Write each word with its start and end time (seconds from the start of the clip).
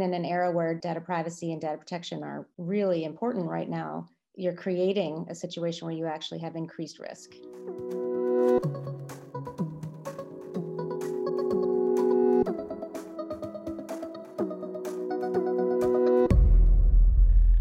in 0.00 0.14
an 0.14 0.24
era 0.24 0.50
where 0.50 0.74
data 0.74 1.00
privacy 1.00 1.52
and 1.52 1.60
data 1.60 1.76
protection 1.76 2.22
are 2.22 2.46
really 2.56 3.04
important 3.04 3.46
right 3.46 3.68
now, 3.68 4.06
you're 4.34 4.54
creating 4.54 5.26
a 5.28 5.34
situation 5.34 5.86
where 5.86 5.94
you 5.94 6.06
actually 6.06 6.40
have 6.40 6.56
increased 6.56 6.98
risk. 6.98 7.32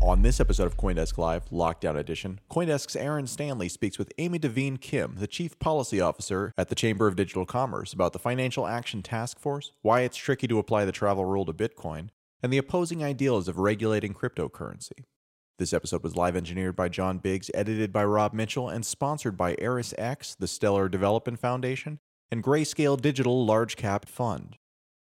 On 0.02 0.23
this 0.23 0.39
episode 0.39 0.68
of 0.68 0.77
Coindesk 0.77 1.18
Live, 1.18 1.50
Lockdown 1.50 1.98
Edition, 1.98 2.39
Coindesk's 2.50 2.95
Aaron 2.95 3.27
Stanley 3.27 3.68
speaks 3.68 3.98
with 3.98 4.11
Amy 4.18 4.39
Davine 4.39 4.79
Kim, 4.79 5.16
the 5.18 5.27
Chief 5.27 5.59
Policy 5.59 6.00
Officer 6.00 6.54
at 6.57 6.70
the 6.70 6.75
Chamber 6.75 7.07
of 7.07 7.16
Digital 7.18 7.45
Commerce, 7.45 7.91
about 7.91 8.13
the 8.13 8.20
Financial 8.20 8.68
Action 8.68 9.02
Task 9.02 9.39
Force, 9.39 9.71
why 9.82 10.02
it's 10.02 10.18
tricky 10.18 10.48
to 10.48 10.59
apply 10.59 10.86
the 10.86 10.91
travel 10.91 11.25
rule 11.25 11.45
to 11.45 11.54
Bitcoin, 11.54 12.09
and 12.43 12.51
the 12.51 12.57
opposing 12.57 13.03
ideals 13.03 13.47
of 13.47 13.59
regulating 13.59 14.13
cryptocurrency. 14.13 15.05
This 15.59 15.73
episode 15.73 16.03
was 16.03 16.16
live 16.16 16.35
engineered 16.35 16.75
by 16.75 16.89
John 16.89 17.20
Biggs, 17.20 17.52
edited 17.53 17.93
by 17.93 18.03
Rob 18.03 18.33
Mitchell, 18.33 18.70
and 18.70 18.85
sponsored 18.85 19.38
by 19.38 19.55
ErisX, 19.55 20.35
the 20.38 20.47
Stellar 20.47 20.89
Development 20.89 21.38
Foundation, 21.38 21.99
and 22.31 22.43
Grayscale 22.43 22.99
Digital 22.99 23.45
Large 23.45 23.75
Cap 23.75 24.07
Fund. 24.07 24.57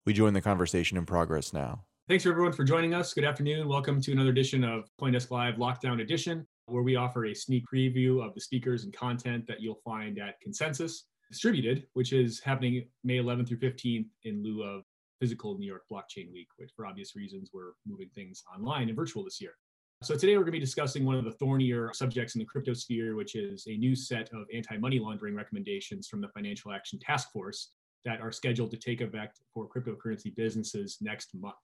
We 0.06 0.12
join 0.14 0.34
the 0.34 0.42
conversation 0.42 0.98
in 0.98 1.06
progress 1.06 1.54
now. 1.54 1.86
Thanks 2.10 2.26
everyone 2.26 2.52
for 2.52 2.64
joining 2.64 2.94
us. 2.94 3.14
Good 3.14 3.24
afternoon. 3.24 3.68
Welcome 3.68 4.02
to 4.02 4.12
another 4.12 4.32
edition 4.32 4.64
of 4.64 4.90
Coindesk 5.00 5.32
Live 5.32 5.56
Lockdown 5.56 6.02
Edition, 6.02 6.46
where 6.66 6.84
we 6.84 6.96
offer 6.96 7.28
a 7.28 7.34
sneak 7.34 7.64
preview 7.72 8.26
of 8.26 8.34
the 8.34 8.42
speakers 8.42 8.84
and 8.84 8.92
content 8.92 9.48
that 9.48 9.62
you'll 9.62 9.80
find 9.86 10.20
at 10.20 10.42
Consensus 10.42 11.06
Distributed, 11.30 11.86
which 11.94 12.12
is 12.12 12.40
happening 12.40 12.86
May 13.04 13.18
11th 13.18 13.48
through 13.48 13.60
15th 13.60 14.08
in 14.24 14.44
lieu 14.44 14.64
of 14.64 14.84
physical 15.20 15.58
New 15.58 15.68
York 15.68 15.84
Blockchain 15.92 16.32
Week, 16.32 16.48
which 16.58 16.72
for 16.76 16.86
obvious 16.86 17.16
reasons 17.16 17.52
we're 17.54 17.74
moving 17.86 18.10
things 18.16 18.44
online 18.54 18.88
and 18.88 18.96
virtual 18.96 19.24
this 19.24 19.42
year. 19.42 19.54
So 20.02 20.16
today 20.16 20.38
we're 20.38 20.44
going 20.44 20.54
to 20.54 20.60
be 20.60 20.60
discussing 20.60 21.04
one 21.04 21.18
of 21.18 21.26
the 21.26 21.32
thornier 21.32 21.92
subjects 21.94 22.36
in 22.36 22.40
the 22.40 22.46
crypto 22.46 22.74
sphere, 22.74 23.16
which 23.16 23.36
is 23.36 23.66
a 23.68 23.76
new 23.76 23.96
set 23.96 24.30
of 24.34 24.46
anti-money 24.54 24.98
laundering 24.98 25.36
recommendations 25.36 26.08
from 26.08 26.22
the 26.22 26.30
Financial 26.30 26.72
Action 26.72 27.00
Task 27.00 27.32
Force 27.34 27.72
that 28.06 28.22
are 28.22 28.32
scheduled 28.32 28.72
to 28.72 28.78
take 28.78 29.02
effect 29.02 29.42
for 29.54 29.68
cryptocurrency 29.68 30.34
businesses 30.34 30.98
next 31.02 31.36
month. 31.36 31.56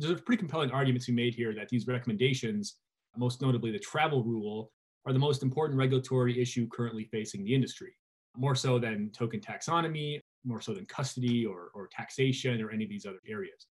There's 0.00 0.18
a 0.18 0.20
pretty 0.20 0.40
compelling 0.40 0.72
argument 0.72 1.04
to 1.04 1.12
be 1.12 1.22
made 1.22 1.34
here 1.34 1.54
that 1.54 1.68
these 1.68 1.86
recommendations, 1.86 2.78
most 3.16 3.40
notably 3.40 3.70
the 3.70 3.78
travel 3.78 4.24
rule, 4.24 4.72
are 5.06 5.12
the 5.12 5.18
most 5.18 5.44
important 5.44 5.78
regulatory 5.78 6.42
issue 6.42 6.66
currently 6.72 7.04
facing 7.04 7.44
the 7.44 7.54
industry, 7.54 7.92
more 8.36 8.56
so 8.56 8.80
than 8.80 9.10
token 9.12 9.38
taxonomy, 9.38 10.20
more 10.44 10.60
so 10.60 10.72
than 10.72 10.86
custody 10.86 11.44
or, 11.44 11.70
or 11.74 11.88
taxation 11.88 12.60
or 12.60 12.70
any 12.70 12.84
of 12.84 12.90
these 12.90 13.06
other 13.06 13.20
areas. 13.28 13.66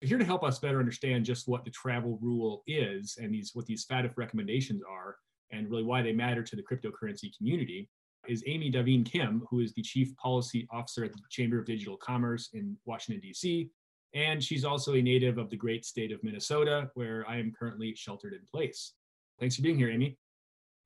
Here 0.00 0.18
to 0.18 0.24
help 0.24 0.44
us 0.44 0.58
better 0.58 0.80
understand 0.80 1.24
just 1.24 1.48
what 1.48 1.64
the 1.64 1.70
travel 1.70 2.18
rule 2.20 2.62
is 2.66 3.16
and 3.20 3.32
these 3.32 3.52
what 3.54 3.66
these 3.66 3.86
FATF 3.86 4.12
recommendations 4.16 4.82
are 4.88 5.16
and 5.50 5.70
really 5.70 5.82
why 5.82 6.02
they 6.02 6.12
matter 6.12 6.42
to 6.42 6.56
the 6.56 6.62
cryptocurrency 6.62 7.34
community 7.36 7.88
is 8.28 8.42
Amy 8.46 8.70
Davine 8.70 9.04
Kim, 9.04 9.42
who 9.50 9.60
is 9.60 9.72
the 9.74 9.82
Chief 9.82 10.14
Policy 10.16 10.66
Officer 10.70 11.04
at 11.04 11.12
the 11.12 11.20
Chamber 11.30 11.58
of 11.58 11.66
Digital 11.66 11.96
Commerce 11.96 12.50
in 12.54 12.76
Washington, 12.84 13.20
D.C. 13.20 13.70
And 14.14 14.42
she's 14.42 14.64
also 14.64 14.94
a 14.94 15.02
native 15.02 15.38
of 15.38 15.50
the 15.50 15.56
great 15.56 15.84
state 15.84 16.12
of 16.12 16.22
Minnesota, 16.22 16.90
where 16.94 17.24
I 17.28 17.38
am 17.38 17.52
currently 17.52 17.94
sheltered 17.94 18.32
in 18.32 18.40
place. 18.50 18.94
Thanks 19.40 19.56
for 19.56 19.62
being 19.62 19.76
here, 19.76 19.90
Amy. 19.90 20.16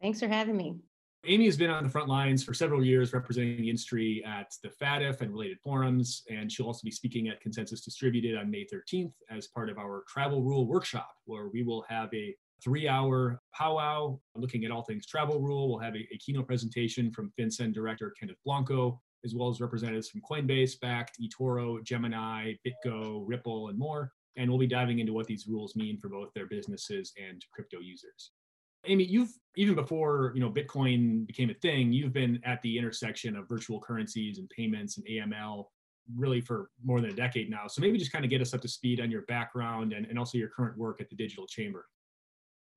Thanks 0.00 0.20
for 0.20 0.28
having 0.28 0.56
me. 0.56 0.76
Amy 1.28 1.44
has 1.44 1.58
been 1.58 1.68
on 1.68 1.84
the 1.84 1.90
front 1.90 2.08
lines 2.08 2.42
for 2.42 2.54
several 2.54 2.82
years 2.82 3.12
representing 3.12 3.60
the 3.60 3.68
industry 3.68 4.24
at 4.24 4.54
the 4.62 4.70
FATF 4.70 5.20
and 5.20 5.30
related 5.30 5.60
forums, 5.60 6.22
and 6.30 6.50
she'll 6.50 6.64
also 6.64 6.80
be 6.82 6.90
speaking 6.90 7.28
at 7.28 7.38
Consensus 7.42 7.82
Distributed 7.82 8.34
on 8.34 8.50
May 8.50 8.64
13th 8.64 9.12
as 9.28 9.46
part 9.46 9.68
of 9.68 9.76
our 9.76 10.04
travel 10.08 10.42
rule 10.42 10.66
workshop, 10.66 11.10
where 11.26 11.48
we 11.48 11.62
will 11.62 11.84
have 11.86 12.08
a 12.14 12.34
three 12.64 12.88
hour 12.88 13.42
powwow 13.54 14.18
looking 14.36 14.64
at 14.64 14.70
all 14.70 14.80
things 14.80 15.04
travel 15.04 15.38
rule. 15.38 15.68
We'll 15.68 15.80
have 15.80 15.94
a, 15.94 16.08
a 16.10 16.16
keynote 16.16 16.46
presentation 16.46 17.10
from 17.10 17.30
FinCEN 17.38 17.74
director 17.74 18.14
Kenneth 18.18 18.38
Blanco, 18.46 18.98
as 19.22 19.34
well 19.34 19.50
as 19.50 19.60
representatives 19.60 20.08
from 20.08 20.22
Coinbase, 20.22 20.78
Bakkt, 20.82 21.20
eToro, 21.20 21.84
Gemini, 21.84 22.54
BitGo, 22.66 23.22
Ripple, 23.26 23.68
and 23.68 23.78
more. 23.78 24.12
And 24.36 24.48
we'll 24.48 24.58
be 24.58 24.66
diving 24.66 24.98
into 24.98 25.12
what 25.12 25.26
these 25.26 25.46
rules 25.46 25.76
mean 25.76 25.98
for 25.98 26.08
both 26.08 26.32
their 26.32 26.46
businesses 26.46 27.12
and 27.22 27.44
crypto 27.52 27.80
users. 27.80 28.30
Amy, 28.86 29.04
you've 29.04 29.32
even 29.56 29.74
before 29.74 30.32
you 30.34 30.40
know 30.40 30.50
Bitcoin 30.50 31.26
became 31.26 31.50
a 31.50 31.54
thing, 31.54 31.92
you've 31.92 32.12
been 32.12 32.40
at 32.44 32.62
the 32.62 32.78
intersection 32.78 33.36
of 33.36 33.48
virtual 33.48 33.80
currencies 33.80 34.38
and 34.38 34.48
payments 34.50 34.96
and 34.96 35.06
AML 35.06 35.66
really 36.16 36.40
for 36.40 36.70
more 36.84 37.00
than 37.00 37.10
a 37.10 37.14
decade 37.14 37.50
now. 37.50 37.66
So 37.66 37.80
maybe 37.80 37.98
just 37.98 38.12
kind 38.12 38.24
of 38.24 38.30
get 38.30 38.40
us 38.40 38.54
up 38.54 38.60
to 38.62 38.68
speed 38.68 39.00
on 39.00 39.10
your 39.10 39.22
background 39.22 39.92
and, 39.92 40.06
and 40.06 40.18
also 40.18 40.38
your 40.38 40.48
current 40.48 40.78
work 40.78 41.00
at 41.00 41.10
the 41.10 41.16
Digital 41.16 41.46
Chamber. 41.46 41.86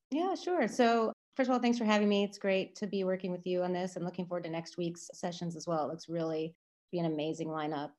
Yeah, 0.09 0.35
sure. 0.35 0.67
So 0.67 1.13
first 1.35 1.49
of 1.49 1.53
all, 1.53 1.59
thanks 1.61 1.77
for 1.77 1.85
having 1.85 2.09
me. 2.09 2.23
It's 2.23 2.37
great 2.37 2.75
to 2.75 2.87
be 2.87 3.03
working 3.03 3.31
with 3.31 3.45
you 3.45 3.63
on 3.63 3.71
this 3.71 3.95
and 3.95 4.03
looking 4.03 4.25
forward 4.25 4.43
to 4.43 4.49
next 4.49 4.77
week's 4.77 5.09
sessions 5.13 5.55
as 5.55 5.65
well. 5.65 5.85
It 5.85 5.87
looks 5.87 6.09
really 6.09 6.53
be 6.91 6.99
an 6.99 7.05
amazing 7.05 7.47
lineup. 7.47 7.91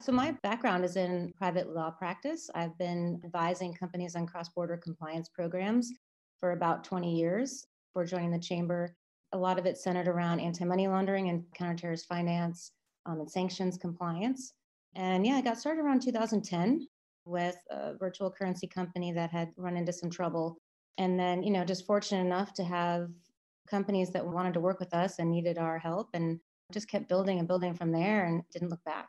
So 0.00 0.12
my 0.12 0.30
background 0.42 0.84
is 0.84 0.96
in 0.96 1.32
private 1.36 1.74
law 1.74 1.90
practice. 1.90 2.48
I've 2.54 2.76
been 2.78 3.20
advising 3.24 3.74
companies 3.74 4.14
on 4.14 4.26
cross-border 4.26 4.76
compliance 4.78 5.28
programs 5.28 5.92
for 6.40 6.52
about 6.52 6.84
20 6.84 7.14
years 7.14 7.66
before 7.88 8.04
joining 8.04 8.30
the 8.30 8.38
chamber. 8.38 8.94
A 9.32 9.38
lot 9.38 9.58
of 9.58 9.66
it 9.66 9.76
centered 9.76 10.08
around 10.08 10.40
anti 10.40 10.64
money 10.64 10.88
laundering 10.88 11.28
and 11.28 11.44
counterterrorist 11.58 12.06
finance 12.06 12.72
um, 13.06 13.20
and 13.20 13.30
sanctions 13.30 13.76
compliance. 13.76 14.54
And 14.94 15.26
yeah, 15.26 15.34
I 15.34 15.40
got 15.40 15.58
started 15.58 15.82
around 15.82 16.02
2010 16.02 16.86
with 17.24 17.56
a 17.70 17.94
virtual 17.94 18.30
currency 18.30 18.66
company 18.66 19.12
that 19.12 19.30
had 19.30 19.50
run 19.56 19.76
into 19.76 19.92
some 19.92 20.10
trouble. 20.10 20.56
And 20.96 21.18
then, 21.18 21.42
you 21.42 21.50
know, 21.50 21.64
just 21.64 21.86
fortunate 21.86 22.24
enough 22.24 22.54
to 22.54 22.64
have 22.64 23.08
companies 23.68 24.10
that 24.10 24.26
wanted 24.26 24.54
to 24.54 24.60
work 24.60 24.80
with 24.80 24.94
us 24.94 25.18
and 25.18 25.30
needed 25.30 25.58
our 25.58 25.78
help 25.78 26.08
and 26.14 26.40
just 26.72 26.88
kept 26.88 27.08
building 27.08 27.38
and 27.38 27.46
building 27.46 27.74
from 27.74 27.92
there 27.92 28.24
and 28.24 28.42
didn't 28.50 28.70
look 28.70 28.82
back. 28.84 29.08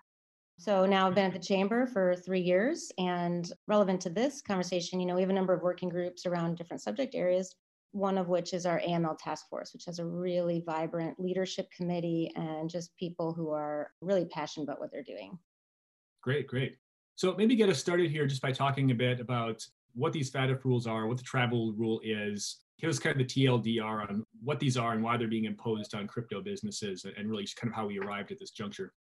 So 0.60 0.86
now 0.86 1.08
I've 1.08 1.16
been 1.16 1.28
at 1.28 1.32
the 1.32 1.40
mm-hmm. 1.40 1.54
chamber 1.54 1.88
for 1.88 2.18
three 2.18 2.42
years. 2.42 2.92
And 2.98 3.50
relevant 3.68 4.02
to 4.02 4.10
this 4.10 4.42
conversation, 4.42 5.00
you 5.00 5.06
know, 5.06 5.16
we 5.16 5.22
have 5.22 5.30
a 5.30 5.34
number 5.34 5.54
of 5.54 5.62
working 5.62 5.88
groups 5.88 6.26
around 6.26 6.58
different 6.58 6.82
subject 6.82 7.16
areas, 7.16 7.56
one 7.94 8.18
of 8.18 8.28
which 8.28 8.54
is 8.54 8.66
our 8.66 8.82
AML 8.82 9.18
task 9.18 9.48
force, 9.50 9.72
which 9.72 9.86
has 9.86 10.00
a 10.00 10.06
really 10.06 10.62
vibrant 10.66 11.18
leadership 11.18 11.70
committee 11.72 12.34
and 12.36 12.70
just 12.70 12.96
people 12.98 13.32
who 13.34 13.52
are 13.52 13.92
really 14.02 14.26
passionate 14.26 14.66
about 14.66 14.82
what 14.82 14.92
they're 14.92 15.02
doing. 15.02 15.40
Great, 16.22 16.46
great. 16.46 16.76
So 17.16 17.34
maybe 17.38 17.56
get 17.56 17.70
us 17.70 17.80
started 17.80 18.12
here 18.12 18.28
just 18.28 18.42
by 18.42 18.52
talking 18.52 18.92
a 18.92 18.96
bit 18.96 19.22
about 19.22 19.66
what 19.94 20.12
these 20.12 20.30
FATF 20.30 20.66
rules 20.66 20.88
are, 20.88 21.08
what 21.08 21.18
the 21.18 21.24
travel 21.24 21.72
rule 21.78 22.02
is. 22.04 22.58
Give 22.82 22.90
us 22.90 23.00
kind 23.00 23.20
of 23.20 23.26
the 23.26 23.46
TLDR 23.46 24.10
on 24.10 24.26
what 24.44 24.60
these 24.60 24.76
are 24.76 24.92
and 24.92 25.02
why 25.02 25.16
they're 25.16 25.30
being 25.30 25.46
imposed 25.46 25.96
on 25.96 26.06
crypto 26.06 26.42
businesses 26.42 27.06
and 27.18 27.30
really 27.30 27.44
just 27.44 27.56
kind 27.56 27.72
of 27.72 27.76
how 27.76 27.88
we 27.88 27.98
arrived 27.98 28.32
at 28.34 28.40
this 28.40 28.52
juncture. 28.52 28.92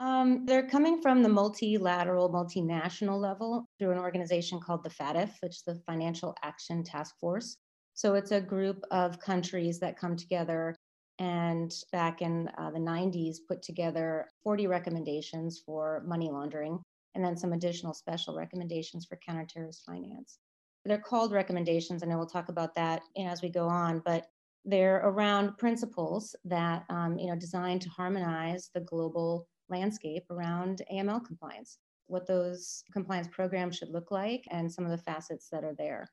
Um, 0.00 0.46
they're 0.46 0.68
coming 0.68 1.02
from 1.02 1.22
the 1.22 1.28
multilateral, 1.28 2.30
multinational 2.30 3.20
level 3.20 3.66
through 3.78 3.90
an 3.90 3.98
organization 3.98 4.60
called 4.60 4.84
the 4.84 4.90
FATF, 4.90 5.32
which 5.40 5.56
is 5.56 5.62
the 5.66 5.80
Financial 5.86 6.36
Action 6.42 6.84
Task 6.84 7.14
Force. 7.20 7.56
So 7.94 8.14
it's 8.14 8.30
a 8.30 8.40
group 8.40 8.84
of 8.92 9.18
countries 9.18 9.80
that 9.80 9.98
come 9.98 10.14
together 10.14 10.76
and 11.18 11.72
back 11.90 12.22
in 12.22 12.48
uh, 12.56 12.70
the 12.70 12.78
90s 12.78 13.38
put 13.48 13.60
together 13.60 14.28
40 14.44 14.68
recommendations 14.68 15.62
for 15.66 16.04
money 16.06 16.30
laundering 16.30 16.78
and 17.16 17.24
then 17.24 17.36
some 17.36 17.52
additional 17.52 17.92
special 17.92 18.36
recommendations 18.36 19.04
for 19.04 19.18
counterterrorist 19.28 19.82
finance. 19.84 20.38
They're 20.84 20.98
called 20.98 21.32
recommendations, 21.32 22.02
and 22.02 22.12
I 22.12 22.16
will 22.16 22.26
talk 22.26 22.48
about 22.48 22.74
that 22.76 23.02
you 23.16 23.24
know, 23.24 23.30
as 23.30 23.42
we 23.42 23.48
go 23.48 23.66
on, 23.66 24.00
but 24.04 24.26
they're 24.64 24.98
around 24.98 25.58
principles 25.58 26.36
that 26.44 26.84
um, 26.88 27.18
you 27.18 27.26
know 27.26 27.36
designed 27.36 27.82
to 27.82 27.88
harmonize 27.90 28.70
the 28.74 28.80
global 28.80 29.48
landscape 29.70 30.24
around 30.30 30.82
AML 30.92 31.24
compliance, 31.24 31.78
what 32.06 32.26
those 32.26 32.84
compliance 32.92 33.28
programs 33.28 33.76
should 33.76 33.90
look 33.90 34.10
like, 34.10 34.44
and 34.50 34.70
some 34.70 34.84
of 34.84 34.90
the 34.90 34.98
facets 34.98 35.48
that 35.50 35.64
are 35.64 35.74
there. 35.74 36.08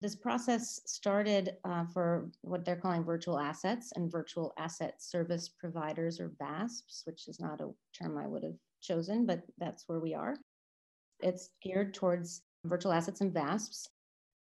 This 0.00 0.14
process 0.14 0.80
started 0.86 1.56
uh, 1.64 1.84
for 1.86 2.30
what 2.42 2.64
they're 2.64 2.76
calling 2.76 3.02
virtual 3.02 3.38
assets 3.38 3.92
and 3.96 4.10
virtual 4.10 4.52
asset 4.56 5.02
service 5.02 5.48
providers 5.48 6.20
or 6.20 6.30
VASPs, 6.40 7.02
which 7.04 7.26
is 7.26 7.40
not 7.40 7.60
a 7.60 7.70
term 7.92 8.16
I 8.16 8.28
would 8.28 8.44
have 8.44 8.54
chosen, 8.80 9.26
but 9.26 9.42
that's 9.58 9.88
where 9.88 9.98
we 9.98 10.14
are. 10.14 10.36
It's 11.20 11.50
geared 11.60 11.94
towards 11.94 12.42
virtual 12.64 12.92
assets 12.92 13.22
and 13.22 13.34
VASPs. 13.34 13.88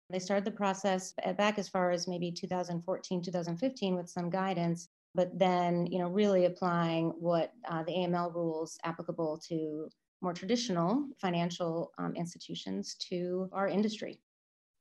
They 0.10 0.20
started 0.20 0.46
the 0.46 0.52
process 0.52 1.14
back 1.38 1.58
as 1.58 1.70
far 1.70 1.92
as 1.92 2.08
maybe 2.08 2.32
2014, 2.32 3.22
2015 3.22 3.96
with 3.96 4.10
some 4.10 4.30
guidance 4.30 4.90
but 5.16 5.38
then 5.38 5.88
you 5.88 6.00
know 6.00 6.08
really 6.08 6.46
applying 6.46 7.10
what 7.20 7.52
uh, 7.70 7.84
the 7.84 7.92
AML 7.92 8.34
rules 8.34 8.78
applicable 8.84 9.42
to 9.48 9.90
more 10.22 10.34
traditional 10.34 11.08
financial 11.22 11.92
um, 11.98 12.16
institutions 12.16 12.96
to 12.96 13.50
our 13.52 13.68
industry. 13.68 14.20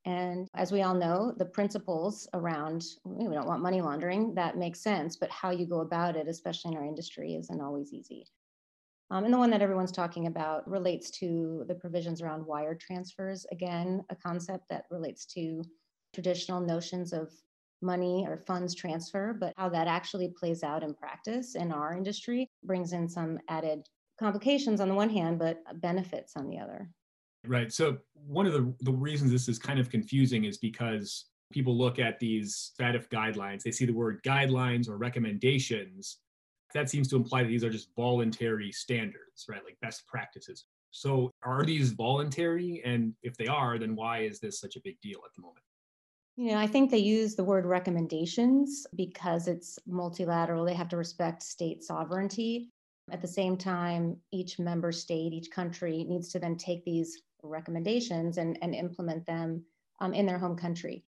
And 0.06 0.48
as 0.54 0.70
we 0.70 0.82
all 0.82 0.94
know, 0.94 1.34
the 1.36 1.44
principles 1.44 2.28
around 2.32 2.84
we 3.04 3.34
don't 3.34 3.46
want 3.46 3.62
money 3.62 3.80
laundering, 3.80 4.34
that 4.34 4.56
makes 4.56 4.80
sense, 4.80 5.16
but 5.16 5.30
how 5.30 5.50
you 5.50 5.66
go 5.66 5.80
about 5.80 6.16
it, 6.16 6.28
especially 6.28 6.72
in 6.72 6.78
our 6.78 6.86
industry, 6.86 7.34
isn't 7.34 7.60
always 7.60 7.92
easy. 7.92 8.24
Um, 9.10 9.24
and 9.24 9.32
the 9.32 9.38
one 9.38 9.50
that 9.50 9.62
everyone's 9.62 9.92
talking 9.92 10.26
about 10.26 10.68
relates 10.68 11.10
to 11.12 11.64
the 11.68 11.74
provisions 11.74 12.22
around 12.22 12.46
wire 12.46 12.74
transfers. 12.74 13.46
Again, 13.52 14.04
a 14.10 14.16
concept 14.16 14.64
that 14.70 14.84
relates 14.90 15.26
to 15.26 15.62
traditional 16.12 16.60
notions 16.60 17.12
of 17.12 17.30
money 17.82 18.24
or 18.26 18.38
funds 18.46 18.74
transfer, 18.74 19.36
but 19.38 19.52
how 19.56 19.68
that 19.68 19.86
actually 19.86 20.32
plays 20.38 20.62
out 20.62 20.82
in 20.82 20.94
practice 20.94 21.54
in 21.54 21.72
our 21.72 21.96
industry 21.96 22.48
brings 22.64 22.92
in 22.92 23.08
some 23.08 23.38
added 23.48 23.86
complications 24.18 24.80
on 24.80 24.88
the 24.88 24.94
one 24.94 25.10
hand, 25.10 25.38
but 25.38 25.62
benefits 25.80 26.34
on 26.36 26.48
the 26.48 26.58
other. 26.58 26.88
Right. 27.46 27.72
So, 27.72 27.98
one 28.26 28.46
of 28.46 28.52
the, 28.52 28.74
the 28.80 28.92
reasons 28.92 29.30
this 29.30 29.48
is 29.48 29.58
kind 29.58 29.78
of 29.78 29.90
confusing 29.90 30.44
is 30.44 30.58
because 30.58 31.26
people 31.52 31.76
look 31.76 31.98
at 31.98 32.18
these 32.18 32.72
FATF 32.80 33.08
guidelines, 33.08 33.62
they 33.62 33.70
see 33.70 33.84
the 33.84 33.92
word 33.92 34.20
guidelines 34.24 34.88
or 34.88 34.96
recommendations. 34.96 36.18
That 36.74 36.90
seems 36.90 37.08
to 37.08 37.16
imply 37.16 37.42
that 37.42 37.48
these 37.48 37.62
are 37.62 37.70
just 37.70 37.94
voluntary 37.94 38.72
standards, 38.72 39.46
right? 39.48 39.64
Like 39.64 39.78
best 39.80 40.06
practices. 40.08 40.64
So, 40.90 41.30
are 41.44 41.64
these 41.64 41.92
voluntary? 41.92 42.82
And 42.84 43.14
if 43.22 43.36
they 43.36 43.46
are, 43.46 43.78
then 43.78 43.94
why 43.94 44.20
is 44.20 44.40
this 44.40 44.58
such 44.58 44.76
a 44.76 44.80
big 44.80 45.00
deal 45.00 45.20
at 45.24 45.34
the 45.34 45.42
moment? 45.42 45.65
You 46.36 46.52
know, 46.52 46.58
I 46.58 46.66
think 46.66 46.90
they 46.90 46.98
use 46.98 47.34
the 47.34 47.44
word 47.44 47.64
recommendations 47.64 48.86
because 48.94 49.48
it's 49.48 49.78
multilateral. 49.86 50.66
They 50.66 50.74
have 50.74 50.90
to 50.90 50.98
respect 50.98 51.42
state 51.42 51.82
sovereignty. 51.82 52.70
At 53.10 53.22
the 53.22 53.28
same 53.28 53.56
time, 53.56 54.18
each 54.32 54.58
member 54.58 54.92
state, 54.92 55.32
each 55.32 55.50
country 55.50 56.04
needs 56.04 56.28
to 56.32 56.38
then 56.38 56.56
take 56.56 56.84
these 56.84 57.22
recommendations 57.42 58.36
and, 58.36 58.58
and 58.60 58.74
implement 58.74 59.24
them 59.24 59.64
um, 60.00 60.12
in 60.12 60.26
their 60.26 60.38
home 60.38 60.56
country. 60.56 61.04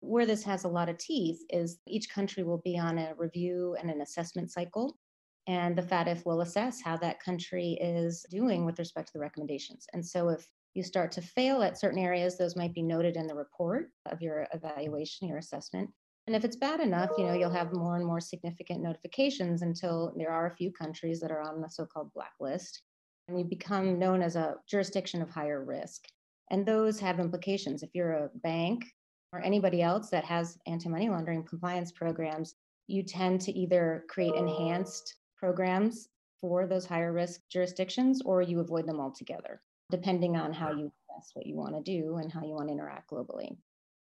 Where 0.00 0.26
this 0.26 0.42
has 0.42 0.64
a 0.64 0.68
lot 0.68 0.90
of 0.90 0.98
teeth 0.98 1.38
is 1.48 1.78
each 1.86 2.10
country 2.10 2.42
will 2.42 2.60
be 2.62 2.78
on 2.78 2.98
a 2.98 3.14
review 3.16 3.76
and 3.80 3.90
an 3.90 4.02
assessment 4.02 4.50
cycle, 4.50 4.98
and 5.46 5.76
the 5.76 5.82
FATF 5.82 6.26
will 6.26 6.42
assess 6.42 6.82
how 6.82 6.98
that 6.98 7.20
country 7.20 7.78
is 7.80 8.26
doing 8.30 8.66
with 8.66 8.78
respect 8.78 9.08
to 9.08 9.12
the 9.14 9.20
recommendations. 9.20 9.86
And 9.94 10.04
so 10.04 10.28
if 10.28 10.46
you 10.76 10.82
start 10.82 11.10
to 11.12 11.22
fail 11.22 11.62
at 11.62 11.78
certain 11.78 11.98
areas, 11.98 12.36
those 12.36 12.56
might 12.56 12.74
be 12.74 12.82
noted 12.82 13.16
in 13.16 13.26
the 13.26 13.34
report 13.34 13.90
of 14.10 14.20
your 14.20 14.46
mm-hmm. 14.52 14.58
evaluation, 14.58 15.28
your 15.28 15.38
assessment. 15.38 15.90
And 16.26 16.34
if 16.34 16.44
it's 16.44 16.56
bad 16.56 16.80
enough, 16.80 17.10
you 17.16 17.24
know, 17.24 17.34
you'll 17.34 17.50
have 17.50 17.72
more 17.72 17.96
and 17.96 18.04
more 18.04 18.20
significant 18.20 18.82
notifications 18.82 19.62
until 19.62 20.12
there 20.16 20.32
are 20.32 20.48
a 20.48 20.56
few 20.56 20.72
countries 20.72 21.20
that 21.20 21.30
are 21.30 21.40
on 21.40 21.60
the 21.60 21.70
so-called 21.70 22.10
blacklist. 22.14 22.82
And 23.28 23.38
you 23.38 23.44
become 23.44 23.98
known 23.98 24.22
as 24.22 24.36
a 24.36 24.56
jurisdiction 24.68 25.22
of 25.22 25.30
higher 25.30 25.64
risk. 25.64 26.04
And 26.50 26.66
those 26.66 26.98
have 27.00 27.20
implications. 27.20 27.82
If 27.82 27.90
you're 27.94 28.12
a 28.12 28.30
bank 28.42 28.84
or 29.32 29.40
anybody 29.40 29.82
else 29.82 30.10
that 30.10 30.24
has 30.24 30.58
anti-money 30.66 31.08
laundering 31.08 31.44
compliance 31.44 31.92
programs, 31.92 32.54
you 32.88 33.02
tend 33.02 33.40
to 33.42 33.52
either 33.52 34.04
create 34.08 34.34
enhanced 34.34 35.16
programs 35.36 36.08
for 36.40 36.66
those 36.66 36.86
higher 36.86 37.12
risk 37.12 37.40
jurisdictions 37.50 38.20
or 38.24 38.42
you 38.42 38.60
avoid 38.60 38.86
them 38.86 39.00
altogether, 39.00 39.60
depending 39.90 40.36
on 40.36 40.52
how 40.52 40.70
you 40.72 40.92
assess 41.10 41.30
what 41.34 41.46
you 41.46 41.56
want 41.56 41.74
to 41.74 41.82
do 41.82 42.16
and 42.16 42.32
how 42.32 42.42
you 42.42 42.54
want 42.54 42.68
to 42.68 42.72
interact 42.72 43.10
globally. 43.10 43.56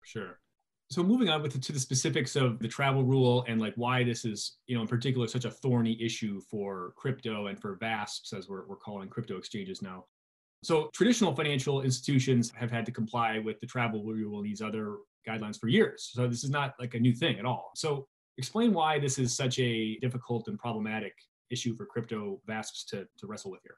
Sure. 0.03 0.39
So 0.91 1.03
moving 1.03 1.29
on 1.29 1.43
with 1.43 1.53
the, 1.53 1.59
to 1.59 1.71
the 1.71 1.79
specifics 1.79 2.35
of 2.35 2.57
the 2.59 2.67
travel 2.67 3.03
rule 3.03 3.45
and 3.47 3.61
like 3.61 3.73
why 3.75 4.03
this 4.03 4.25
is 4.25 4.57
you 4.65 4.75
know 4.75 4.81
in 4.81 4.87
particular 4.87 5.27
such 5.27 5.45
a 5.45 5.51
thorny 5.51 6.01
issue 6.01 6.41
for 6.41 6.93
crypto 6.95 7.47
and 7.47 7.59
for 7.59 7.77
VASPs 7.77 8.33
as 8.33 8.49
we're, 8.49 8.65
we're 8.65 8.75
calling 8.75 9.07
crypto 9.07 9.37
exchanges 9.37 9.81
now. 9.81 10.05
So 10.63 10.89
traditional 10.93 11.33
financial 11.35 11.83
institutions 11.83 12.51
have 12.55 12.71
had 12.71 12.85
to 12.87 12.91
comply 12.91 13.39
with 13.39 13.59
the 13.61 13.67
travel 13.67 14.03
rule 14.03 14.39
and 14.39 14.45
these 14.45 14.61
other 14.61 14.97
guidelines 15.27 15.59
for 15.59 15.67
years. 15.67 16.09
So 16.13 16.27
this 16.27 16.43
is 16.43 16.49
not 16.49 16.73
like 16.79 16.95
a 16.95 16.99
new 16.99 17.13
thing 17.13 17.39
at 17.39 17.45
all. 17.45 17.71
So 17.75 18.07
explain 18.37 18.73
why 18.73 18.99
this 18.99 19.19
is 19.19 19.33
such 19.33 19.59
a 19.59 19.95
difficult 19.99 20.47
and 20.47 20.57
problematic 20.57 21.13
issue 21.49 21.75
for 21.75 21.85
crypto 21.85 22.41
VASPs 22.47 22.85
to, 22.87 23.07
to 23.19 23.27
wrestle 23.27 23.51
with 23.51 23.61
here 23.63 23.77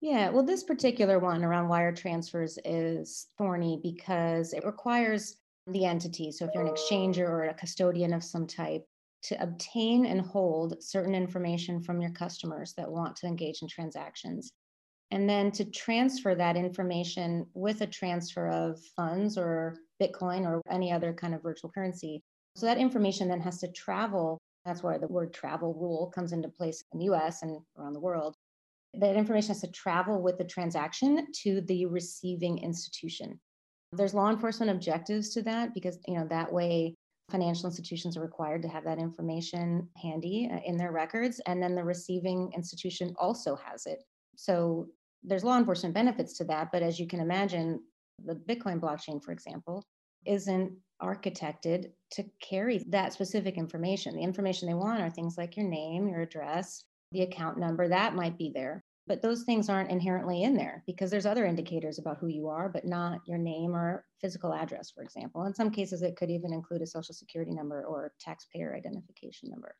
yeah, 0.00 0.30
well, 0.30 0.44
this 0.44 0.64
particular 0.64 1.18
one 1.18 1.44
around 1.44 1.68
wire 1.68 1.92
transfers 1.92 2.58
is 2.64 3.28
thorny 3.38 3.80
because 3.82 4.52
it 4.52 4.64
requires 4.64 5.36
the 5.66 5.84
entity. 5.84 6.30
So 6.30 6.44
if 6.44 6.50
you're 6.54 6.66
an 6.66 6.74
exchanger 6.74 7.28
or 7.28 7.44
a 7.44 7.54
custodian 7.54 8.12
of 8.12 8.22
some 8.22 8.46
type, 8.46 8.84
to 9.24 9.42
obtain 9.42 10.04
and 10.04 10.20
hold 10.20 10.82
certain 10.82 11.14
information 11.14 11.80
from 11.80 12.00
your 12.00 12.10
customers 12.10 12.74
that 12.76 12.90
want 12.90 13.16
to 13.16 13.26
engage 13.26 13.62
in 13.62 13.68
transactions. 13.68 14.52
And 15.10 15.28
then 15.28 15.50
to 15.52 15.64
transfer 15.64 16.34
that 16.34 16.56
information 16.56 17.46
with 17.54 17.80
a 17.80 17.86
transfer 17.86 18.48
of 18.48 18.78
funds 18.96 19.38
or 19.38 19.78
Bitcoin 20.00 20.44
or 20.44 20.60
any 20.70 20.92
other 20.92 21.14
kind 21.14 21.34
of 21.34 21.42
virtual 21.42 21.70
currency. 21.70 22.22
So 22.56 22.66
that 22.66 22.78
information 22.78 23.28
then 23.28 23.40
has 23.40 23.58
to 23.60 23.72
travel. 23.72 24.38
That's 24.66 24.82
where 24.82 24.98
the 24.98 25.08
word 25.08 25.32
travel 25.32 25.72
rule 25.74 26.12
comes 26.14 26.32
into 26.32 26.48
place 26.48 26.84
in 26.92 26.98
the 26.98 27.06
US 27.06 27.42
and 27.42 27.58
around 27.78 27.94
the 27.94 28.00
world. 28.00 28.34
That 28.98 29.16
information 29.16 29.48
has 29.48 29.60
to 29.62 29.70
travel 29.70 30.22
with 30.22 30.38
the 30.38 30.44
transaction 30.44 31.26
to 31.42 31.60
the 31.62 31.86
receiving 31.86 32.58
institution. 32.58 33.40
There's 33.92 34.14
law 34.14 34.30
enforcement 34.30 34.70
objectives 34.70 35.30
to 35.34 35.42
that 35.42 35.74
because, 35.74 35.98
you 36.06 36.14
know, 36.14 36.26
that 36.28 36.52
way 36.52 36.94
financial 37.30 37.66
institutions 37.66 38.16
are 38.16 38.22
required 38.22 38.62
to 38.62 38.68
have 38.68 38.84
that 38.84 38.98
information 38.98 39.88
handy 39.96 40.50
uh, 40.52 40.58
in 40.64 40.76
their 40.76 40.92
records. 40.92 41.40
And 41.46 41.62
then 41.62 41.74
the 41.74 41.84
receiving 41.84 42.52
institution 42.54 43.14
also 43.18 43.56
has 43.56 43.86
it. 43.86 44.02
So 44.36 44.88
there's 45.22 45.44
law 45.44 45.58
enforcement 45.58 45.94
benefits 45.94 46.36
to 46.38 46.44
that. 46.44 46.70
But 46.72 46.82
as 46.82 47.00
you 47.00 47.06
can 47.06 47.20
imagine, 47.20 47.80
the 48.24 48.34
Bitcoin 48.34 48.80
blockchain, 48.80 49.22
for 49.22 49.32
example, 49.32 49.82
isn't 50.26 50.72
architected 51.02 51.90
to 52.12 52.24
carry 52.40 52.84
that 52.88 53.12
specific 53.12 53.56
information. 53.56 54.16
The 54.16 54.22
information 54.22 54.68
they 54.68 54.74
want 54.74 55.02
are 55.02 55.10
things 55.10 55.36
like 55.36 55.56
your 55.56 55.66
name, 55.66 56.08
your 56.08 56.22
address, 56.22 56.84
the 57.14 57.22
account 57.22 57.58
number, 57.58 57.88
that 57.88 58.14
might 58.14 58.36
be 58.36 58.50
there. 58.54 58.84
But 59.06 59.20
those 59.20 59.42
things 59.42 59.68
aren't 59.68 59.90
inherently 59.90 60.42
in 60.44 60.56
there 60.56 60.82
because 60.86 61.10
there's 61.10 61.26
other 61.26 61.44
indicators 61.44 61.98
about 61.98 62.16
who 62.18 62.28
you 62.28 62.48
are, 62.48 62.70
but 62.70 62.86
not 62.86 63.20
your 63.26 63.36
name 63.36 63.76
or 63.76 64.04
physical 64.20 64.54
address, 64.54 64.90
for 64.90 65.02
example. 65.02 65.44
In 65.44 65.54
some 65.54 65.70
cases, 65.70 66.02
it 66.02 66.16
could 66.16 66.30
even 66.30 66.54
include 66.54 66.80
a 66.80 66.86
social 66.86 67.14
security 67.14 67.52
number 67.52 67.84
or 67.84 68.12
taxpayer 68.18 68.74
identification 68.74 69.50
number. 69.50 69.74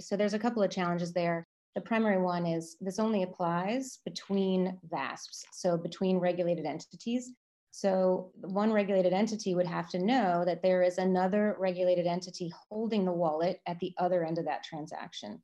So 0.00 0.16
there's 0.16 0.34
a 0.34 0.38
couple 0.38 0.62
of 0.62 0.70
challenges 0.70 1.12
there. 1.12 1.46
The 1.76 1.80
primary 1.80 2.20
one 2.20 2.44
is 2.44 2.76
this 2.80 2.98
only 2.98 3.22
applies 3.22 3.98
between 4.04 4.78
VASPs, 4.92 5.44
so 5.52 5.76
between 5.76 6.18
regulated 6.18 6.66
entities. 6.66 7.32
So 7.70 8.32
one 8.34 8.72
regulated 8.72 9.12
entity 9.12 9.54
would 9.54 9.66
have 9.66 9.88
to 9.90 10.04
know 10.04 10.44
that 10.44 10.62
there 10.62 10.82
is 10.82 10.98
another 10.98 11.56
regulated 11.58 12.06
entity 12.06 12.52
holding 12.68 13.04
the 13.04 13.12
wallet 13.12 13.60
at 13.66 13.78
the 13.78 13.94
other 13.98 14.24
end 14.24 14.38
of 14.38 14.44
that 14.46 14.64
transaction 14.64 15.40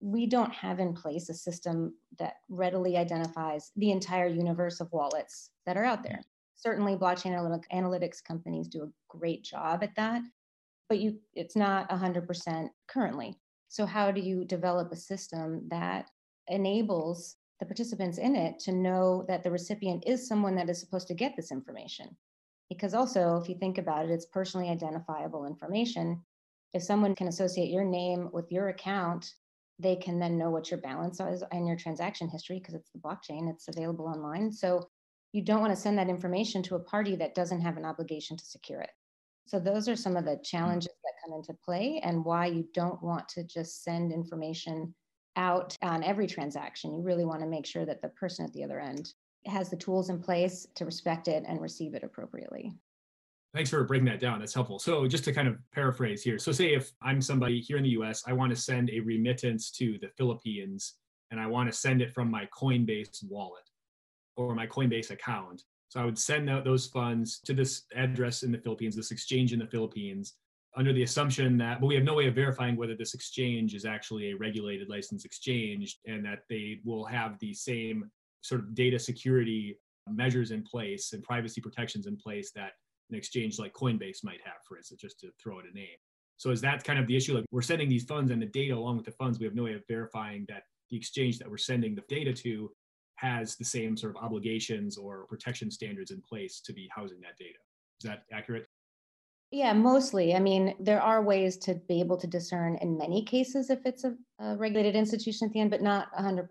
we 0.00 0.26
don't 0.26 0.52
have 0.52 0.80
in 0.80 0.94
place 0.94 1.28
a 1.28 1.34
system 1.34 1.94
that 2.18 2.34
readily 2.48 2.96
identifies 2.96 3.70
the 3.76 3.90
entire 3.90 4.26
universe 4.26 4.80
of 4.80 4.92
wallets 4.92 5.50
that 5.66 5.76
are 5.76 5.84
out 5.84 6.02
there. 6.02 6.22
Certainly, 6.56 6.96
blockchain 6.96 7.32
analytics 7.72 8.24
companies 8.24 8.68
do 8.68 8.82
a 8.82 9.16
great 9.16 9.44
job 9.44 9.82
at 9.82 9.94
that, 9.96 10.22
but 10.88 10.98
you, 10.98 11.18
it's 11.34 11.56
not 11.56 11.88
100% 11.90 12.68
currently. 12.88 13.38
So, 13.68 13.86
how 13.86 14.10
do 14.10 14.20
you 14.20 14.44
develop 14.44 14.90
a 14.90 14.96
system 14.96 15.66
that 15.68 16.10
enables 16.48 17.36
the 17.60 17.66
participants 17.66 18.18
in 18.18 18.34
it 18.36 18.58
to 18.60 18.72
know 18.72 19.24
that 19.28 19.42
the 19.42 19.50
recipient 19.50 20.04
is 20.06 20.26
someone 20.26 20.54
that 20.56 20.70
is 20.70 20.80
supposed 20.80 21.08
to 21.08 21.14
get 21.14 21.36
this 21.36 21.52
information? 21.52 22.16
Because 22.68 22.94
also, 22.94 23.36
if 23.36 23.48
you 23.48 23.56
think 23.56 23.78
about 23.78 24.06
it, 24.06 24.10
it's 24.10 24.26
personally 24.26 24.70
identifiable 24.70 25.46
information. 25.46 26.22
If 26.72 26.82
someone 26.82 27.14
can 27.14 27.28
associate 27.28 27.70
your 27.70 27.84
name 27.84 28.30
with 28.32 28.50
your 28.50 28.68
account 28.68 29.34
they 29.80 29.96
can 29.96 30.18
then 30.18 30.38
know 30.38 30.50
what 30.50 30.70
your 30.70 30.80
balance 30.80 31.20
is 31.20 31.42
and 31.52 31.66
your 31.66 31.76
transaction 31.76 32.28
history 32.28 32.58
because 32.58 32.74
it's 32.74 32.90
the 32.90 32.98
blockchain, 32.98 33.50
it's 33.50 33.68
available 33.68 34.06
online. 34.06 34.52
So 34.52 34.88
you 35.32 35.42
don't 35.42 35.60
want 35.60 35.72
to 35.72 35.80
send 35.80 35.98
that 35.98 36.08
information 36.08 36.62
to 36.64 36.74
a 36.74 36.80
party 36.80 37.16
that 37.16 37.34
doesn't 37.34 37.60
have 37.60 37.76
an 37.76 37.84
obligation 37.84 38.36
to 38.36 38.44
secure 38.44 38.80
it. 38.80 38.90
So 39.46 39.58
those 39.58 39.88
are 39.88 39.96
some 39.96 40.16
of 40.16 40.24
the 40.24 40.36
hmm. 40.36 40.42
challenges 40.42 40.92
that 41.04 41.12
come 41.24 41.34
into 41.34 41.54
play 41.64 42.00
and 42.04 42.24
why 42.24 42.46
you 42.46 42.66
don't 42.74 43.02
want 43.02 43.28
to 43.30 43.44
just 43.44 43.82
send 43.82 44.12
information 44.12 44.94
out 45.36 45.76
on 45.82 46.02
every 46.02 46.26
transaction. 46.26 46.94
You 46.94 47.02
really 47.02 47.24
want 47.24 47.40
to 47.40 47.46
make 47.46 47.66
sure 47.66 47.86
that 47.86 48.02
the 48.02 48.08
person 48.08 48.44
at 48.44 48.52
the 48.52 48.64
other 48.64 48.80
end 48.80 49.12
has 49.46 49.70
the 49.70 49.76
tools 49.76 50.10
in 50.10 50.20
place 50.20 50.66
to 50.74 50.84
respect 50.84 51.28
it 51.28 51.44
and 51.46 51.60
receive 51.60 51.94
it 51.94 52.04
appropriately. 52.04 52.74
Thanks 53.52 53.70
for 53.70 53.82
breaking 53.82 54.06
that 54.06 54.20
down. 54.20 54.38
That's 54.38 54.54
helpful. 54.54 54.78
So, 54.78 55.08
just 55.08 55.24
to 55.24 55.32
kind 55.32 55.48
of 55.48 55.56
paraphrase 55.72 56.22
here. 56.22 56.38
So, 56.38 56.52
say 56.52 56.72
if 56.72 56.92
I'm 57.02 57.20
somebody 57.20 57.60
here 57.60 57.78
in 57.78 57.82
the 57.82 57.90
US, 57.90 58.22
I 58.26 58.32
want 58.32 58.50
to 58.50 58.56
send 58.56 58.90
a 58.90 59.00
remittance 59.00 59.70
to 59.72 59.98
the 60.00 60.08
Philippines 60.16 60.94
and 61.32 61.40
I 61.40 61.46
want 61.46 61.70
to 61.70 61.76
send 61.76 62.00
it 62.00 62.14
from 62.14 62.30
my 62.30 62.48
Coinbase 62.56 63.24
wallet 63.28 63.68
or 64.36 64.54
my 64.54 64.66
Coinbase 64.66 65.10
account. 65.10 65.64
So, 65.88 66.00
I 66.00 66.04
would 66.04 66.18
send 66.18 66.48
out 66.48 66.64
those 66.64 66.86
funds 66.86 67.40
to 67.40 67.52
this 67.52 67.82
address 67.96 68.44
in 68.44 68.52
the 68.52 68.58
Philippines, 68.58 68.94
this 68.94 69.10
exchange 69.10 69.52
in 69.52 69.58
the 69.58 69.66
Philippines, 69.66 70.34
under 70.76 70.92
the 70.92 71.02
assumption 71.02 71.58
that, 71.58 71.80
but 71.80 71.88
we 71.88 71.96
have 71.96 72.04
no 72.04 72.14
way 72.14 72.28
of 72.28 72.34
verifying 72.36 72.76
whether 72.76 72.94
this 72.94 73.14
exchange 73.14 73.74
is 73.74 73.84
actually 73.84 74.30
a 74.30 74.36
regulated 74.36 74.88
license 74.88 75.24
exchange 75.24 75.98
and 76.06 76.24
that 76.24 76.44
they 76.48 76.78
will 76.84 77.04
have 77.04 77.36
the 77.40 77.52
same 77.52 78.08
sort 78.42 78.60
of 78.60 78.74
data 78.74 78.98
security 78.98 79.76
measures 80.08 80.52
in 80.52 80.62
place 80.62 81.12
and 81.12 81.22
privacy 81.24 81.60
protections 81.60 82.06
in 82.06 82.16
place 82.16 82.52
that 82.52 82.72
an 83.10 83.16
exchange 83.16 83.58
like 83.58 83.72
Coinbase 83.72 84.24
might 84.24 84.40
have, 84.44 84.56
for 84.66 84.76
instance, 84.76 85.00
just 85.00 85.20
to 85.20 85.30
throw 85.42 85.58
it 85.58 85.66
a 85.70 85.74
name. 85.74 85.98
So 86.36 86.50
is 86.50 86.60
that 86.62 86.84
kind 86.84 86.98
of 86.98 87.06
the 87.06 87.16
issue? 87.16 87.34
Like 87.34 87.44
we're 87.50 87.62
sending 87.62 87.88
these 87.88 88.04
funds 88.04 88.30
and 88.30 88.40
the 88.40 88.46
data 88.46 88.74
along 88.74 88.96
with 88.96 89.06
the 89.06 89.12
funds, 89.12 89.38
we 89.38 89.44
have 89.44 89.54
no 89.54 89.64
way 89.64 89.74
of 89.74 89.82
verifying 89.88 90.46
that 90.48 90.62
the 90.90 90.96
exchange 90.96 91.38
that 91.38 91.50
we're 91.50 91.58
sending 91.58 91.94
the 91.94 92.02
data 92.08 92.32
to 92.32 92.70
has 93.16 93.56
the 93.56 93.64
same 93.64 93.96
sort 93.96 94.16
of 94.16 94.22
obligations 94.22 94.96
or 94.96 95.26
protection 95.26 95.70
standards 95.70 96.10
in 96.10 96.22
place 96.22 96.60
to 96.64 96.72
be 96.72 96.88
housing 96.94 97.20
that 97.20 97.36
data. 97.38 97.58
Is 98.02 98.08
that 98.08 98.22
accurate? 98.32 98.66
Yeah, 99.50 99.72
mostly. 99.72 100.34
I 100.34 100.40
mean, 100.40 100.74
there 100.80 101.02
are 101.02 101.22
ways 101.22 101.56
to 101.58 101.74
be 101.74 102.00
able 102.00 102.16
to 102.16 102.26
discern 102.26 102.76
in 102.76 102.96
many 102.96 103.24
cases 103.24 103.68
if 103.68 103.80
it's 103.84 104.04
a, 104.04 104.14
a 104.38 104.56
regulated 104.56 104.94
institution 104.94 105.48
at 105.48 105.52
the 105.52 105.60
end, 105.60 105.70
but 105.70 105.82
not 105.82 106.06
100%. 106.14 106.46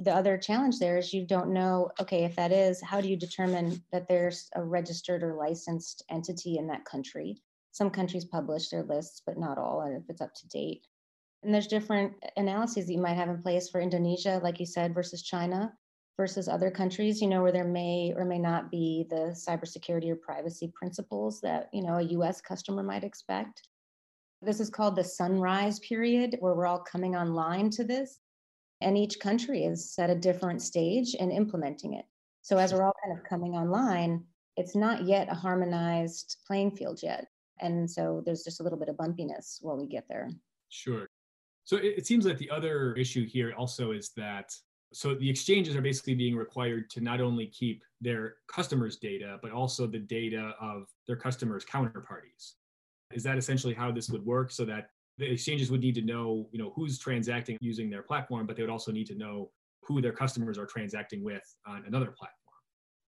The 0.00 0.14
other 0.14 0.38
challenge 0.38 0.78
there 0.78 0.98
is 0.98 1.12
you 1.12 1.26
don't 1.26 1.52
know, 1.52 1.90
okay, 2.00 2.24
if 2.24 2.36
that 2.36 2.52
is, 2.52 2.80
how 2.82 3.00
do 3.00 3.08
you 3.08 3.16
determine 3.16 3.82
that 3.92 4.08
there's 4.08 4.48
a 4.54 4.62
registered 4.62 5.22
or 5.22 5.34
licensed 5.34 6.04
entity 6.10 6.56
in 6.58 6.66
that 6.68 6.84
country? 6.84 7.36
Some 7.72 7.90
countries 7.90 8.24
publish 8.24 8.68
their 8.68 8.84
lists, 8.84 9.22
but 9.26 9.38
not 9.38 9.58
all, 9.58 9.82
and 9.82 9.96
if 9.96 10.08
it's 10.08 10.20
up 10.20 10.34
to 10.34 10.48
date. 10.48 10.86
And 11.42 11.52
there's 11.52 11.66
different 11.66 12.12
analyses 12.36 12.86
that 12.86 12.92
you 12.92 13.00
might 13.00 13.16
have 13.16 13.28
in 13.28 13.42
place 13.42 13.68
for 13.68 13.80
Indonesia, 13.80 14.40
like 14.42 14.60
you 14.60 14.66
said, 14.66 14.94
versus 14.94 15.22
China 15.22 15.72
versus 16.18 16.48
other 16.48 16.70
countries, 16.70 17.22
you 17.22 17.28
know, 17.28 17.42
where 17.42 17.52
there 17.52 17.64
may 17.64 18.12
or 18.14 18.24
may 18.24 18.40
not 18.40 18.70
be 18.70 19.06
the 19.08 19.34
cybersecurity 19.48 20.10
or 20.10 20.16
privacy 20.16 20.70
principles 20.74 21.40
that, 21.40 21.70
you 21.72 21.80
know, 21.80 21.98
a 21.98 22.02
US 22.02 22.40
customer 22.40 22.82
might 22.82 23.04
expect. 23.04 23.68
This 24.42 24.60
is 24.60 24.68
called 24.68 24.96
the 24.96 25.04
sunrise 25.04 25.78
period, 25.78 26.36
where 26.40 26.54
we're 26.54 26.66
all 26.66 26.80
coming 26.80 27.14
online 27.14 27.70
to 27.70 27.84
this. 27.84 28.18
And 28.80 28.96
each 28.96 29.18
country 29.18 29.64
is 29.64 29.94
at 29.98 30.10
a 30.10 30.14
different 30.14 30.62
stage 30.62 31.14
in 31.14 31.30
implementing 31.30 31.94
it. 31.94 32.04
So 32.42 32.58
as 32.58 32.72
we're 32.72 32.84
all 32.84 32.94
kind 33.04 33.18
of 33.18 33.24
coming 33.24 33.54
online, 33.54 34.24
it's 34.56 34.74
not 34.74 35.04
yet 35.04 35.28
a 35.30 35.34
harmonized 35.34 36.36
playing 36.46 36.72
field 36.72 37.00
yet. 37.02 37.26
And 37.60 37.90
so 37.90 38.22
there's 38.24 38.44
just 38.44 38.60
a 38.60 38.62
little 38.62 38.78
bit 38.78 38.88
of 38.88 38.96
bumpiness 38.96 39.58
while 39.60 39.76
we 39.76 39.86
get 39.86 40.06
there. 40.08 40.30
Sure. 40.68 41.06
So 41.64 41.76
it, 41.76 41.94
it 41.98 42.06
seems 42.06 42.24
like 42.24 42.38
the 42.38 42.50
other 42.50 42.94
issue 42.94 43.26
here 43.26 43.52
also 43.56 43.90
is 43.90 44.10
that 44.16 44.54
so 44.92 45.14
the 45.14 45.28
exchanges 45.28 45.76
are 45.76 45.82
basically 45.82 46.14
being 46.14 46.34
required 46.34 46.88
to 46.90 47.00
not 47.00 47.20
only 47.20 47.46
keep 47.46 47.84
their 48.00 48.36
customers' 48.50 48.96
data, 48.96 49.38
but 49.42 49.52
also 49.52 49.86
the 49.86 49.98
data 49.98 50.54
of 50.60 50.86
their 51.06 51.16
customers' 51.16 51.64
counterparties. 51.64 52.54
Is 53.12 53.22
that 53.24 53.36
essentially 53.36 53.74
how 53.74 53.90
this 53.90 54.08
would 54.08 54.24
work? 54.24 54.50
So 54.50 54.64
that 54.64 54.90
the 55.18 55.30
exchanges 55.30 55.70
would 55.70 55.80
need 55.80 55.94
to 55.96 56.02
know, 56.02 56.48
you 56.52 56.58
know, 56.58 56.72
who's 56.74 56.98
transacting 56.98 57.58
using 57.60 57.90
their 57.90 58.02
platform, 58.02 58.46
but 58.46 58.56
they 58.56 58.62
would 58.62 58.70
also 58.70 58.92
need 58.92 59.06
to 59.08 59.16
know 59.16 59.50
who 59.82 60.00
their 60.00 60.12
customers 60.12 60.58
are 60.58 60.66
transacting 60.66 61.24
with 61.24 61.42
on 61.66 61.84
another 61.86 62.06
platform. 62.06 62.34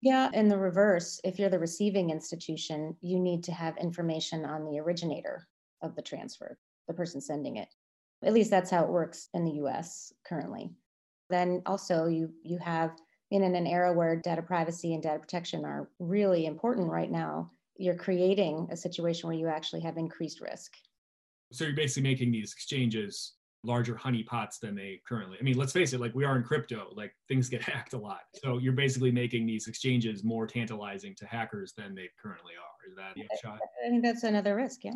Yeah, 0.02 0.30
in 0.32 0.48
the 0.48 0.58
reverse, 0.58 1.20
if 1.24 1.38
you're 1.38 1.50
the 1.50 1.58
receiving 1.58 2.10
institution, 2.10 2.96
you 3.02 3.20
need 3.20 3.44
to 3.44 3.52
have 3.52 3.76
information 3.76 4.44
on 4.44 4.64
the 4.64 4.80
originator 4.80 5.46
of 5.82 5.94
the 5.94 6.02
transfer, 6.02 6.58
the 6.88 6.94
person 6.94 7.20
sending 7.20 7.56
it. 7.56 7.68
At 8.24 8.32
least 8.32 8.50
that's 8.50 8.70
how 8.70 8.84
it 8.84 8.90
works 8.90 9.28
in 9.34 9.44
the 9.44 9.62
US 9.62 10.12
currently. 10.26 10.70
Then 11.28 11.62
also 11.66 12.06
you 12.06 12.30
you 12.42 12.58
have 12.58 12.96
in 13.30 13.42
an 13.42 13.66
era 13.66 13.92
where 13.92 14.16
data 14.16 14.42
privacy 14.42 14.94
and 14.94 15.02
data 15.02 15.18
protection 15.18 15.64
are 15.64 15.88
really 15.98 16.46
important 16.46 16.90
right 16.90 17.10
now, 17.10 17.48
you're 17.76 17.94
creating 17.94 18.68
a 18.70 18.76
situation 18.76 19.28
where 19.28 19.38
you 19.38 19.46
actually 19.46 19.80
have 19.80 19.96
increased 19.96 20.40
risk. 20.40 20.72
So 21.52 21.64
you're 21.64 21.74
basically 21.74 22.08
making 22.08 22.30
these 22.32 22.52
exchanges 22.52 23.34
larger 23.62 23.94
honeypots 23.94 24.58
than 24.58 24.74
they 24.74 25.00
currently. 25.06 25.36
I 25.38 25.42
mean, 25.42 25.58
let's 25.58 25.72
face 25.72 25.92
it, 25.92 26.00
like 26.00 26.14
we 26.14 26.24
are 26.24 26.36
in 26.36 26.42
crypto, 26.42 26.88
like 26.94 27.12
things 27.28 27.48
get 27.48 27.62
hacked 27.70 27.92
a 27.92 27.98
lot. 27.98 28.20
So 28.42 28.58
you're 28.58 28.72
basically 28.72 29.10
making 29.10 29.46
these 29.46 29.66
exchanges 29.66 30.24
more 30.24 30.46
tantalizing 30.46 31.14
to 31.16 31.26
hackers 31.26 31.74
than 31.76 31.94
they 31.94 32.08
currently 32.20 32.52
are. 32.54 32.90
Is 32.90 32.96
that 32.96 33.14
the 33.14 33.36
shot? 33.42 33.58
I 33.86 33.90
think 33.90 34.02
that's 34.02 34.22
another 34.22 34.56
risk, 34.56 34.84
yeah. 34.84 34.92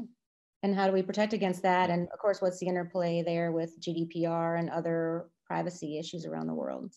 And 0.63 0.75
how 0.75 0.87
do 0.87 0.95
we 0.95 1.03
protect 1.03 1.35
against 1.35 1.63
that? 1.63 1.91
And 1.91 2.09
of 2.11 2.19
course, 2.19 2.41
what's 2.41 2.59
the 2.59 2.67
interplay 2.67 3.23
there 3.23 3.53
with 3.53 3.79
GDPR 3.81 4.59
and 4.59 4.71
other 4.71 5.27
privacy 5.47 5.99
issues 5.99 6.27
around 6.27 6.47
the 6.47 6.55
world. 6.55 6.93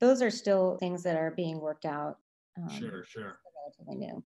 Those 0.00 0.22
are 0.22 0.30
still 0.30 0.76
things 0.78 1.02
that 1.04 1.16
are 1.16 1.30
being 1.30 1.60
worked 1.60 1.84
out. 1.84 2.18
Um, 2.56 2.68
sure, 2.68 3.04
sure. 3.04 3.38
Relatively 3.64 4.06
new. 4.06 4.24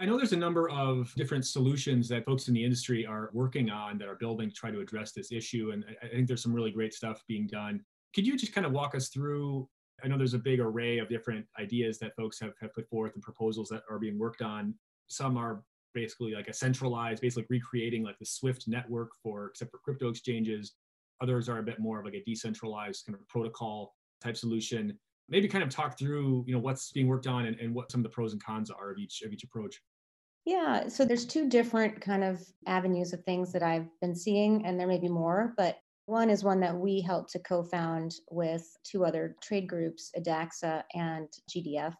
I 0.00 0.06
know 0.06 0.16
there's 0.16 0.32
a 0.32 0.36
number 0.36 0.70
of 0.70 1.12
different 1.16 1.46
solutions 1.46 2.08
that 2.08 2.24
folks 2.24 2.48
in 2.48 2.54
the 2.54 2.64
industry 2.64 3.06
are 3.06 3.30
working 3.32 3.70
on 3.70 3.98
that 3.98 4.08
are 4.08 4.16
building 4.16 4.48
to 4.48 4.54
try 4.54 4.70
to 4.70 4.80
address 4.80 5.12
this 5.12 5.30
issue. 5.30 5.70
And 5.72 5.84
I 6.02 6.08
think 6.08 6.26
there's 6.26 6.42
some 6.42 6.52
really 6.52 6.70
great 6.70 6.94
stuff 6.94 7.22
being 7.28 7.46
done. 7.46 7.84
Could 8.14 8.26
you 8.26 8.36
just 8.36 8.54
kind 8.54 8.66
of 8.66 8.72
walk 8.72 8.94
us 8.94 9.08
through? 9.08 9.68
I 10.02 10.08
know 10.08 10.18
there's 10.18 10.34
a 10.34 10.38
big 10.38 10.60
array 10.60 10.98
of 10.98 11.08
different 11.08 11.46
ideas 11.60 11.98
that 11.98 12.16
folks 12.16 12.40
have, 12.40 12.54
have 12.60 12.74
put 12.74 12.88
forth 12.88 13.14
and 13.14 13.22
proposals 13.22 13.68
that 13.68 13.82
are 13.88 13.98
being 13.98 14.18
worked 14.18 14.42
on. 14.42 14.74
Some 15.08 15.36
are 15.36 15.62
basically 15.94 16.32
like 16.34 16.48
a 16.48 16.54
centralized, 16.54 17.20
basically 17.20 17.46
recreating 17.50 18.02
like 18.02 18.18
the 18.18 18.26
Swift 18.26 18.66
network 18.66 19.10
for 19.22 19.46
except 19.46 19.70
for 19.70 19.78
crypto 19.78 20.08
exchanges. 20.08 20.72
Others 21.20 21.48
are 21.48 21.58
a 21.58 21.62
bit 21.62 21.78
more 21.78 22.00
of 22.00 22.04
like 22.04 22.14
a 22.14 22.24
decentralized 22.24 23.06
kind 23.06 23.16
of 23.16 23.28
protocol 23.28 23.94
type 24.22 24.36
solution. 24.36 24.98
Maybe 25.32 25.48
kind 25.48 25.64
of 25.64 25.70
talk 25.70 25.98
through, 25.98 26.44
you 26.46 26.54
know, 26.54 26.60
what's 26.60 26.92
being 26.92 27.08
worked 27.08 27.26
on 27.26 27.46
and, 27.46 27.58
and 27.58 27.74
what 27.74 27.90
some 27.90 28.00
of 28.00 28.04
the 28.04 28.10
pros 28.10 28.32
and 28.32 28.44
cons 28.44 28.70
are 28.70 28.92
of 28.92 28.98
each 28.98 29.22
of 29.22 29.32
each 29.32 29.42
approach. 29.42 29.80
Yeah, 30.44 30.88
so 30.88 31.04
there's 31.04 31.24
two 31.24 31.48
different 31.48 32.00
kind 32.00 32.22
of 32.22 32.40
avenues 32.66 33.12
of 33.12 33.24
things 33.24 33.52
that 33.52 33.62
I've 33.62 33.88
been 34.00 34.14
seeing, 34.14 34.66
and 34.66 34.78
there 34.78 34.88
may 34.88 34.98
be 34.98 35.08
more, 35.08 35.54
but 35.56 35.78
one 36.06 36.30
is 36.30 36.44
one 36.44 36.60
that 36.60 36.76
we 36.76 37.00
helped 37.00 37.30
to 37.32 37.38
co-found 37.38 38.12
with 38.30 38.76
two 38.84 39.04
other 39.04 39.36
trade 39.40 39.68
groups, 39.68 40.10
IDAXA 40.18 40.82
and 40.94 41.28
GDF, 41.48 41.94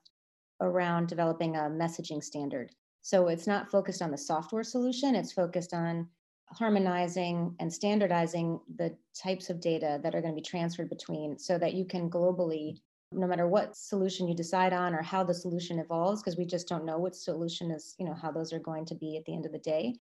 around 0.60 1.06
developing 1.08 1.56
a 1.56 1.60
messaging 1.60 2.22
standard. 2.22 2.70
So 3.02 3.28
it's 3.28 3.46
not 3.46 3.70
focused 3.70 4.02
on 4.02 4.10
the 4.10 4.18
software 4.18 4.64
solution, 4.64 5.14
it's 5.14 5.32
focused 5.32 5.72
on 5.72 6.08
harmonizing 6.48 7.54
and 7.60 7.72
standardizing 7.72 8.60
the 8.76 8.94
types 9.20 9.48
of 9.50 9.60
data 9.60 10.00
that 10.02 10.14
are 10.14 10.20
going 10.20 10.34
to 10.34 10.40
be 10.40 10.46
transferred 10.46 10.90
between 10.90 11.38
so 11.38 11.56
that 11.58 11.74
you 11.74 11.84
can 11.84 12.10
globally 12.10 12.80
no 13.14 13.26
matter 13.26 13.46
what 13.46 13.76
solution 13.76 14.28
you 14.28 14.34
decide 14.34 14.72
on 14.72 14.94
or 14.94 15.02
how 15.02 15.22
the 15.22 15.34
solution 15.34 15.78
evolves 15.78 16.22
because 16.22 16.36
we 16.36 16.44
just 16.44 16.68
don't 16.68 16.84
know 16.84 16.98
what 16.98 17.14
solution 17.14 17.70
is 17.70 17.94
you 17.98 18.06
know 18.06 18.14
how 18.14 18.30
those 18.30 18.52
are 18.52 18.58
going 18.58 18.84
to 18.86 18.94
be 18.94 19.16
at 19.16 19.24
the 19.24 19.34
end 19.34 19.46
of 19.46 19.52
the 19.52 19.58
day 19.58 19.94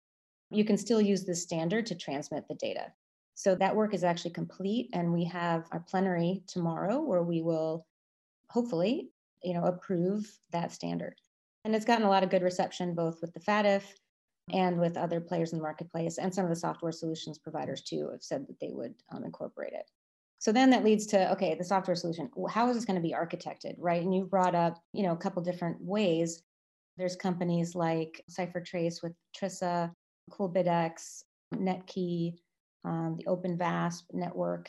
you 0.50 0.64
can 0.64 0.76
still 0.76 1.00
use 1.00 1.24
this 1.24 1.42
standard 1.42 1.86
to 1.86 1.94
transmit 1.94 2.46
the 2.48 2.54
data. 2.56 2.92
So 3.34 3.54
that 3.54 3.74
work 3.74 3.94
is 3.94 4.04
actually 4.04 4.32
complete 4.32 4.90
and 4.92 5.12
we 5.12 5.24
have 5.24 5.66
our 5.70 5.80
plenary 5.80 6.42
tomorrow 6.46 7.00
where 7.00 7.22
we 7.22 7.40
will 7.40 7.86
hopefully 8.50 9.10
you 9.42 9.54
know 9.54 9.64
approve 9.64 10.30
that 10.52 10.72
standard. 10.72 11.14
And 11.64 11.74
it's 11.74 11.84
gotten 11.84 12.06
a 12.06 12.10
lot 12.10 12.24
of 12.24 12.30
good 12.30 12.42
reception 12.42 12.94
both 12.94 13.20
with 13.20 13.32
the 13.32 13.40
FATF 13.40 13.82
and 14.52 14.80
with 14.80 14.96
other 14.96 15.20
players 15.20 15.52
in 15.52 15.58
the 15.58 15.62
marketplace 15.62 16.18
and 16.18 16.34
some 16.34 16.44
of 16.44 16.50
the 16.50 16.56
software 16.56 16.92
solutions 16.92 17.38
providers 17.38 17.82
too 17.82 18.08
have 18.10 18.22
said 18.22 18.46
that 18.48 18.58
they 18.60 18.70
would 18.72 18.94
um, 19.12 19.24
incorporate 19.24 19.72
it 19.72 19.88
so 20.40 20.50
then 20.50 20.70
that 20.70 20.82
leads 20.82 21.06
to 21.06 21.30
okay 21.30 21.54
the 21.54 21.64
software 21.64 21.94
solution 21.94 22.28
how 22.48 22.68
is 22.68 22.74
this 22.74 22.84
going 22.84 23.00
to 23.00 23.08
be 23.08 23.14
architected 23.14 23.74
right 23.78 24.02
and 24.02 24.12
you 24.12 24.24
brought 24.24 24.56
up 24.56 24.82
you 24.92 25.04
know 25.04 25.12
a 25.12 25.16
couple 25.16 25.40
different 25.42 25.76
ways 25.80 26.42
there's 27.00 27.16
companies 27.16 27.74
like 27.74 28.22
CipherTrace 28.30 29.02
with 29.02 29.14
TRISA, 29.34 29.90
CoolBitX, 30.30 31.22
Netki, 31.54 32.34
um, 32.84 33.16
the 33.16 33.24
OpenVASP 33.24 34.02
network, 34.12 34.68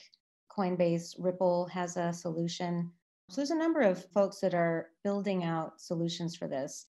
Coinbase, 0.49 1.15
Ripple 1.19 1.67
has 1.67 1.97
a 1.97 2.13
solution. 2.13 2.89
So 3.29 3.37
there's 3.37 3.51
a 3.51 3.55
number 3.55 3.81
of 3.81 4.05
folks 4.13 4.39
that 4.39 4.53
are 4.53 4.91
building 5.03 5.43
out 5.43 5.81
solutions 5.81 6.35
for 6.35 6.47
this. 6.47 6.87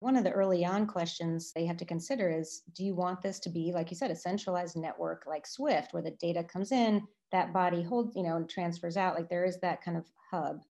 One 0.00 0.16
of 0.16 0.24
the 0.24 0.32
early 0.32 0.62
on 0.62 0.86
questions 0.86 1.52
they 1.54 1.64
have 1.64 1.78
to 1.78 1.86
consider 1.86 2.30
is 2.30 2.62
do 2.74 2.84
you 2.84 2.94
want 2.94 3.22
this 3.22 3.38
to 3.40 3.50
be, 3.50 3.72
like 3.72 3.90
you 3.90 3.96
said, 3.96 4.10
a 4.10 4.16
centralized 4.16 4.76
network 4.76 5.24
like 5.26 5.46
Swift, 5.46 5.94
where 5.94 6.02
the 6.02 6.16
data 6.20 6.44
comes 6.44 6.70
in, 6.70 7.02
that 7.32 7.52
body 7.52 7.82
holds, 7.82 8.14
you 8.14 8.22
know, 8.22 8.36
and 8.36 8.48
transfers 8.48 8.96
out? 8.96 9.14
Like 9.14 9.28
there 9.28 9.44
is 9.44 9.58
that 9.60 9.82
kind 9.82 9.96
of 9.96 10.04
hub. 10.30 10.62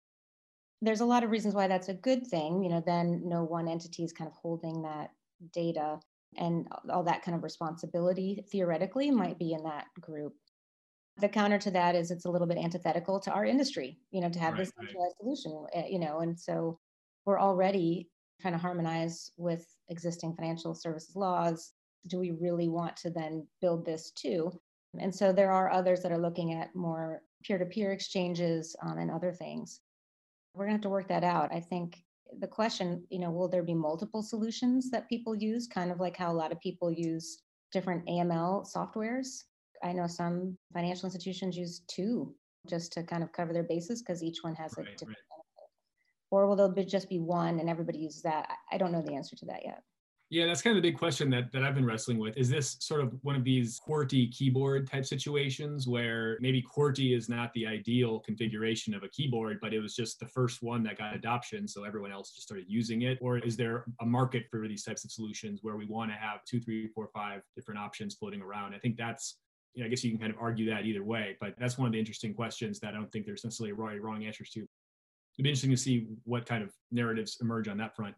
There's 0.82 1.00
a 1.00 1.06
lot 1.06 1.24
of 1.24 1.30
reasons 1.30 1.54
why 1.54 1.66
that's 1.66 1.88
a 1.88 1.94
good 1.94 2.26
thing. 2.26 2.62
You 2.62 2.70
know, 2.70 2.82
then 2.84 3.22
no 3.24 3.44
one 3.44 3.68
entity 3.68 4.04
is 4.04 4.12
kind 4.12 4.28
of 4.28 4.34
holding 4.34 4.82
that 4.82 5.10
data 5.52 6.00
and 6.36 6.68
all 6.90 7.02
that 7.04 7.22
kind 7.22 7.34
of 7.34 7.42
responsibility 7.42 8.44
theoretically 8.50 9.10
might 9.10 9.38
be 9.38 9.52
in 9.52 9.64
that 9.64 9.86
group. 10.00 10.34
The 11.18 11.28
counter 11.28 11.58
to 11.58 11.70
that 11.72 11.94
is 11.94 12.10
it's 12.10 12.24
a 12.24 12.30
little 12.30 12.46
bit 12.46 12.56
antithetical 12.56 13.20
to 13.20 13.32
our 13.32 13.44
industry, 13.44 13.98
you 14.10 14.20
know, 14.20 14.30
to 14.30 14.38
have 14.38 14.54
right, 14.54 14.60
this 14.60 14.72
centralized 14.78 15.16
right. 15.22 15.36
solution, 15.36 15.66
eh, 15.74 15.86
you 15.88 15.98
know, 15.98 16.20
and 16.20 16.38
so 16.38 16.78
we're 17.26 17.40
already 17.40 18.08
trying 18.40 18.54
to 18.54 18.58
harmonize 18.58 19.32
with 19.36 19.66
existing 19.88 20.34
financial 20.34 20.74
services 20.74 21.16
laws. 21.16 21.72
Do 22.06 22.18
we 22.18 22.30
really 22.30 22.68
want 22.68 22.96
to 22.98 23.10
then 23.10 23.46
build 23.60 23.84
this 23.84 24.12
too? 24.12 24.50
And 24.98 25.14
so 25.14 25.32
there 25.32 25.52
are 25.52 25.70
others 25.70 26.02
that 26.02 26.12
are 26.12 26.18
looking 26.18 26.52
at 26.52 26.74
more 26.74 27.22
peer 27.44 27.58
to 27.58 27.64
peer 27.64 27.92
exchanges 27.92 28.74
um, 28.82 28.98
and 28.98 29.10
other 29.10 29.32
things. 29.32 29.80
We're 30.54 30.64
going 30.64 30.72
to 30.72 30.78
have 30.78 30.82
to 30.82 30.88
work 30.88 31.08
that 31.08 31.24
out. 31.24 31.52
I 31.52 31.60
think 31.60 32.02
the 32.38 32.46
question, 32.46 33.04
you 33.08 33.18
know, 33.18 33.30
will 33.30 33.48
there 33.48 33.62
be 33.62 33.74
multiple 33.74 34.22
solutions 34.22 34.90
that 34.90 35.08
people 35.08 35.34
use, 35.34 35.66
kind 35.66 35.90
of 35.90 36.00
like 36.00 36.16
how 36.16 36.32
a 36.32 36.34
lot 36.34 36.52
of 36.52 36.60
people 36.60 36.90
use 36.90 37.42
different 37.72 38.06
AML 38.06 38.66
softwares? 38.74 39.44
I 39.82 39.92
know 39.92 40.06
some 40.06 40.58
financial 40.74 41.06
institutions 41.06 41.56
use 41.56 41.82
two 41.88 42.34
just 42.68 42.92
to 42.92 43.02
kind 43.02 43.22
of 43.22 43.32
cover 43.32 43.52
their 43.52 43.62
bases 43.62 44.02
because 44.02 44.22
each 44.22 44.38
one 44.42 44.54
has 44.56 44.74
right, 44.76 44.86
a 44.86 44.96
different 44.96 45.18
or 46.30 46.46
will 46.46 46.56
there 46.56 46.68
be 46.68 46.84
just 46.84 47.08
be 47.08 47.18
one 47.18 47.58
and 47.58 47.68
everybody 47.68 47.98
uses 47.98 48.22
that? 48.22 48.48
I 48.70 48.78
don't 48.78 48.92
know 48.92 49.02
the 49.02 49.14
answer 49.14 49.36
to 49.36 49.46
that 49.46 49.64
yet. 49.64 49.82
Yeah, 50.32 50.46
that's 50.46 50.62
kind 50.62 50.76
of 50.76 50.80
the 50.80 50.88
big 50.88 50.96
question 50.96 51.28
that, 51.30 51.50
that 51.50 51.64
I've 51.64 51.74
been 51.74 51.84
wrestling 51.84 52.16
with. 52.16 52.36
Is 52.36 52.48
this 52.48 52.76
sort 52.78 53.00
of 53.00 53.12
one 53.22 53.34
of 53.34 53.42
these 53.42 53.80
QWERTY 53.84 54.30
keyboard 54.30 54.88
type 54.88 55.04
situations 55.04 55.88
where 55.88 56.38
maybe 56.40 56.62
QWERTY 56.62 57.16
is 57.16 57.28
not 57.28 57.52
the 57.52 57.66
ideal 57.66 58.20
configuration 58.20 58.94
of 58.94 59.02
a 59.02 59.08
keyboard, 59.08 59.58
but 59.60 59.74
it 59.74 59.80
was 59.80 59.96
just 59.96 60.20
the 60.20 60.28
first 60.28 60.62
one 60.62 60.84
that 60.84 60.96
got 60.96 61.16
adoption, 61.16 61.66
so 61.66 61.82
everyone 61.82 62.12
else 62.12 62.32
just 62.32 62.46
started 62.46 62.66
using 62.68 63.02
it? 63.02 63.18
Or 63.20 63.38
is 63.38 63.56
there 63.56 63.84
a 64.00 64.06
market 64.06 64.44
for 64.48 64.68
these 64.68 64.84
types 64.84 65.04
of 65.04 65.10
solutions 65.10 65.60
where 65.62 65.76
we 65.76 65.86
want 65.86 66.12
to 66.12 66.16
have 66.16 66.44
two, 66.44 66.60
three, 66.60 66.86
four, 66.94 67.08
five 67.12 67.42
different 67.56 67.80
options 67.80 68.14
floating 68.14 68.40
around? 68.40 68.72
I 68.72 68.78
think 68.78 68.96
that's 68.96 69.38
you 69.74 69.82
know, 69.82 69.86
I 69.86 69.90
guess 69.90 70.04
you 70.04 70.10
can 70.10 70.20
kind 70.20 70.32
of 70.32 70.38
argue 70.40 70.68
that 70.70 70.84
either 70.84 71.02
way, 71.02 71.36
but 71.40 71.54
that's 71.58 71.76
one 71.76 71.86
of 71.86 71.92
the 71.92 71.98
interesting 71.98 72.34
questions 72.34 72.78
that 72.80 72.94
I 72.94 72.96
don't 72.96 73.10
think 73.10 73.26
there's 73.26 73.44
necessarily 73.44 73.72
right 73.72 73.98
or 73.98 74.02
wrong 74.02 74.24
answers 74.24 74.50
to. 74.50 74.60
It'd 74.60 75.42
be 75.42 75.48
interesting 75.48 75.70
to 75.70 75.76
see 75.76 76.06
what 76.24 76.46
kind 76.46 76.62
of 76.62 76.72
narratives 76.92 77.38
emerge 77.40 77.66
on 77.66 77.78
that 77.78 77.96
front 77.96 78.14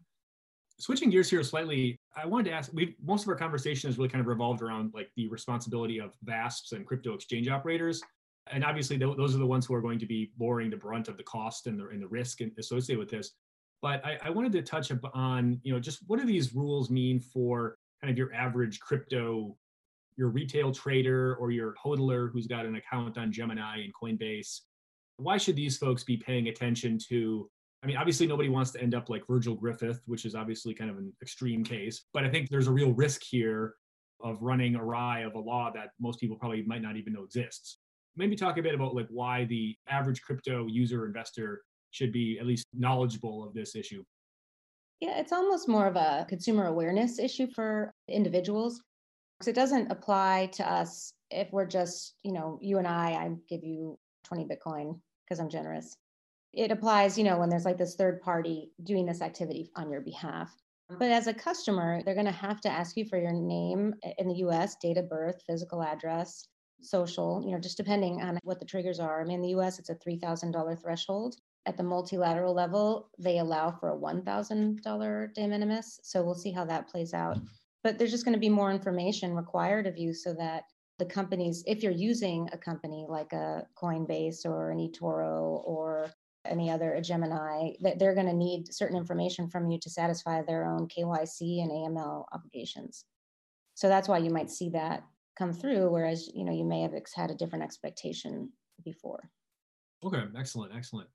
switching 0.79 1.09
gears 1.09 1.29
here 1.29 1.43
slightly, 1.43 1.99
I 2.15 2.25
wanted 2.25 2.49
to 2.49 2.55
ask. 2.55 2.71
We 2.73 2.95
most 3.03 3.23
of 3.23 3.29
our 3.29 3.35
conversation 3.35 3.89
has 3.89 3.97
really 3.97 4.09
kind 4.09 4.21
of 4.21 4.27
revolved 4.27 4.61
around 4.61 4.91
like 4.93 5.09
the 5.15 5.27
responsibility 5.27 5.99
of 5.99 6.13
VASPs 6.25 6.71
and 6.71 6.85
crypto 6.85 7.13
exchange 7.13 7.47
operators, 7.47 8.01
and 8.51 8.63
obviously 8.63 8.97
th- 8.97 9.17
those 9.17 9.35
are 9.35 9.39
the 9.39 9.45
ones 9.45 9.65
who 9.65 9.73
are 9.73 9.81
going 9.81 9.99
to 9.99 10.05
be 10.05 10.31
bearing 10.37 10.69
the 10.69 10.77
brunt 10.77 11.07
of 11.07 11.17
the 11.17 11.23
cost 11.23 11.67
and 11.67 11.79
the 11.79 11.87
and 11.89 12.01
the 12.01 12.07
risk 12.07 12.39
associated 12.57 12.99
with 12.99 13.09
this. 13.09 13.31
But 13.81 14.03
I, 14.05 14.17
I 14.23 14.29
wanted 14.29 14.51
to 14.53 14.61
touch 14.61 14.91
on 15.13 15.59
you 15.63 15.73
know 15.73 15.79
just 15.79 15.99
what 16.07 16.19
do 16.19 16.25
these 16.25 16.53
rules 16.53 16.89
mean 16.89 17.19
for 17.19 17.77
kind 18.01 18.11
of 18.11 18.17
your 18.17 18.33
average 18.33 18.79
crypto, 18.79 19.55
your 20.17 20.29
retail 20.29 20.73
trader 20.73 21.35
or 21.35 21.51
your 21.51 21.75
hodler 21.83 22.31
who's 22.31 22.47
got 22.47 22.65
an 22.65 22.75
account 22.75 23.17
on 23.17 23.31
Gemini 23.31 23.83
and 23.83 23.93
Coinbase. 23.93 24.61
Why 25.17 25.37
should 25.37 25.55
these 25.55 25.77
folks 25.77 26.03
be 26.03 26.17
paying 26.17 26.47
attention 26.47 26.97
to 27.09 27.49
I 27.83 27.85
mean, 27.85 27.97
obviously, 27.97 28.25
nobody 28.27 28.47
wants 28.47 28.71
to 28.71 28.81
end 28.81 28.95
up 28.95 29.09
like 29.09 29.27
Virgil 29.27 29.55
Griffith, 29.55 30.01
which 30.05 30.23
is 30.23 30.35
obviously 30.35 30.73
kind 30.73 30.89
of 30.89 30.97
an 30.97 31.11
extreme 31.21 31.65
case. 31.65 32.05
But 32.13 32.23
I 32.23 32.29
think 32.29 32.49
there's 32.49 32.67
a 32.67 32.71
real 32.71 32.93
risk 32.93 33.21
here 33.21 33.73
of 34.21 34.41
running 34.41 34.75
awry 34.77 35.21
of 35.21 35.35
a 35.35 35.39
law 35.39 35.69
that 35.75 35.89
most 35.99 36.19
people 36.19 36.37
probably 36.37 36.63
might 36.63 36.81
not 36.81 36.95
even 36.95 37.11
know 37.11 37.23
exists. 37.23 37.79
Maybe 38.15 38.37
talk 38.37 38.57
a 38.57 38.61
bit 38.61 38.73
about 38.73 38.95
like 38.95 39.07
why 39.09 39.43
the 39.45 39.75
average 39.89 40.21
crypto 40.21 40.65
user 40.67 41.05
investor 41.05 41.61
should 41.91 42.13
be 42.13 42.37
at 42.39 42.45
least 42.45 42.67
knowledgeable 42.73 43.45
of 43.45 43.53
this 43.53 43.75
issue. 43.75 44.03
Yeah, 45.01 45.19
it's 45.19 45.33
almost 45.33 45.67
more 45.67 45.87
of 45.87 45.97
a 45.97 46.25
consumer 46.29 46.67
awareness 46.67 47.19
issue 47.19 47.47
for 47.53 47.93
individuals. 48.07 48.81
Because 49.37 49.49
it 49.49 49.55
doesn't 49.55 49.91
apply 49.91 50.51
to 50.53 50.71
us 50.71 51.11
if 51.31 51.51
we're 51.51 51.65
just, 51.65 52.13
you 52.23 52.31
know, 52.31 52.59
you 52.61 52.77
and 52.77 52.87
I, 52.87 53.11
I 53.11 53.31
give 53.49 53.63
you 53.63 53.97
20 54.23 54.45
Bitcoin 54.45 55.01
because 55.25 55.41
I'm 55.41 55.49
generous 55.49 55.97
it 56.53 56.71
applies, 56.71 57.17
you 57.17 57.23
know, 57.23 57.37
when 57.37 57.49
there's 57.49 57.65
like 57.65 57.77
this 57.77 57.95
third 57.95 58.21
party 58.21 58.71
doing 58.83 59.05
this 59.05 59.21
activity 59.21 59.71
on 59.75 59.89
your 59.89 60.01
behalf. 60.01 60.49
Mm-hmm. 60.91 60.99
But 60.99 61.11
as 61.11 61.27
a 61.27 61.33
customer, 61.33 62.01
they're 62.03 62.13
going 62.13 62.25
to 62.25 62.31
have 62.31 62.61
to 62.61 62.69
ask 62.69 62.95
you 62.95 63.05
for 63.05 63.17
your 63.17 63.33
name 63.33 63.95
in 64.17 64.27
the 64.27 64.35
US, 64.45 64.75
date 64.81 64.97
of 64.97 65.09
birth, 65.09 65.41
physical 65.47 65.81
address, 65.81 66.47
social, 66.81 67.41
you 67.45 67.51
know, 67.51 67.59
just 67.59 67.77
depending 67.77 68.21
on 68.21 68.37
what 68.43 68.59
the 68.59 68.65
triggers 68.65 68.99
are. 68.99 69.21
I 69.21 69.23
mean, 69.23 69.37
in 69.37 69.41
the 69.41 69.59
US, 69.59 69.79
it's 69.79 69.89
a 69.89 69.95
$3,000 69.95 70.81
threshold. 70.81 71.35
At 71.65 71.77
the 71.77 71.83
multilateral 71.83 72.53
level, 72.53 73.09
they 73.17 73.39
allow 73.39 73.71
for 73.71 73.89
a 73.89 73.97
$1,000 73.97 75.33
de 75.33 75.47
minimis. 75.47 75.99
So 76.03 76.23
we'll 76.23 76.35
see 76.35 76.51
how 76.51 76.65
that 76.65 76.89
plays 76.89 77.13
out. 77.13 77.37
Mm-hmm. 77.37 77.45
But 77.83 77.97
there's 77.97 78.11
just 78.11 78.25
going 78.25 78.33
to 78.33 78.39
be 78.39 78.49
more 78.49 78.71
information 78.71 79.33
required 79.33 79.87
of 79.87 79.97
you 79.97 80.13
so 80.13 80.33
that 80.35 80.63
the 80.99 81.05
companies, 81.05 81.63
if 81.65 81.81
you're 81.83 81.91
using 81.91 82.49
a 82.53 82.57
company 82.57 83.05
like 83.09 83.33
a 83.33 83.65
Coinbase 83.81 84.45
or 84.45 84.71
an 84.71 84.77
eToro 84.77 85.61
or 85.65 86.09
any 86.45 86.69
other 86.69 86.99
Gemini, 87.01 87.71
that 87.81 87.99
they're 87.99 88.15
going 88.15 88.27
to 88.27 88.33
need 88.33 88.73
certain 88.73 88.97
information 88.97 89.47
from 89.49 89.69
you 89.69 89.79
to 89.79 89.89
satisfy 89.89 90.41
their 90.41 90.65
own 90.65 90.87
KYC 90.87 91.61
and 91.61 91.71
AML 91.71 92.25
obligations. 92.33 93.05
So 93.75 93.87
that's 93.87 94.07
why 94.07 94.19
you 94.19 94.29
might 94.29 94.51
see 94.51 94.69
that 94.69 95.03
come 95.37 95.53
through, 95.53 95.89
whereas 95.89 96.29
you 96.33 96.43
know 96.45 96.53
you 96.53 96.65
may 96.65 96.81
have 96.81 96.93
had 97.15 97.31
a 97.31 97.35
different 97.35 97.63
expectation 97.63 98.51
before. 98.83 99.29
Okay, 100.03 100.23
excellent, 100.37 100.73
excellent. 100.75 101.09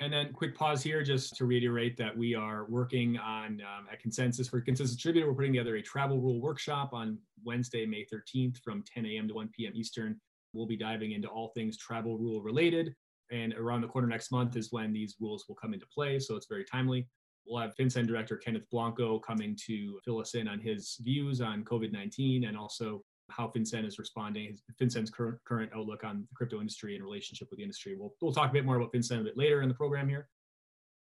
And 0.00 0.12
then 0.12 0.32
quick 0.32 0.56
pause 0.56 0.82
here 0.82 1.02
just 1.04 1.36
to 1.36 1.44
reiterate 1.44 1.96
that 1.98 2.16
we 2.16 2.34
are 2.34 2.64
working 2.64 3.16
on 3.16 3.62
um, 3.62 3.86
at 3.90 4.00
Consensus 4.00 4.48
for 4.48 4.60
Consensus 4.60 4.96
Distributed. 4.96 5.28
We're 5.28 5.34
putting 5.34 5.52
together 5.52 5.76
a 5.76 5.82
travel 5.82 6.20
rule 6.20 6.40
workshop 6.40 6.92
on 6.92 7.16
Wednesday, 7.44 7.86
May 7.86 8.04
13th 8.12 8.58
from 8.58 8.82
10 8.92 9.06
a.m. 9.06 9.28
to 9.28 9.34
1 9.34 9.50
p.m. 9.56 9.72
Eastern. 9.74 10.20
We'll 10.52 10.66
be 10.66 10.76
diving 10.76 11.12
into 11.12 11.28
all 11.28 11.52
things 11.54 11.78
travel 11.78 12.18
rule 12.18 12.42
related. 12.42 12.94
And 13.30 13.54
around 13.54 13.80
the 13.80 13.88
corner 13.88 14.06
next 14.06 14.30
month 14.30 14.56
is 14.56 14.70
when 14.70 14.92
these 14.92 15.16
rules 15.20 15.44
will 15.48 15.56
come 15.56 15.74
into 15.74 15.86
play. 15.86 16.18
So 16.18 16.36
it's 16.36 16.46
very 16.46 16.64
timely. 16.64 17.08
We'll 17.46 17.60
have 17.60 17.74
FinCEN 17.76 18.06
Director 18.06 18.36
Kenneth 18.36 18.68
Blanco 18.70 19.18
coming 19.18 19.56
to 19.66 19.98
fill 20.04 20.20
us 20.20 20.34
in 20.34 20.48
on 20.48 20.60
his 20.60 20.96
views 21.02 21.40
on 21.40 21.64
COVID 21.64 21.92
19 21.92 22.44
and 22.44 22.56
also 22.56 23.02
how 23.30 23.48
FinCEN 23.54 23.86
is 23.86 23.98
responding, 23.98 24.56
FinCEN's 24.80 25.10
current, 25.10 25.38
current 25.44 25.70
outlook 25.74 26.04
on 26.04 26.26
the 26.28 26.34
crypto 26.34 26.60
industry 26.60 26.94
and 26.94 27.04
relationship 27.04 27.48
with 27.50 27.58
the 27.58 27.62
industry. 27.62 27.96
We'll, 27.98 28.14
we'll 28.20 28.32
talk 28.32 28.50
a 28.50 28.52
bit 28.52 28.64
more 28.64 28.76
about 28.76 28.92
FinCEN 28.92 29.20
a 29.20 29.24
bit 29.24 29.36
later 29.36 29.62
in 29.62 29.68
the 29.68 29.74
program 29.74 30.08
here. 30.08 30.28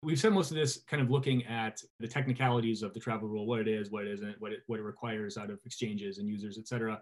We've 0.03 0.18
spent 0.18 0.35
most 0.35 0.51
of 0.51 0.57
this 0.57 0.83
kind 0.87 1.03
of 1.03 1.11
looking 1.11 1.44
at 1.47 1.81
the 1.99 2.07
technicalities 2.07 2.83
of 2.83 2.94
the 2.94 3.01
travel 3.01 3.29
rule, 3.29 3.47
what 3.47 3.61
it 3.61 3.68
is, 3.68 3.90
what 3.90 4.07
it 4.07 4.12
isn't, 4.12 4.37
what 4.40 4.53
it, 4.53 4.61
what 4.66 4.79
it 4.79 4.85
requires 4.85 5.37
out 5.37 5.51
of 5.51 5.59
exchanges 5.64 6.18
and 6.18 6.29
users, 6.29 6.57
et 6.57 6.68
cetera. 6.68 7.01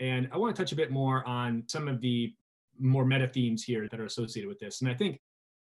And 0.00 0.28
I 0.32 0.38
want 0.38 0.54
to 0.54 0.60
touch 0.60 0.72
a 0.72 0.76
bit 0.76 0.90
more 0.90 1.26
on 1.26 1.62
some 1.68 1.86
of 1.86 2.00
the 2.00 2.34
more 2.78 3.04
meta 3.04 3.28
themes 3.28 3.62
here 3.62 3.88
that 3.90 4.00
are 4.00 4.06
associated 4.06 4.48
with 4.48 4.58
this. 4.58 4.80
And 4.80 4.90
I 4.90 4.94
think 4.94 5.18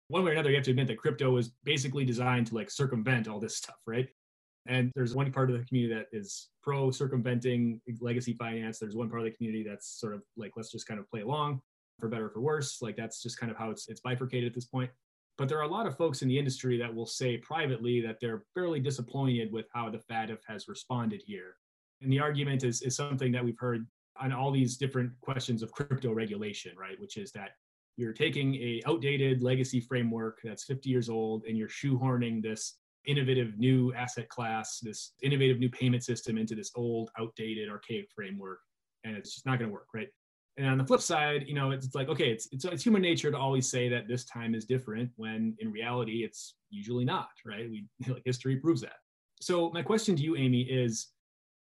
one 0.08 0.24
way 0.24 0.30
or 0.30 0.34
another, 0.34 0.50
you 0.50 0.56
have 0.56 0.64
to 0.64 0.70
admit 0.70 0.88
that 0.88 0.98
crypto 0.98 1.36
is 1.36 1.52
basically 1.64 2.04
designed 2.04 2.46
to 2.48 2.54
like 2.54 2.70
circumvent 2.70 3.28
all 3.28 3.40
this 3.40 3.56
stuff, 3.56 3.76
right? 3.86 4.08
And 4.66 4.90
there's 4.94 5.14
one 5.14 5.32
part 5.32 5.50
of 5.50 5.58
the 5.58 5.64
community 5.64 5.94
that 5.94 6.06
is 6.16 6.48
pro 6.62 6.90
circumventing 6.90 7.80
legacy 8.00 8.34
finance. 8.34 8.78
There's 8.78 8.96
one 8.96 9.08
part 9.08 9.20
of 9.20 9.24
the 9.24 9.36
community 9.36 9.64
that's 9.68 9.98
sort 9.98 10.14
of 10.14 10.22
like, 10.36 10.52
let's 10.56 10.70
just 10.70 10.86
kind 10.86 11.00
of 11.00 11.08
play 11.10 11.20
along 11.20 11.60
for 11.98 12.08
better 12.08 12.26
or 12.26 12.30
for 12.30 12.40
worse. 12.40 12.80
Like 12.82 12.96
that's 12.96 13.22
just 13.22 13.38
kind 13.38 13.50
of 13.50 13.58
how 13.58 13.70
it's, 13.70 13.88
it's 13.88 14.00
bifurcated 14.00 14.48
at 14.48 14.54
this 14.54 14.66
point. 14.66 14.90
But 15.38 15.48
there 15.48 15.58
are 15.58 15.62
a 15.62 15.68
lot 15.68 15.86
of 15.86 15.96
folks 15.96 16.22
in 16.22 16.28
the 16.28 16.38
industry 16.38 16.78
that 16.78 16.92
will 16.92 17.06
say 17.06 17.38
privately 17.38 18.00
that 18.00 18.18
they're 18.20 18.42
fairly 18.54 18.80
disappointed 18.80 19.52
with 19.52 19.66
how 19.72 19.88
the 19.88 20.00
FATF 20.10 20.38
has 20.48 20.68
responded 20.68 21.22
here. 21.24 21.54
And 22.02 22.12
the 22.12 22.20
argument 22.20 22.64
is, 22.64 22.82
is 22.82 22.96
something 22.96 23.32
that 23.32 23.44
we've 23.44 23.58
heard 23.58 23.86
on 24.20 24.32
all 24.32 24.50
these 24.50 24.76
different 24.76 25.12
questions 25.20 25.62
of 25.62 25.72
crypto 25.72 26.12
regulation, 26.12 26.72
right? 26.78 26.98
Which 27.00 27.16
is 27.16 27.32
that 27.32 27.50
you're 27.96 28.12
taking 28.12 28.54
a 28.56 28.80
outdated 28.86 29.42
legacy 29.42 29.80
framework 29.80 30.38
that's 30.44 30.64
50 30.64 30.88
years 30.88 31.08
old 31.08 31.44
and 31.48 31.58
you're 31.58 31.68
shoehorning 31.68 32.42
this 32.42 32.78
innovative 33.06 33.58
new 33.58 33.92
asset 33.94 34.28
class, 34.28 34.78
this 34.80 35.12
innovative 35.22 35.58
new 35.58 35.68
payment 35.70 36.04
system 36.04 36.38
into 36.38 36.54
this 36.54 36.70
old, 36.76 37.10
outdated, 37.18 37.68
archaic 37.68 38.08
framework, 38.14 38.60
and 39.04 39.16
it's 39.16 39.34
just 39.34 39.46
not 39.46 39.58
going 39.58 39.68
to 39.68 39.72
work, 39.72 39.88
right? 39.94 40.08
And 40.58 40.66
on 40.66 40.78
the 40.78 40.84
flip 40.84 41.00
side, 41.00 41.44
you 41.46 41.54
know, 41.54 41.70
it's, 41.70 41.94
like 41.94 42.08
okay, 42.08 42.30
it's, 42.30 42.48
it's 42.52 42.64
it's 42.64 42.84
human 42.84 43.00
nature 43.00 43.30
to 43.30 43.38
always 43.38 43.70
say 43.70 43.88
that 43.88 44.08
this 44.08 44.24
time 44.24 44.54
is 44.54 44.64
different 44.64 45.10
when 45.16 45.56
in 45.60 45.70
reality 45.70 46.24
it's 46.24 46.54
usually 46.70 47.04
not, 47.04 47.28
right? 47.46 47.70
We 47.70 47.86
like 48.08 48.22
history 48.24 48.56
proves 48.56 48.80
that. 48.82 48.96
So 49.40 49.70
my 49.70 49.82
question 49.82 50.16
to 50.16 50.22
you, 50.22 50.36
Amy, 50.36 50.62
is 50.62 51.08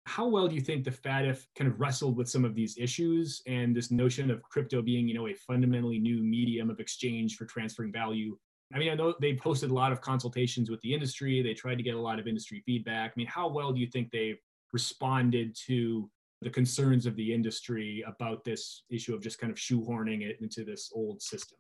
how 0.10 0.28
well 0.28 0.48
do 0.48 0.56
you 0.56 0.62
think 0.62 0.84
the 0.84 0.92
FATF 0.92 1.46
kind 1.56 1.70
of 1.72 1.80
wrestled 1.80 2.18
with 2.18 2.28
some 2.28 2.44
of 2.44 2.56
these 2.56 2.76
issues 2.80 3.44
and 3.46 3.76
this 3.76 3.92
notion 3.92 4.32
of 4.32 4.42
crypto 4.42 4.82
being, 4.82 5.08
you 5.08 5.14
know, 5.14 5.28
a 5.28 5.36
fundamentally 5.36 6.00
new 6.00 6.24
medium 6.24 6.72
of 6.72 6.80
exchange 6.80 7.36
for 7.36 7.46
transferring 7.46 7.92
value? 7.92 8.36
I 8.74 8.80
mean, 8.80 8.90
I 8.90 8.96
know 8.96 9.14
they 9.22 9.36
posted 9.36 9.70
a 9.70 9.74
lot 9.74 9.92
of 9.92 10.02
consultations 10.02 10.70
with 10.70 10.82
the 10.82 10.94
industry. 10.94 11.44
They 11.44 11.54
tried 11.54 11.78
to 11.78 11.84
get 11.84 11.94
a 11.94 12.02
lot 12.02 12.18
of 12.18 12.28
industry 12.28 12.64
feedback. 12.66 13.12
I 13.12 13.14
mean, 13.18 13.28
how 13.28 13.50
well 13.50 13.72
do 13.72 13.80
you 13.80 13.86
think 13.86 14.10
they 14.10 14.36
responded 14.74 15.56
to 15.68 16.10
the 16.42 16.50
concerns 16.50 17.06
of 17.06 17.16
the 17.16 17.32
industry 17.32 18.04
about 18.08 18.44
this 18.44 18.84
issue 18.90 19.14
of 19.14 19.22
just 19.22 19.38
kind 19.38 19.52
of 19.52 19.58
shoehorning 19.58 20.24
it 20.24 20.38
into 20.42 20.64
this 20.64 20.92
old 20.94 21.22
system? 21.22 21.58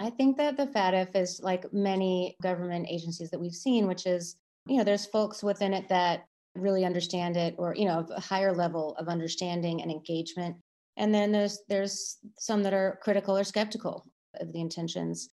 I 0.00 0.10
think 0.10 0.36
that 0.38 0.56
the 0.56 0.66
FATF 0.66 1.14
is 1.14 1.40
like 1.42 1.72
many 1.72 2.36
government 2.42 2.88
agencies 2.90 3.30
that 3.30 3.40
we've 3.40 3.54
seen, 3.54 3.86
which 3.86 4.04
is, 4.04 4.36
you 4.66 4.78
know, 4.78 4.84
there's 4.84 5.06
folks 5.06 5.44
within 5.44 5.72
it 5.72 5.88
that 5.88 6.24
really 6.58 6.84
understand 6.84 7.36
it 7.36 7.54
or 7.58 7.74
you 7.76 7.84
know 7.84 8.06
a 8.14 8.20
higher 8.20 8.52
level 8.52 8.96
of 8.98 9.08
understanding 9.08 9.82
and 9.82 9.90
engagement. 9.90 10.56
And 10.96 11.14
then 11.14 11.32
there's 11.32 11.60
there's 11.68 12.18
some 12.38 12.62
that 12.62 12.74
are 12.74 12.98
critical 13.02 13.36
or 13.36 13.44
skeptical 13.44 14.04
of 14.40 14.52
the 14.52 14.60
intentions. 14.60 15.30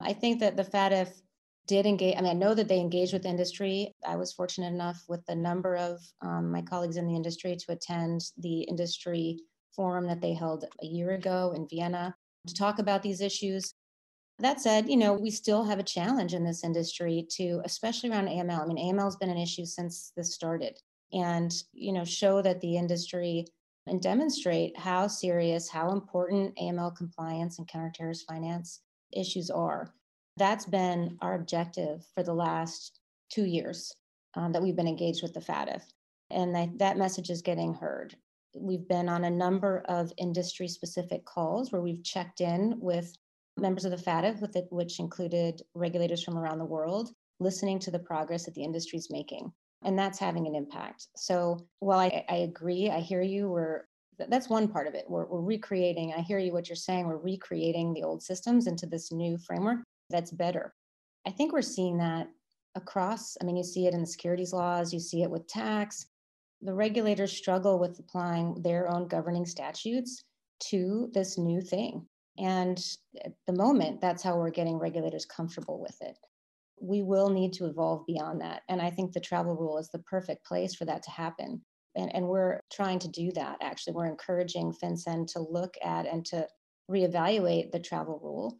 I 0.00 0.12
think 0.12 0.40
that 0.40 0.56
the 0.56 0.64
FATF 0.64 1.10
did 1.68 1.86
engage 1.86 2.16
i 2.16 2.20
mean 2.20 2.30
i 2.30 2.34
know 2.34 2.54
that 2.54 2.68
they 2.68 2.80
engaged 2.80 3.12
with 3.12 3.24
industry. 3.24 3.92
I 4.06 4.16
was 4.16 4.32
fortunate 4.32 4.72
enough 4.72 5.00
with 5.08 5.24
the 5.26 5.34
number 5.34 5.76
of 5.76 6.00
um, 6.20 6.50
my 6.50 6.62
colleagues 6.62 6.96
in 6.96 7.06
the 7.06 7.14
industry 7.14 7.56
to 7.56 7.72
attend 7.72 8.20
the 8.38 8.62
industry 8.62 9.38
forum 9.74 10.06
that 10.08 10.20
they 10.20 10.34
held 10.34 10.64
a 10.82 10.86
year 10.86 11.12
ago 11.12 11.52
in 11.54 11.68
vienna 11.68 12.14
to 12.46 12.54
talk 12.54 12.78
about 12.78 13.02
these 13.02 13.20
issues 13.20 13.74
that 14.42 14.60
said, 14.60 14.88
you 14.88 14.96
know, 14.96 15.12
we 15.14 15.30
still 15.30 15.64
have 15.64 15.78
a 15.78 15.84
challenge 15.84 16.34
in 16.34 16.44
this 16.44 16.64
industry 16.64 17.26
to, 17.30 17.60
especially 17.64 18.10
around 18.10 18.28
AML. 18.28 18.62
I 18.62 18.66
mean, 18.66 18.94
AML 18.94 19.04
has 19.04 19.16
been 19.16 19.30
an 19.30 19.38
issue 19.38 19.64
since 19.64 20.12
this 20.16 20.34
started 20.34 20.78
and, 21.12 21.52
you 21.72 21.92
know, 21.92 22.04
show 22.04 22.42
that 22.42 22.60
the 22.60 22.76
industry 22.76 23.46
and 23.86 24.00
demonstrate 24.00 24.78
how 24.78 25.06
serious, 25.08 25.68
how 25.68 25.90
important 25.90 26.56
AML 26.56 26.96
compliance 26.96 27.58
and 27.58 27.68
counterterrorist 27.68 28.24
finance 28.28 28.80
issues 29.12 29.50
are. 29.50 29.92
That's 30.36 30.66
been 30.66 31.18
our 31.20 31.34
objective 31.34 32.06
for 32.14 32.22
the 32.22 32.34
last 32.34 33.00
two 33.30 33.44
years. 33.44 33.92
um, 34.34 34.52
that 34.52 34.62
we've 34.62 34.76
been 34.76 34.88
engaged 34.88 35.22
with 35.22 35.34
the 35.34 35.40
FATF. 35.40 35.82
And 36.30 36.54
that, 36.54 36.78
that 36.78 36.96
message 36.96 37.30
is 37.30 37.42
getting 37.42 37.74
heard. 37.74 38.16
We've 38.56 38.86
been 38.88 39.08
on 39.08 39.24
a 39.24 39.30
number 39.30 39.84
of 39.88 40.12
industry 40.18 40.68
specific 40.68 41.24
calls 41.24 41.72
where 41.72 41.82
we've 41.82 42.02
checked 42.02 42.40
in 42.40 42.78
with 42.80 43.14
members 43.56 43.84
of 43.84 43.90
the 43.90 43.96
FATF, 43.96 44.66
which 44.70 44.98
included 44.98 45.62
regulators 45.74 46.22
from 46.22 46.38
around 46.38 46.58
the 46.58 46.64
world, 46.64 47.12
listening 47.40 47.78
to 47.80 47.90
the 47.90 47.98
progress 47.98 48.44
that 48.44 48.54
the 48.54 48.64
industry 48.64 48.98
is 48.98 49.10
making. 49.10 49.52
And 49.84 49.98
that's 49.98 50.18
having 50.18 50.46
an 50.46 50.54
impact. 50.54 51.08
So 51.16 51.66
while 51.80 51.98
I, 51.98 52.24
I 52.28 52.36
agree, 52.36 52.88
I 52.90 53.00
hear 53.00 53.22
you, 53.22 53.48
we're 53.48 53.84
that's 54.28 54.48
one 54.48 54.68
part 54.68 54.86
of 54.86 54.94
it. 54.94 55.04
We're, 55.08 55.26
we're 55.26 55.40
recreating, 55.40 56.12
I 56.16 56.20
hear 56.20 56.38
you 56.38 56.52
what 56.52 56.68
you're 56.68 56.76
saying, 56.76 57.06
we're 57.06 57.16
recreating 57.16 57.92
the 57.92 58.04
old 58.04 58.22
systems 58.22 58.66
into 58.66 58.86
this 58.86 59.10
new 59.10 59.38
framework 59.38 59.80
that's 60.10 60.30
better. 60.30 60.74
I 61.26 61.30
think 61.30 61.52
we're 61.52 61.62
seeing 61.62 61.98
that 61.98 62.28
across, 62.74 63.36
I 63.40 63.44
mean, 63.44 63.56
you 63.56 63.64
see 63.64 63.86
it 63.86 63.94
in 63.94 64.00
the 64.00 64.06
securities 64.06 64.52
laws, 64.52 64.92
you 64.92 65.00
see 65.00 65.22
it 65.22 65.30
with 65.30 65.46
tax. 65.48 66.06
The 66.60 66.74
regulators 66.74 67.32
struggle 67.32 67.78
with 67.78 67.98
applying 67.98 68.62
their 68.62 68.88
own 68.94 69.08
governing 69.08 69.46
statutes 69.46 70.22
to 70.68 71.10
this 71.12 71.38
new 71.38 71.60
thing. 71.60 72.06
And 72.38 72.82
at 73.24 73.32
the 73.46 73.52
moment, 73.52 74.00
that's 74.00 74.22
how 74.22 74.36
we're 74.36 74.50
getting 74.50 74.78
regulators 74.78 75.26
comfortable 75.26 75.80
with 75.80 75.96
it. 76.00 76.16
We 76.80 77.02
will 77.02 77.28
need 77.28 77.52
to 77.54 77.66
evolve 77.66 78.06
beyond 78.06 78.40
that. 78.40 78.62
And 78.68 78.80
I 78.80 78.90
think 78.90 79.12
the 79.12 79.20
travel 79.20 79.54
rule 79.54 79.78
is 79.78 79.90
the 79.90 80.00
perfect 80.00 80.44
place 80.46 80.74
for 80.74 80.84
that 80.86 81.02
to 81.04 81.10
happen. 81.10 81.62
And, 81.94 82.14
and 82.14 82.26
we're 82.26 82.60
trying 82.72 82.98
to 83.00 83.08
do 83.08 83.30
that, 83.32 83.58
actually. 83.60 83.92
We're 83.92 84.06
encouraging 84.06 84.72
FinCEN 84.72 85.26
to 85.32 85.40
look 85.40 85.74
at 85.84 86.06
and 86.06 86.24
to 86.26 86.48
reevaluate 86.90 87.70
the 87.70 87.80
travel 87.80 88.18
rule 88.22 88.58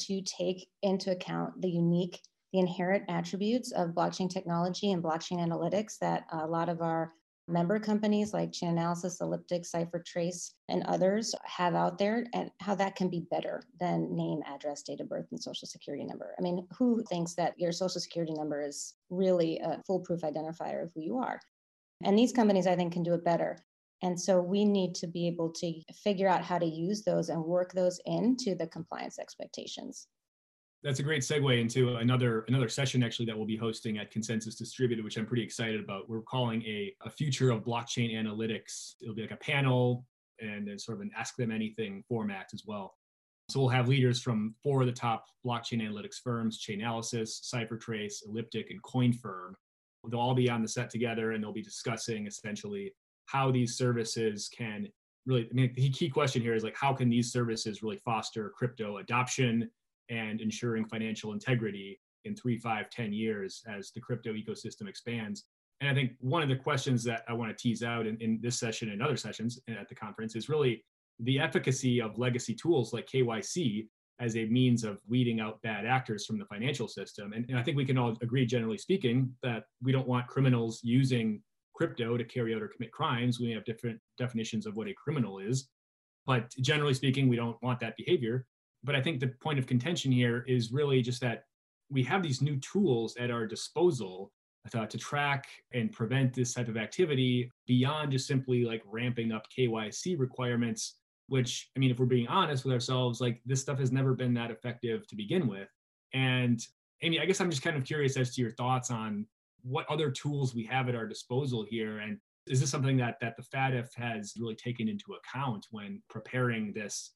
to 0.00 0.20
take 0.22 0.68
into 0.82 1.12
account 1.12 1.60
the 1.60 1.70
unique, 1.70 2.20
the 2.52 2.58
inherent 2.58 3.04
attributes 3.08 3.72
of 3.72 3.90
blockchain 3.90 4.28
technology 4.28 4.90
and 4.92 5.02
blockchain 5.02 5.38
analytics 5.38 5.98
that 6.00 6.24
a 6.32 6.46
lot 6.46 6.68
of 6.68 6.82
our 6.82 7.12
member 7.46 7.78
companies 7.78 8.32
like 8.32 8.52
Chainalysis, 8.52 9.20
Elliptic, 9.20 9.64
CipherTrace, 9.64 10.52
and 10.68 10.82
others 10.84 11.34
have 11.44 11.74
out 11.74 11.98
there, 11.98 12.26
and 12.32 12.50
how 12.60 12.74
that 12.74 12.96
can 12.96 13.08
be 13.08 13.26
better 13.30 13.62
than 13.78 14.14
name, 14.16 14.40
address, 14.46 14.82
date 14.82 15.00
of 15.00 15.08
birth, 15.08 15.26
and 15.30 15.42
social 15.42 15.68
security 15.68 16.04
number. 16.04 16.34
I 16.38 16.42
mean, 16.42 16.66
who 16.78 17.02
thinks 17.04 17.34
that 17.34 17.58
your 17.58 17.72
social 17.72 18.00
security 18.00 18.32
number 18.32 18.62
is 18.62 18.94
really 19.10 19.58
a 19.58 19.82
foolproof 19.86 20.22
identifier 20.22 20.82
of 20.82 20.90
who 20.94 21.02
you 21.02 21.18
are? 21.18 21.40
And 22.02 22.18
these 22.18 22.32
companies, 22.32 22.66
I 22.66 22.76
think, 22.76 22.92
can 22.92 23.02
do 23.02 23.14
it 23.14 23.24
better. 23.24 23.58
And 24.02 24.20
so 24.20 24.40
we 24.40 24.64
need 24.64 24.94
to 24.96 25.06
be 25.06 25.26
able 25.28 25.50
to 25.52 25.80
figure 26.02 26.28
out 26.28 26.44
how 26.44 26.58
to 26.58 26.66
use 26.66 27.02
those 27.02 27.28
and 27.28 27.42
work 27.42 27.72
those 27.72 28.00
into 28.04 28.54
the 28.54 28.66
compliance 28.66 29.18
expectations. 29.18 30.08
That's 30.84 31.00
a 31.00 31.02
great 31.02 31.22
segue 31.22 31.58
into 31.58 31.96
another 31.96 32.44
another 32.46 32.68
session 32.68 33.02
actually 33.02 33.24
that 33.26 33.36
we'll 33.36 33.46
be 33.46 33.56
hosting 33.56 33.96
at 33.96 34.10
Consensus 34.10 34.54
Distributed, 34.54 35.02
which 35.02 35.16
I'm 35.16 35.24
pretty 35.24 35.42
excited 35.42 35.82
about. 35.82 36.10
We're 36.10 36.20
calling 36.20 36.62
a, 36.62 36.94
a 37.06 37.10
future 37.10 37.50
of 37.50 37.64
blockchain 37.64 38.14
analytics. 38.14 38.96
It'll 39.00 39.14
be 39.14 39.22
like 39.22 39.30
a 39.30 39.36
panel 39.36 40.04
and 40.40 40.68
then 40.68 40.78
sort 40.78 40.98
of 40.98 41.02
an 41.02 41.10
ask 41.16 41.36
them 41.36 41.50
anything 41.50 42.04
format 42.06 42.50
as 42.52 42.64
well. 42.66 42.98
So 43.48 43.60
we'll 43.60 43.70
have 43.70 43.88
leaders 43.88 44.20
from 44.20 44.54
four 44.62 44.82
of 44.82 44.86
the 44.86 44.92
top 44.92 45.24
blockchain 45.44 45.80
analytics 45.80 46.20
firms, 46.22 46.62
Chainalysis, 46.62 47.50
CipherTrace, 47.50 48.26
Elliptic, 48.26 48.70
and 48.70 48.82
CoinFirm. 48.82 49.54
They'll 50.10 50.20
all 50.20 50.34
be 50.34 50.50
on 50.50 50.60
the 50.60 50.68
set 50.68 50.90
together 50.90 51.32
and 51.32 51.42
they'll 51.42 51.52
be 51.52 51.62
discussing 51.62 52.26
essentially 52.26 52.92
how 53.24 53.50
these 53.50 53.78
services 53.78 54.50
can 54.54 54.88
really, 55.24 55.48
I 55.50 55.54
mean, 55.54 55.72
the 55.74 55.88
key 55.88 56.10
question 56.10 56.42
here 56.42 56.54
is 56.54 56.62
like, 56.62 56.76
how 56.76 56.92
can 56.92 57.08
these 57.08 57.32
services 57.32 57.82
really 57.82 57.96
foster 58.04 58.52
crypto 58.54 58.98
adoption 58.98 59.70
and 60.10 60.40
ensuring 60.40 60.84
financial 60.86 61.32
integrity 61.32 62.00
in 62.24 62.34
three, 62.34 62.58
five, 62.58 62.90
ten 62.90 63.12
years 63.12 63.62
as 63.68 63.90
the 63.90 64.00
crypto 64.00 64.32
ecosystem 64.32 64.88
expands? 64.88 65.44
And 65.80 65.90
I 65.90 65.94
think 65.94 66.12
one 66.20 66.42
of 66.42 66.48
the 66.48 66.56
questions 66.56 67.02
that 67.04 67.24
I 67.28 67.32
want 67.32 67.56
to 67.56 67.62
tease 67.62 67.82
out 67.82 68.06
in, 68.06 68.16
in 68.18 68.38
this 68.40 68.58
session 68.58 68.90
and 68.90 69.02
other 69.02 69.16
sessions 69.16 69.58
at 69.68 69.88
the 69.88 69.94
conference 69.94 70.36
is 70.36 70.48
really 70.48 70.84
the 71.20 71.38
efficacy 71.38 72.00
of 72.00 72.18
legacy 72.18 72.54
tools 72.54 72.92
like 72.92 73.06
KYC 73.06 73.86
as 74.20 74.36
a 74.36 74.46
means 74.46 74.84
of 74.84 74.98
weeding 75.08 75.40
out 75.40 75.60
bad 75.62 75.86
actors 75.86 76.24
from 76.24 76.38
the 76.38 76.44
financial 76.46 76.86
system. 76.86 77.32
And, 77.32 77.44
and, 77.48 77.58
I 77.58 77.62
think 77.62 77.76
we 77.76 77.84
can 77.84 77.98
all 77.98 78.16
agree, 78.22 78.46
generally 78.46 78.78
speaking, 78.78 79.32
that 79.42 79.64
we 79.82 79.90
don't 79.90 80.06
want 80.06 80.28
criminals 80.28 80.80
using 80.84 81.42
crypto 81.74 82.16
to 82.16 82.24
carry 82.24 82.54
out 82.54 82.62
or 82.62 82.68
commit 82.68 82.92
crimes. 82.92 83.40
We 83.40 83.50
have 83.50 83.64
different 83.64 83.98
definitions 84.16 84.66
of 84.66 84.76
what 84.76 84.86
a 84.86 84.94
criminal 84.94 85.40
is. 85.40 85.68
But 86.26 86.50
generally 86.60 86.94
speaking, 86.94 87.28
we 87.28 87.36
don't 87.36 87.60
want 87.62 87.80
that 87.80 87.96
behavior. 87.96 88.46
But 88.84 88.94
I 88.94 89.00
think 89.00 89.18
the 89.18 89.28
point 89.28 89.58
of 89.58 89.66
contention 89.66 90.12
here 90.12 90.44
is 90.46 90.72
really 90.72 91.02
just 91.02 91.20
that 91.22 91.44
we 91.90 92.02
have 92.04 92.22
these 92.22 92.42
new 92.42 92.58
tools 92.60 93.16
at 93.16 93.30
our 93.30 93.46
disposal 93.46 94.30
uh, 94.74 94.86
to 94.86 94.98
track 94.98 95.46
and 95.72 95.92
prevent 95.92 96.32
this 96.32 96.54
type 96.54 96.68
of 96.68 96.76
activity 96.76 97.50
beyond 97.66 98.12
just 98.12 98.26
simply 98.26 98.64
like 98.64 98.82
ramping 98.86 99.32
up 99.32 99.46
KYC 99.56 100.18
requirements, 100.18 100.96
which, 101.28 101.70
I 101.76 101.80
mean, 101.80 101.90
if 101.90 101.98
we're 101.98 102.06
being 102.06 102.28
honest 102.28 102.64
with 102.64 102.72
ourselves, 102.72 103.20
like 103.20 103.40
this 103.44 103.60
stuff 103.60 103.78
has 103.78 103.92
never 103.92 104.14
been 104.14 104.34
that 104.34 104.50
effective 104.50 105.06
to 105.08 105.16
begin 105.16 105.46
with. 105.46 105.68
And 106.12 106.60
Amy, 107.02 107.20
I 107.20 107.26
guess 107.26 107.40
I'm 107.40 107.50
just 107.50 107.62
kind 107.62 107.76
of 107.76 107.84
curious 107.84 108.16
as 108.16 108.34
to 108.34 108.42
your 108.42 108.52
thoughts 108.52 108.90
on 108.90 109.26
what 109.62 109.88
other 109.90 110.10
tools 110.10 110.54
we 110.54 110.64
have 110.64 110.88
at 110.88 110.94
our 110.94 111.06
disposal 111.06 111.64
here 111.68 111.98
and 111.98 112.18
is 112.46 112.60
this 112.60 112.70
something 112.70 112.96
that 112.98 113.16
that 113.20 113.36
the 113.36 113.42
FATF 113.42 113.88
has 113.96 114.34
really 114.38 114.54
taken 114.54 114.88
into 114.88 115.14
account 115.14 115.66
when 115.70 116.02
preparing 116.10 116.72
this 116.72 117.12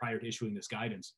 prior 0.00 0.18
to 0.18 0.26
issuing 0.26 0.54
this 0.54 0.68
guidance? 0.68 1.14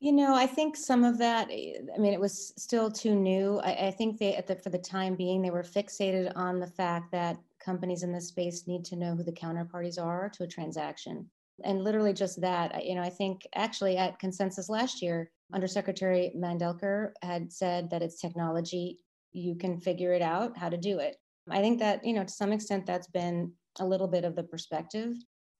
You 0.00 0.12
know, 0.12 0.34
I 0.34 0.46
think 0.46 0.76
some 0.76 1.04
of 1.04 1.18
that. 1.18 1.48
Eh, 1.50 1.74
I 1.94 1.98
mean, 1.98 2.12
it 2.12 2.20
was 2.20 2.52
still 2.56 2.90
too 2.90 3.14
new. 3.14 3.60
I, 3.60 3.86
I 3.86 3.90
think 3.90 4.18
they, 4.18 4.42
the, 4.46 4.56
for 4.56 4.70
the 4.70 4.78
time 4.78 5.14
being, 5.14 5.40
they 5.40 5.50
were 5.50 5.62
fixated 5.62 6.32
on 6.36 6.60
the 6.60 6.66
fact 6.66 7.10
that 7.12 7.38
companies 7.64 8.02
in 8.02 8.12
this 8.12 8.28
space 8.28 8.66
need 8.66 8.84
to 8.86 8.96
know 8.96 9.14
who 9.14 9.22
the 9.22 9.32
counterparties 9.32 10.02
are 10.02 10.28
to 10.34 10.44
a 10.44 10.46
transaction, 10.46 11.28
and 11.64 11.82
literally 11.82 12.12
just 12.12 12.40
that. 12.40 12.84
You 12.84 12.94
know, 12.96 13.02
I 13.02 13.10
think 13.10 13.46
actually 13.54 13.96
at 13.96 14.18
consensus 14.18 14.68
last 14.68 15.00
year, 15.00 15.30
Undersecretary 15.52 16.32
Mandelker 16.36 17.12
had 17.22 17.52
said 17.52 17.90
that 17.90 18.02
it's 18.02 18.20
technology 18.20 18.98
you 19.32 19.54
can 19.54 19.80
figure 19.80 20.12
it 20.12 20.22
out 20.22 20.56
how 20.56 20.68
to 20.68 20.76
do 20.76 20.98
it. 20.98 21.16
I 21.50 21.60
think 21.60 21.78
that, 21.80 22.04
you 22.04 22.14
know, 22.14 22.24
to 22.24 22.32
some 22.32 22.52
extent, 22.52 22.86
that's 22.86 23.08
been 23.08 23.52
a 23.80 23.86
little 23.86 24.08
bit 24.08 24.24
of 24.24 24.36
the 24.36 24.42
perspective. 24.44 25.14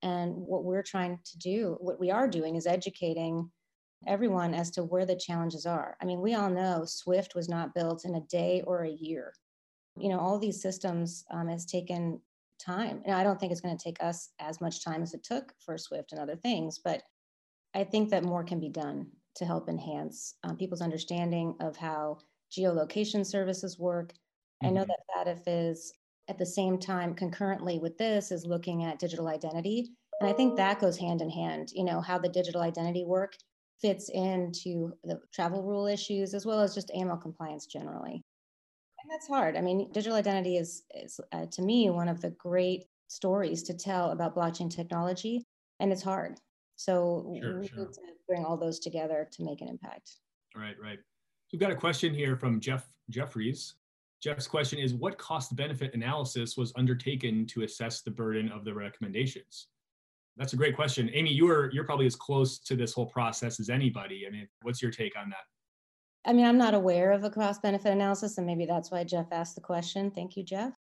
And 0.05 0.35
what 0.37 0.65
we're 0.65 0.83
trying 0.83 1.19
to 1.25 1.39
do, 1.39 1.79
what 1.81 1.99
we 1.99 2.11
are 2.11 2.29
doing 2.29 2.57
is 2.57 2.67
educating 2.67 3.51
everyone 4.07 4.53
as 4.53 4.71
to 4.73 4.85
where 4.85 5.07
the 5.07 5.17
challenges 5.17 5.65
are. 5.65 5.97
I 6.01 6.05
mean, 6.05 6.21
we 6.21 6.35
all 6.35 6.51
know 6.51 6.85
Swift 6.85 7.35
was 7.35 7.49
not 7.49 7.75
built 7.75 8.05
in 8.05 8.15
a 8.15 8.21
day 8.21 8.63
or 8.67 8.83
a 8.83 8.91
year. 8.91 9.33
You 9.99 10.11
know, 10.11 10.21
all 10.21 10.39
these 10.39 10.61
systems 10.61 11.25
um, 11.31 11.49
has 11.49 11.65
taken 11.65 12.21
time. 12.61 13.01
And 13.07 13.17
I 13.17 13.25
don't 13.25 13.41
think 13.41 13.51
it's 13.51 13.63
going 13.63 13.77
to 13.77 13.83
take 13.83 14.03
us 14.03 14.29
as 14.39 14.61
much 14.61 14.85
time 14.85 15.03
as 15.03 15.15
it 15.15 15.25
took 15.25 15.55
for 15.59 15.79
Swift 15.79 16.13
and 16.13 16.21
other 16.21 16.37
things, 16.37 16.79
but 16.79 17.03
I 17.75 17.85
think 17.85 18.11
that 18.11 18.25
more 18.25 18.45
can 18.45 18.61
be 18.61 18.69
done 18.69 19.07
to 19.37 19.47
help 19.47 19.71
enhance 19.71 20.35
um, 20.45 20.57
people's 20.59 20.83
understanding 20.83 21.57
of 21.61 21.77
how 21.77 22.19
geolocation 22.53 23.25
services 23.25 23.79
work. 23.79 24.13
Mm-hmm. 24.13 24.67
I 24.67 24.71
know 24.71 24.85
mm-hmm. 24.85 25.25
that 25.25 25.39
FATF 25.39 25.71
is 25.71 25.93
at 26.29 26.39
the 26.39 26.47
same 26.47 26.79
time 26.79 27.15
concurrently 27.15 27.79
with 27.79 27.99
this 27.99 28.31
is 28.31 28.47
looking 28.47 28.85
at 28.85 28.99
digital 28.99 29.29
identity. 29.29 29.91
And 30.21 30.29
I 30.29 30.33
think 30.33 30.57
that 30.57 30.81
goes 30.81 30.97
hand 30.97 31.21
in 31.21 31.31
hand, 31.31 31.71
you 31.73 31.85
know, 31.85 32.01
how 32.01 32.19
the 32.19 32.29
digital 32.29 32.63
identity 32.63 33.05
work 33.05 33.35
fits 33.81 34.09
into 34.09 34.93
the 35.03 35.21
travel 35.33 35.63
rule 35.63 35.87
issues 35.87 36.35
as 36.35 36.47
well 36.47 36.61
as 36.61 36.75
just 36.75 36.91
AML 36.97 37.21
compliance 37.21 37.67
generally. 37.67 38.23
And 39.03 39.11
that's 39.11 39.29
hard. 39.29 39.57
I 39.57 39.61
mean, 39.61 39.91
digital 39.93 40.17
identity 40.17 40.57
is, 40.57 40.85
is 40.95 41.21
uh, 41.33 41.47
to 41.53 41.63
me, 41.63 41.91
one 41.91 42.09
of 42.09 42.23
the 42.23 42.31
great 42.31 42.85
stories 43.09 43.63
to 43.65 43.75
tell 43.75 44.13
about 44.13 44.35
blockchain 44.35 44.75
technology, 44.75 45.45
and 45.81 45.93
it's 45.93 46.03
hard. 46.03 46.41
So 46.77 47.35
sure, 47.41 47.61
we 47.61 47.69
sure. 47.69 47.79
need 47.81 47.93
to 47.93 48.01
bring 48.27 48.45
all 48.45 48.57
those 48.57 48.79
together 48.79 49.29
to 49.33 49.45
make 49.45 49.61
an 49.61 49.69
impact. 49.69 50.17
Right, 50.57 50.77
right. 50.83 50.99
We've 51.53 51.61
got 51.61 51.71
a 51.71 51.77
question 51.77 52.15
here 52.15 52.37
from 52.37 52.61
Jeff 52.61 52.87
Jeffries. 53.11 53.75
Jeff's 54.25 54.47
question 54.47 54.79
is 54.79 54.95
What 54.95 55.19
cost 55.19 55.55
benefit 55.55 55.93
analysis 55.93 56.57
was 56.57 56.73
undertaken 56.77 57.45
to 57.49 57.63
assess 57.63 58.01
the 58.01 58.11
burden 58.11 58.51
of 58.51 58.65
the 58.65 58.73
recommendations? 58.73 59.67
That's 60.39 60.55
a 60.55 60.57
great 60.57 60.75
question. 60.75 61.11
Amy, 61.13 61.31
you 61.31 61.47
are 61.51 61.71
you're 61.75 61.85
probably 61.85 62.07
as 62.07 62.17
close 62.17 62.59
to 62.61 62.75
this 62.75 62.95
whole 62.95 63.05
process 63.05 63.61
as 63.61 63.69
anybody. 63.69 64.25
I 64.27 64.31
mean, 64.31 64.49
what's 64.63 64.81
your 64.81 64.91
take 64.91 65.13
on 65.19 65.29
that? 65.29 65.45
I 66.25 66.33
mean, 66.33 66.47
I'm 66.47 66.57
not 66.57 66.73
aware 66.73 67.13
of 67.13 67.23
a 67.23 67.29
cost 67.29 67.61
benefit 67.61 67.93
analysis, 67.93 68.39
and 68.39 68.47
maybe 68.47 68.65
that's 68.65 68.91
why 68.91 69.05
Jeff 69.05 69.27
asked 69.31 69.57
the 69.57 69.61
question. 69.61 70.11
Thank 70.11 70.39
you, 70.39 70.43
Jeff. 70.43 70.73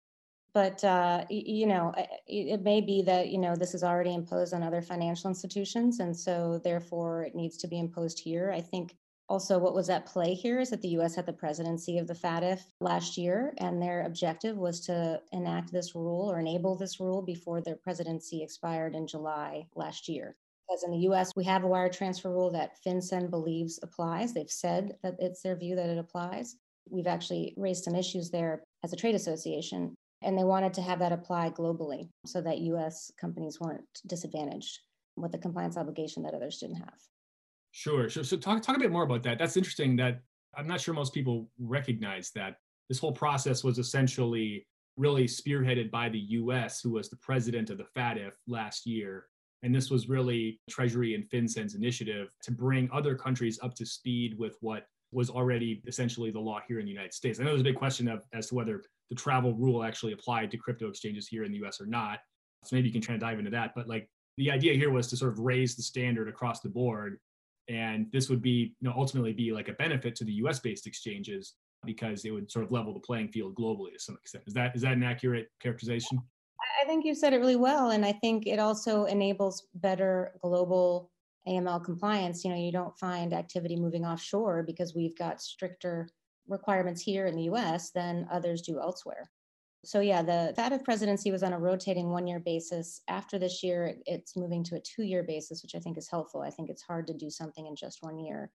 But 0.54 0.82
uh, 0.86 1.26
you 1.30 1.68
know, 1.68 1.94
it 2.26 2.62
may 2.62 2.80
be 2.80 3.02
that 3.02 3.28
you 3.28 3.40
know 3.40 3.58
this 3.58 3.74
is 3.74 3.84
already 3.84 4.14
imposed 4.14 4.54
on 4.54 4.64
other 4.64 4.82
financial 4.82 5.30
institutions, 5.30 6.00
and 6.00 6.16
so 6.16 6.62
therefore 6.64 7.24
it 7.24 7.36
needs 7.36 7.58
to 7.58 7.68
be 7.68 7.78
imposed 7.78 8.20
here. 8.20 8.54
I 8.56 8.62
think 8.62 8.96
also, 9.30 9.58
what 9.58 9.74
was 9.74 9.90
at 9.90 10.06
play 10.06 10.34
here 10.34 10.60
is 10.60 10.70
that 10.70 10.82
the 10.82 10.96
US 11.00 11.16
had 11.16 11.26
the 11.26 11.34
presidency 11.34 11.98
of 11.98 12.08
the 12.08 12.14
FATF 12.14 12.62
last 12.82 13.18
year, 13.18 13.54
and 13.58 13.82
their 13.82 14.06
objective 14.06 14.58
was 14.58 14.82
to 14.82 15.22
enact 15.32 15.72
this 15.72 15.96
rule 15.96 16.30
or 16.30 16.40
enable 16.40 16.76
this 16.76 17.00
rule 17.00 17.22
before 17.22 17.62
their 17.62 17.78
presidency 17.78 18.44
expired 18.44 18.96
in 18.96 19.08
July 19.08 19.66
last 19.76 20.10
year. 20.10 20.36
Because 20.68 20.84
in 20.84 20.92
the 20.92 21.10
US, 21.10 21.32
we 21.36 21.46
have 21.46 21.64
a 21.64 21.68
wire 21.68 21.90
transfer 21.90 22.30
rule 22.30 22.52
that 22.52 22.78
FinCEN 22.86 23.30
believes 23.30 23.80
applies. 23.82 24.34
They've 24.34 24.50
said 24.50 24.98
that 25.04 25.16
it's 25.20 25.42
their 25.42 25.56
view 25.56 25.76
that 25.76 25.90
it 25.90 25.98
applies. 25.98 26.58
We've 26.90 27.08
actually 27.08 27.54
raised 27.56 27.86
some 27.86 27.96
issues 27.96 28.30
there 28.30 28.64
as 28.84 28.92
a 28.92 28.98
trade 28.98 29.16
association, 29.16 29.96
and 30.22 30.38
they 30.38 30.44
wanted 30.44 30.74
to 30.76 30.82
have 30.82 31.00
that 31.00 31.14
apply 31.14 31.52
globally 31.52 32.10
so 32.26 32.42
that 32.42 32.60
US 32.60 33.10
companies 33.20 33.60
weren't 33.60 33.86
disadvantaged 34.06 34.80
with 35.16 35.32
the 35.32 35.38
compliance 35.38 35.78
obligation 35.78 36.24
that 36.24 36.34
others 36.34 36.60
didn't 36.60 36.78
have. 36.78 37.00
Sure. 37.76 38.08
So 38.08 38.38
talk 38.38 38.62
talk 38.62 38.78
a 38.78 38.80
bit 38.80 38.92
more 38.92 39.04
about 39.04 39.24
that. 39.24 39.40
That's 39.40 39.58
interesting 39.58 39.96
that 39.96 40.22
I'm 40.56 40.68
not 40.68 40.80
sure 40.80 40.94
most 40.94 41.12
people 41.12 41.50
recognize 41.60 42.30
that 42.36 42.58
this 42.88 43.00
whole 43.00 43.12
process 43.12 43.64
was 43.64 43.80
essentially 43.80 44.68
really 44.96 45.26
spearheaded 45.26 45.90
by 45.90 46.08
the 46.08 46.20
US, 46.20 46.82
who 46.82 46.92
was 46.92 47.10
the 47.10 47.16
president 47.16 47.72
of 47.72 47.80
the 47.80 47.88
FATF 47.98 48.34
last 48.48 48.86
year. 48.86 49.26
And 49.64 49.74
this 49.74 49.90
was 49.90 50.08
really 50.08 50.60
Treasury 50.70 51.16
and 51.16 51.28
FinCEN's 51.28 51.74
initiative 51.74 52.30
to 52.44 52.52
bring 52.52 52.88
other 52.94 53.16
countries 53.16 53.58
up 53.64 53.74
to 53.76 53.88
speed 53.88 54.38
with 54.38 54.56
what 54.62 54.86
was 55.12 55.32
already 55.32 55.82
essentially 55.88 56.30
the 56.30 56.40
law 56.40 56.60
here 56.68 56.78
in 56.78 56.86
the 56.86 56.92
United 56.92 57.14
States. 57.14 57.40
I 57.40 57.44
know 57.44 57.50
there's 57.50 57.62
a 57.62 57.64
big 57.64 57.76
question 57.76 58.08
of 58.08 58.22
as 58.34 58.50
to 58.50 58.56
whether 58.56 58.84
the 59.10 59.16
travel 59.16 59.56
rule 59.56 59.84
actually 59.84 60.14
applied 60.14 60.52
to 60.52 60.58
crypto 60.58 60.90
exchanges 60.90 61.28
here 61.28 61.44
in 61.44 61.52
the 61.52 61.66
US 61.66 61.82
or 61.82 61.88
not. 61.88 62.20
So 62.66 62.76
maybe 62.76 62.88
you 62.88 62.94
can 62.94 63.02
try 63.02 63.16
to 63.16 63.20
dive 63.20 63.40
into 63.40 63.52
that. 63.52 63.72
But 63.76 63.88
like 63.88 64.08
the 64.38 64.52
idea 64.52 64.76
here 64.76 64.92
was 64.92 65.08
to 65.08 65.18
sort 65.18 65.32
of 65.32 65.40
raise 65.40 65.76
the 65.76 65.82
standard 65.82 66.30
across 66.30 66.60
the 66.60 66.70
board. 66.70 67.18
And 67.70 68.08
this 68.12 68.30
would 68.30 68.42
be, 68.42 68.76
you 68.80 68.90
know, 68.90 68.94
ultimately 68.96 69.34
be 69.34 69.52
like 69.52 69.70
a 69.70 69.74
benefit 69.74 70.16
to 70.18 70.26
the 70.26 70.34
US 70.34 70.60
based 70.60 70.88
exchanges 70.88 71.54
because 71.86 72.26
it 72.26 72.32
would 72.32 72.52
sort 72.52 72.66
of 72.66 72.72
level 72.72 72.94
the 72.94 73.00
playing 73.00 73.30
field 73.30 73.56
globally 73.56 73.94
to 73.94 74.00
some 74.00 74.16
extent. 74.16 74.44
Is 74.48 74.54
that 74.54 74.76
is 74.76 74.82
that 74.82 74.94
an 74.94 75.04
accurate 75.04 75.48
characterization? 75.62 76.22
I 76.82 76.86
think 76.86 77.06
you 77.06 77.16
said 77.16 77.34
it 77.34 77.40
really 77.40 77.56
well. 77.56 77.92
And 77.92 78.06
I 78.06 78.14
think 78.14 78.48
it 78.48 78.60
also 78.60 79.06
enables 79.06 79.68
better 79.76 80.34
global 80.42 81.12
AML 81.48 81.84
compliance. 81.84 82.44
You 82.44 82.52
know, 82.52 82.58
you 82.58 82.72
don't 82.72 82.98
find 82.98 83.34
activity 83.34 83.76
moving 83.76 84.06
offshore 84.06 84.64
because 84.64 84.96
we've 84.96 85.18
got 85.18 85.42
stricter 85.42 86.08
requirements 86.48 87.02
here 87.02 87.26
in 87.26 87.36
the 87.36 87.44
US 87.44 87.92
than 87.92 88.28
others 88.32 88.62
do 88.62 88.80
elsewhere. 88.80 89.30
So, 89.86 90.00
yeah, 90.00 90.22
the 90.22 90.54
FATF 90.58 90.84
presidency 90.84 91.32
was 91.32 91.44
on 91.44 91.54
a 91.54 91.60
rotating 91.60 92.10
one 92.10 92.26
year 92.26 92.40
basis. 92.40 93.02
After 93.08 93.38
this 93.38 93.62
year, 93.64 93.96
it's 94.06 94.38
moving 94.38 94.64
to 94.66 94.76
a 94.76 94.80
two 94.80 95.04
year 95.04 95.24
basis, 95.24 95.62
which 95.62 95.76
I 95.76 95.80
think 95.80 95.98
is 95.98 96.10
helpful. 96.10 96.42
I 96.42 96.50
think 96.50 96.70
it's 96.70 96.84
hard 96.84 97.08
to 97.08 97.14
do 97.14 97.30
something 97.30 97.68
in 97.68 97.76
just 97.76 98.02
one 98.02 98.20
year. 98.20 98.52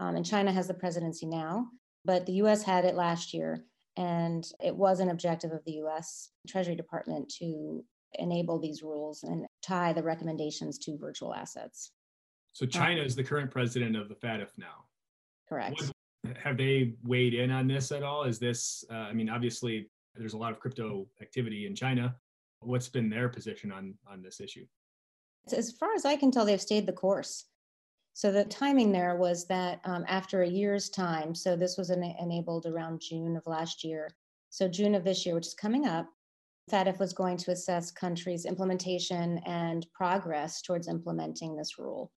Um, 0.00 0.16
and 0.16 0.26
China 0.26 0.52
has 0.52 0.66
the 0.66 0.74
presidency 0.74 1.26
now 1.26 1.68
but 2.04 2.26
the 2.26 2.32
US 2.34 2.62
had 2.62 2.84
it 2.84 2.94
last 2.94 3.34
year. 3.34 3.64
And 3.96 4.44
it 4.62 4.74
was 4.74 5.00
an 5.00 5.10
objective 5.10 5.52
of 5.52 5.64
the 5.64 5.72
US 5.84 6.30
Treasury 6.48 6.74
Department 6.74 7.32
to 7.38 7.84
enable 8.18 8.58
these 8.58 8.82
rules 8.82 9.22
and 9.22 9.46
tie 9.62 9.92
the 9.92 10.02
recommendations 10.02 10.78
to 10.78 10.98
virtual 10.98 11.34
assets. 11.34 11.92
So 12.52 12.66
China 12.66 13.02
is 13.02 13.16
the 13.16 13.24
current 13.24 13.50
president 13.50 13.96
of 13.96 14.08
the 14.08 14.14
FATF 14.14 14.50
now. 14.56 14.84
Correct. 15.48 15.80
What, 16.22 16.36
have 16.36 16.56
they 16.56 16.94
weighed 17.04 17.34
in 17.34 17.50
on 17.50 17.66
this 17.66 17.92
at 17.92 18.02
all? 18.02 18.24
Is 18.24 18.38
this, 18.38 18.84
uh, 18.90 18.94
I 18.94 19.12
mean, 19.12 19.28
obviously 19.28 19.90
there's 20.16 20.34
a 20.34 20.38
lot 20.38 20.52
of 20.52 20.60
crypto 20.60 21.06
activity 21.20 21.66
in 21.66 21.74
China. 21.74 22.16
What's 22.60 22.88
been 22.88 23.10
their 23.10 23.28
position 23.28 23.72
on 23.72 23.94
on 24.06 24.22
this 24.22 24.40
issue? 24.40 24.66
As 25.52 25.72
far 25.72 25.94
as 25.94 26.04
I 26.04 26.16
can 26.16 26.30
tell, 26.30 26.44
they've 26.44 26.60
stayed 26.60 26.86
the 26.86 26.92
course. 26.92 27.46
So 28.14 28.30
the 28.30 28.44
timing 28.44 28.92
there 28.92 29.16
was 29.16 29.46
that 29.48 29.80
um, 29.84 30.04
after 30.08 30.42
a 30.42 30.48
year's 30.48 30.88
time, 30.88 31.34
so 31.34 31.56
this 31.56 31.76
was 31.76 31.90
en- 31.90 32.14
enabled 32.20 32.64
around 32.64 33.00
June 33.00 33.36
of 33.36 33.46
last 33.46 33.82
year. 33.82 34.08
So 34.50 34.68
June 34.68 34.94
of 34.94 35.02
this 35.04 35.26
year, 35.26 35.34
which 35.34 35.48
is 35.48 35.54
coming 35.54 35.84
up, 35.84 36.08
FATF 36.70 36.98
was 36.98 37.12
going 37.12 37.36
to 37.38 37.50
assess 37.50 37.90
countries' 37.90 38.46
implementation 38.46 39.38
and 39.44 39.86
progress 39.92 40.62
towards 40.62 40.88
implementing 40.88 41.56
this 41.56 41.78
rule. 41.78 42.12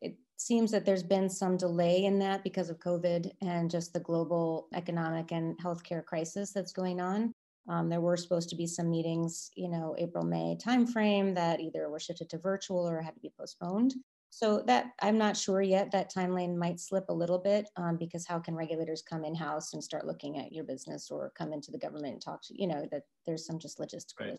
It 0.00 0.16
seems 0.38 0.70
that 0.72 0.84
there's 0.84 1.04
been 1.04 1.28
some 1.28 1.56
delay 1.58 2.06
in 2.06 2.18
that 2.20 2.42
because 2.42 2.70
of 2.70 2.78
COVID 2.78 3.30
and 3.42 3.70
just 3.70 3.92
the 3.92 4.00
global 4.00 4.68
economic 4.74 5.32
and 5.32 5.56
healthcare 5.62 6.04
crisis 6.04 6.52
that's 6.52 6.72
going 6.72 7.00
on. 7.00 7.32
Um, 7.68 7.88
there 7.88 8.00
were 8.00 8.16
supposed 8.16 8.48
to 8.50 8.56
be 8.56 8.66
some 8.66 8.90
meetings, 8.90 9.50
you 9.54 9.68
know, 9.68 9.94
April 9.98 10.24
May 10.24 10.56
timeframe 10.56 11.34
that 11.34 11.60
either 11.60 11.88
were 11.88 12.00
shifted 12.00 12.28
to 12.30 12.38
virtual 12.38 12.88
or 12.88 13.00
had 13.00 13.14
to 13.14 13.20
be 13.20 13.32
postponed. 13.38 13.94
So 14.30 14.62
that 14.66 14.92
I'm 15.02 15.18
not 15.18 15.36
sure 15.36 15.60
yet. 15.60 15.90
That 15.90 16.10
timeline 16.10 16.56
might 16.56 16.80
slip 16.80 17.04
a 17.10 17.14
little 17.14 17.38
bit 17.38 17.68
um, 17.76 17.98
because 17.98 18.26
how 18.26 18.38
can 18.38 18.54
regulators 18.54 19.02
come 19.02 19.24
in 19.24 19.34
house 19.34 19.74
and 19.74 19.84
start 19.84 20.06
looking 20.06 20.38
at 20.38 20.52
your 20.52 20.64
business 20.64 21.10
or 21.10 21.32
come 21.36 21.52
into 21.52 21.70
the 21.70 21.78
government 21.78 22.14
and 22.14 22.22
talk 22.22 22.42
to 22.44 22.60
you 22.60 22.66
know 22.66 22.86
that 22.90 23.02
there's 23.26 23.44
some 23.46 23.58
just 23.58 23.78
logistical. 23.78 24.20
Right. 24.20 24.38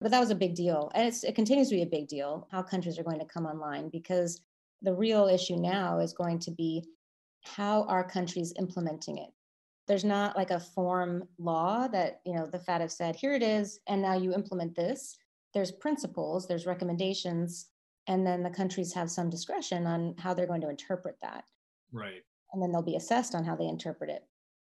But 0.00 0.10
that 0.10 0.18
was 0.18 0.30
a 0.30 0.34
big 0.34 0.56
deal, 0.56 0.90
and 0.96 1.14
it 1.22 1.34
continues 1.36 1.68
to 1.68 1.76
be 1.76 1.82
a 1.82 1.86
big 1.86 2.08
deal 2.08 2.48
how 2.50 2.60
countries 2.60 2.98
are 2.98 3.04
going 3.04 3.20
to 3.20 3.24
come 3.24 3.46
online 3.46 3.88
because 3.88 4.42
the 4.82 4.92
real 4.92 5.28
issue 5.28 5.56
now 5.56 6.00
is 6.00 6.12
going 6.12 6.40
to 6.40 6.50
be 6.50 6.84
how 7.44 7.84
are 7.84 8.02
countries 8.02 8.52
implementing 8.58 9.18
it. 9.18 9.30
There's 9.88 10.04
not 10.04 10.36
like 10.36 10.50
a 10.50 10.60
form 10.60 11.28
law 11.38 11.88
that 11.88 12.20
you 12.24 12.34
know 12.34 12.46
the 12.46 12.58
FATF 12.58 12.90
said 12.90 13.16
here 13.16 13.34
it 13.34 13.42
is, 13.42 13.80
and 13.88 14.00
now 14.00 14.14
you 14.14 14.32
implement 14.32 14.74
this. 14.74 15.16
There's 15.54 15.72
principles, 15.72 16.46
there's 16.46 16.66
recommendations 16.66 17.72
and 18.08 18.26
then 18.26 18.42
the 18.42 18.50
countries 18.50 18.92
have 18.92 19.10
some 19.10 19.30
discretion 19.30 19.86
on 19.86 20.14
how 20.18 20.34
they're 20.34 20.46
going 20.46 20.60
to 20.62 20.70
interpret 20.70 21.16
that. 21.22 21.44
Right. 21.92 22.22
And 22.52 22.62
then 22.62 22.72
they'll 22.72 22.82
be 22.82 22.96
assessed 22.96 23.34
on 23.34 23.44
how 23.44 23.56
they 23.56 23.66
interpret 23.66 24.10
it. 24.10 24.22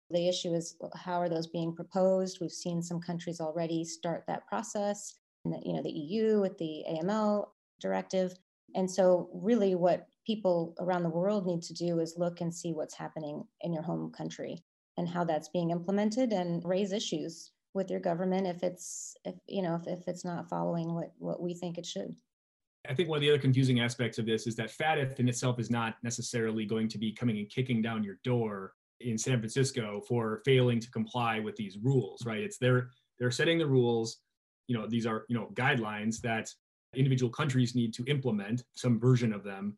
The 0.09 0.27
issue 0.27 0.53
is 0.53 0.77
how 0.95 1.19
are 1.19 1.29
those 1.29 1.47
being 1.47 1.75
proposed? 1.75 2.37
We've 2.39 2.51
seen 2.51 2.81
some 2.81 3.01
countries 3.01 3.41
already 3.41 3.83
start 3.83 4.23
that 4.27 4.47
process 4.47 5.17
and 5.43 5.53
the, 5.53 5.61
you 5.63 5.73
know 5.73 5.81
the 5.81 5.91
eu 5.91 6.41
with 6.41 6.57
the 6.57 6.83
aml 6.89 7.47
directive. 7.81 8.33
And 8.75 8.89
so 8.89 9.29
really 9.33 9.75
what 9.75 10.07
people 10.25 10.75
around 10.79 11.03
the 11.03 11.09
world 11.09 11.45
need 11.45 11.61
to 11.63 11.73
do 11.73 11.99
is 11.99 12.15
look 12.17 12.41
and 12.41 12.53
see 12.53 12.73
what's 12.73 12.95
happening 12.95 13.43
in 13.61 13.73
your 13.73 13.83
home 13.83 14.11
country 14.15 14.63
and 14.97 15.07
how 15.09 15.23
that's 15.23 15.49
being 15.49 15.71
implemented 15.71 16.31
and 16.31 16.63
raise 16.65 16.91
issues 16.91 17.51
with 17.73 17.91
your 17.91 17.99
government 17.99 18.47
if 18.47 18.63
it's 18.63 19.15
if 19.25 19.35
you 19.47 19.61
know 19.61 19.75
if, 19.75 19.87
if 19.87 20.07
it's 20.07 20.23
not 20.23 20.49
following 20.49 20.93
what 20.93 21.11
what 21.17 21.41
we 21.41 21.53
think 21.53 21.77
it 21.77 21.85
should 21.85 22.15
I 22.89 22.93
think 22.93 23.09
one 23.09 23.17
of 23.17 23.21
the 23.21 23.29
other 23.29 23.39
confusing 23.39 23.79
aspects 23.79 24.17
of 24.17 24.25
this 24.25 24.47
is 24.47 24.55
that 24.57 24.71
FATF 24.71 25.19
in 25.19 25.27
itself 25.27 25.59
is 25.59 25.69
not 25.71 25.95
necessarily 26.03 26.65
going 26.65 26.87
to 26.89 26.97
be 26.97 27.11
coming 27.11 27.39
and 27.39 27.49
kicking 27.49 27.81
down 27.81 28.03
your 28.03 28.19
door 28.23 28.73
in 29.01 29.17
San 29.17 29.39
Francisco 29.39 30.01
for 30.07 30.41
failing 30.45 30.79
to 30.79 30.89
comply 30.91 31.39
with 31.39 31.55
these 31.55 31.77
rules, 31.81 32.25
right? 32.25 32.41
It's 32.41 32.57
they're 32.57 32.89
they're 33.19 33.31
setting 33.31 33.57
the 33.57 33.67
rules. 33.67 34.17
You 34.67 34.77
know, 34.77 34.87
these 34.87 35.05
are 35.05 35.25
you 35.29 35.35
know 35.35 35.49
guidelines 35.53 36.21
that 36.21 36.49
individual 36.95 37.31
countries 37.31 37.75
need 37.75 37.93
to 37.95 38.05
implement 38.05 38.63
some 38.75 38.99
version 38.99 39.33
of 39.33 39.43
them, 39.43 39.77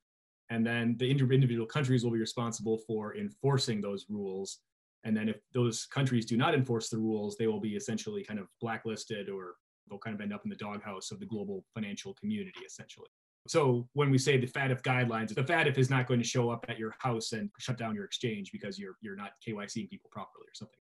and 0.49 0.65
then 0.65 0.95
the 0.97 1.09
individual 1.09 1.65
countries 1.65 2.03
will 2.03 2.11
be 2.11 2.19
responsible 2.19 2.77
for 2.87 3.15
enforcing 3.15 3.81
those 3.81 4.05
rules. 4.09 4.59
And 5.07 5.15
then 5.15 5.29
if 5.29 5.37
those 5.53 5.85
countries 5.85 6.25
do 6.25 6.35
not 6.35 6.53
enforce 6.53 6.89
the 6.89 6.97
rules, 6.97 7.37
they 7.37 7.47
will 7.47 7.61
be 7.61 7.77
essentially 7.77 8.25
kind 8.25 8.41
of 8.41 8.47
blacklisted 8.59 9.29
or 9.29 9.55
they'll 9.89 9.99
kind 9.99 10.13
of 10.13 10.19
end 10.19 10.33
up 10.33 10.41
in 10.43 10.49
the 10.49 10.55
doghouse 10.57 11.11
of 11.11 11.21
the 11.21 11.25
global 11.25 11.63
financial 11.73 12.13
community, 12.15 12.59
essentially. 12.65 13.07
So 13.47 13.87
when 13.93 14.11
we 14.11 14.17
say 14.17 14.37
the 14.37 14.47
FATF 14.47 14.81
guidelines, 14.81 15.33
the 15.33 15.41
FATF 15.41 15.77
is 15.77 15.89
not 15.89 16.07
going 16.07 16.19
to 16.19 16.27
show 16.27 16.49
up 16.49 16.65
at 16.67 16.77
your 16.77 16.93
house 16.99 17.31
and 17.31 17.49
shut 17.57 17.77
down 17.77 17.95
your 17.95 18.03
exchange 18.03 18.51
because 18.51 18.77
you're 18.77 18.97
you're 18.99 19.15
not 19.15 19.31
KYCing 19.47 19.89
people 19.89 20.09
properly 20.11 20.43
or 20.45 20.53
something. 20.53 20.81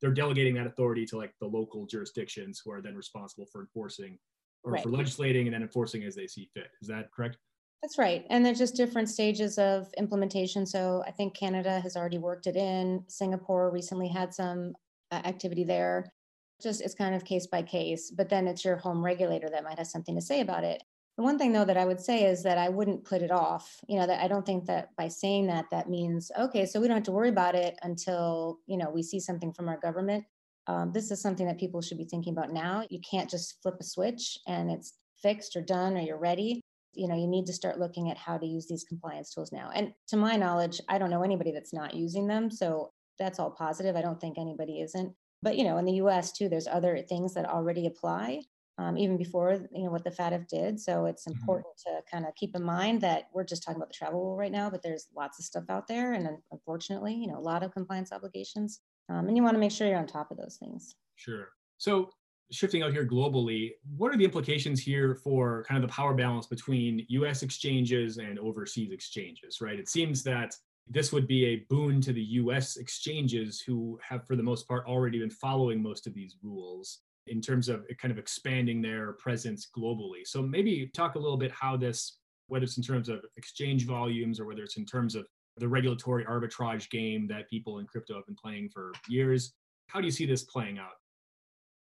They're 0.00 0.10
delegating 0.10 0.54
that 0.54 0.66
authority 0.66 1.06
to 1.06 1.16
like 1.16 1.32
the 1.40 1.46
local 1.46 1.86
jurisdictions 1.86 2.60
who 2.64 2.72
are 2.72 2.82
then 2.82 2.96
responsible 2.96 3.46
for 3.52 3.60
enforcing 3.60 4.18
or 4.64 4.72
right. 4.72 4.82
for 4.82 4.88
legislating 4.88 5.46
and 5.46 5.54
then 5.54 5.62
enforcing 5.62 6.02
as 6.02 6.16
they 6.16 6.26
see 6.26 6.50
fit. 6.52 6.70
Is 6.82 6.88
that 6.88 7.12
correct? 7.12 7.36
That's 7.82 7.96
right. 7.96 8.26
And 8.28 8.44
there's 8.44 8.58
just 8.58 8.76
different 8.76 9.08
stages 9.08 9.58
of 9.58 9.88
implementation. 9.96 10.66
So 10.66 11.02
I 11.06 11.10
think 11.12 11.34
Canada 11.34 11.80
has 11.80 11.96
already 11.96 12.18
worked 12.18 12.46
it 12.46 12.56
in. 12.56 13.04
Singapore 13.08 13.70
recently 13.70 14.08
had 14.08 14.34
some 14.34 14.74
uh, 15.10 15.22
activity 15.24 15.64
there 15.64 16.12
just 16.60 16.80
it's 16.80 16.94
kind 16.94 17.14
of 17.14 17.24
case 17.24 17.46
by 17.46 17.62
case 17.62 18.10
but 18.10 18.28
then 18.28 18.46
it's 18.46 18.64
your 18.64 18.76
home 18.76 19.04
regulator 19.04 19.48
that 19.50 19.64
might 19.64 19.78
have 19.78 19.86
something 19.86 20.14
to 20.14 20.20
say 20.20 20.40
about 20.40 20.64
it 20.64 20.82
the 21.16 21.22
one 21.22 21.38
thing 21.38 21.52
though 21.52 21.64
that 21.64 21.76
i 21.76 21.84
would 21.84 22.00
say 22.00 22.24
is 22.24 22.42
that 22.42 22.58
i 22.58 22.68
wouldn't 22.68 23.04
put 23.04 23.22
it 23.22 23.30
off 23.30 23.80
you 23.88 23.98
know 23.98 24.06
that 24.06 24.22
i 24.22 24.28
don't 24.28 24.46
think 24.46 24.66
that 24.66 24.88
by 24.96 25.08
saying 25.08 25.46
that 25.46 25.64
that 25.70 25.88
means 25.88 26.30
okay 26.38 26.66
so 26.66 26.80
we 26.80 26.86
don't 26.86 26.96
have 26.96 27.04
to 27.04 27.12
worry 27.12 27.28
about 27.28 27.54
it 27.54 27.78
until 27.82 28.58
you 28.66 28.76
know 28.76 28.90
we 28.90 29.02
see 29.02 29.20
something 29.20 29.52
from 29.52 29.68
our 29.68 29.78
government 29.78 30.24
um, 30.66 30.92
this 30.92 31.10
is 31.10 31.20
something 31.20 31.46
that 31.46 31.58
people 31.58 31.80
should 31.80 31.98
be 31.98 32.04
thinking 32.04 32.32
about 32.32 32.52
now 32.52 32.84
you 32.90 33.00
can't 33.00 33.30
just 33.30 33.60
flip 33.62 33.76
a 33.80 33.84
switch 33.84 34.38
and 34.46 34.70
it's 34.70 34.94
fixed 35.22 35.56
or 35.56 35.62
done 35.62 35.96
or 35.96 36.00
you're 36.00 36.18
ready 36.18 36.60
you 36.94 37.08
know 37.08 37.16
you 37.16 37.26
need 37.26 37.46
to 37.46 37.52
start 37.52 37.78
looking 37.78 38.10
at 38.10 38.16
how 38.16 38.36
to 38.36 38.46
use 38.46 38.66
these 38.66 38.84
compliance 38.84 39.32
tools 39.32 39.52
now 39.52 39.70
and 39.74 39.92
to 40.08 40.16
my 40.16 40.36
knowledge 40.36 40.80
i 40.88 40.98
don't 40.98 41.10
know 41.10 41.22
anybody 41.22 41.52
that's 41.52 41.72
not 41.72 41.94
using 41.94 42.26
them 42.26 42.50
so 42.50 42.90
that's 43.18 43.38
all 43.38 43.50
positive 43.50 43.96
i 43.96 44.02
don't 44.02 44.20
think 44.20 44.38
anybody 44.38 44.80
isn't 44.80 45.14
but 45.42 45.56
you 45.56 45.64
know, 45.64 45.78
in 45.78 45.84
the 45.84 45.94
U.S. 45.94 46.32
too, 46.32 46.48
there's 46.48 46.66
other 46.66 46.98
things 47.08 47.34
that 47.34 47.46
already 47.46 47.86
apply. 47.86 48.42
Um, 48.78 48.96
even 48.96 49.18
before 49.18 49.68
you 49.74 49.84
know 49.84 49.90
what 49.90 50.04
the 50.04 50.10
FATF 50.10 50.48
did. 50.48 50.80
So 50.80 51.04
it's 51.04 51.26
mm-hmm. 51.26 51.38
important 51.38 51.74
mm-hmm. 51.86 51.98
to 51.98 52.10
kind 52.10 52.24
of 52.24 52.34
keep 52.34 52.56
in 52.56 52.62
mind 52.62 53.02
that 53.02 53.24
we're 53.34 53.44
just 53.44 53.62
talking 53.62 53.76
about 53.76 53.88
the 53.88 53.94
travel 53.94 54.24
rule 54.24 54.38
right 54.38 54.50
now, 54.50 54.70
but 54.70 54.82
there's 54.82 55.08
lots 55.14 55.38
of 55.38 55.44
stuff 55.44 55.64
out 55.68 55.86
there, 55.86 56.14
and 56.14 56.26
unfortunately, 56.50 57.14
you 57.14 57.26
know, 57.26 57.36
a 57.36 57.40
lot 57.40 57.62
of 57.62 57.74
compliance 57.74 58.10
obligations, 58.10 58.80
um, 59.10 59.28
and 59.28 59.36
you 59.36 59.42
want 59.42 59.54
to 59.54 59.58
make 59.58 59.70
sure 59.70 59.86
you're 59.86 59.98
on 59.98 60.06
top 60.06 60.30
of 60.30 60.38
those 60.38 60.56
things. 60.56 60.94
Sure. 61.16 61.48
So 61.76 62.10
shifting 62.52 62.82
out 62.82 62.92
here 62.92 63.06
globally, 63.06 63.72
what 63.96 64.12
are 64.12 64.16
the 64.16 64.24
implications 64.24 64.80
here 64.80 65.14
for 65.14 65.64
kind 65.68 65.82
of 65.82 65.88
the 65.88 65.94
power 65.94 66.14
balance 66.14 66.46
between 66.46 67.04
U.S. 67.08 67.42
exchanges 67.42 68.18
and 68.18 68.38
overseas 68.38 68.92
exchanges? 68.92 69.60
Right. 69.60 69.78
It 69.78 69.88
seems 69.88 70.22
that 70.24 70.54
this 70.88 71.12
would 71.12 71.28
be 71.28 71.46
a 71.46 71.66
boon 71.68 72.00
to 72.00 72.12
the 72.12 72.22
US 72.22 72.76
exchanges 72.76 73.60
who 73.60 73.98
have, 74.02 74.26
for 74.26 74.34
the 74.34 74.42
most 74.42 74.66
part, 74.66 74.86
already 74.86 75.20
been 75.20 75.30
following 75.30 75.80
most 75.80 76.06
of 76.06 76.14
these 76.14 76.36
rules 76.42 76.98
in 77.28 77.40
terms 77.40 77.68
of 77.68 77.86
kind 77.98 78.10
of 78.10 78.18
expanding 78.18 78.82
their 78.82 79.12
presence 79.12 79.68
globally. 79.76 80.26
So 80.26 80.42
maybe 80.42 80.90
talk 80.94 81.14
a 81.14 81.18
little 81.18 81.36
bit 81.36 81.52
how 81.52 81.76
this, 81.76 82.18
whether 82.48 82.64
it's 82.64 82.76
in 82.76 82.82
terms 82.82 83.08
of 83.08 83.20
exchange 83.36 83.86
volumes 83.86 84.40
or 84.40 84.46
whether 84.46 84.64
it's 84.64 84.78
in 84.78 84.84
terms 84.84 85.14
of 85.14 85.26
the 85.58 85.68
regulatory 85.68 86.24
arbitrage 86.24 86.90
game 86.90 87.28
that 87.28 87.48
people 87.48 87.78
in 87.78 87.86
crypto 87.86 88.16
have 88.16 88.26
been 88.26 88.34
playing 88.34 88.68
for 88.70 88.92
years. 89.08 89.52
How 89.88 90.00
do 90.00 90.06
you 90.06 90.12
see 90.12 90.26
this 90.26 90.42
playing 90.44 90.78
out? 90.78 90.94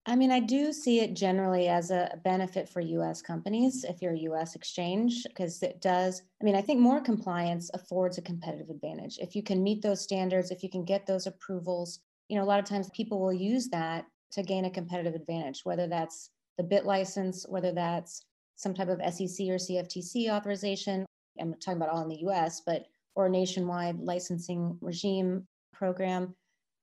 I 0.09 0.15
mean, 0.15 0.31
I 0.31 0.39
do 0.39 0.73
see 0.73 1.01
it 1.01 1.15
generally 1.15 1.67
as 1.67 1.91
a 1.91 2.21
benefit 2.23 2.69
for 2.69 2.81
US 2.81 3.21
companies 3.21 3.83
if 3.83 4.01
you're 4.01 4.15
a 4.15 4.31
US 4.31 4.55
exchange, 4.55 5.25
because 5.25 5.61
it 5.65 5.81
does. 5.81 6.23
I 6.41 6.45
mean, 6.45 6.55
I 6.55 6.63
think 6.63 6.79
more 6.79 7.01
compliance 7.01 7.71
affords 7.75 8.17
a 8.17 8.23
competitive 8.23 8.71
advantage. 8.71 9.19
If 9.19 9.35
you 9.35 9.43
can 9.43 9.65
meet 9.65 9.83
those 9.83 10.01
standards, 10.01 10.53
if 10.53 10.63
you 10.63 10.71
can 10.71 10.85
get 10.85 11.07
those 11.07 11.27
approvals, 11.27 11.99
you 12.29 12.37
know, 12.37 12.45
a 12.45 12.47
lot 12.47 12.61
of 12.61 12.65
times 12.65 12.89
people 12.91 13.21
will 13.21 13.33
use 13.33 13.69
that 13.71 14.07
to 14.33 14.45
gain 14.45 14.65
a 14.65 14.71
competitive 14.71 15.15
advantage, 15.15 15.63
whether 15.65 15.89
that's 15.89 16.31
the 16.57 16.65
BitLicense, 16.65 17.49
whether 17.49 17.73
that's 17.73 18.25
some 18.55 18.75
type 18.75 18.89
of 18.89 19.01
SEC 19.13 19.49
or 19.49 19.59
CFTC 19.59 20.31
authorization. 20.31 21.05
I'm 21.41 21.55
talking 21.55 21.79
about 21.79 21.91
all 21.91 22.03
in 22.03 22.09
the 22.09 22.29
US, 22.29 22.63
but 22.65 22.87
or 23.17 23.27
a 23.27 23.31
nationwide 23.31 23.99
licensing 23.99 24.79
regime 24.81 25.49
program. 25.73 26.37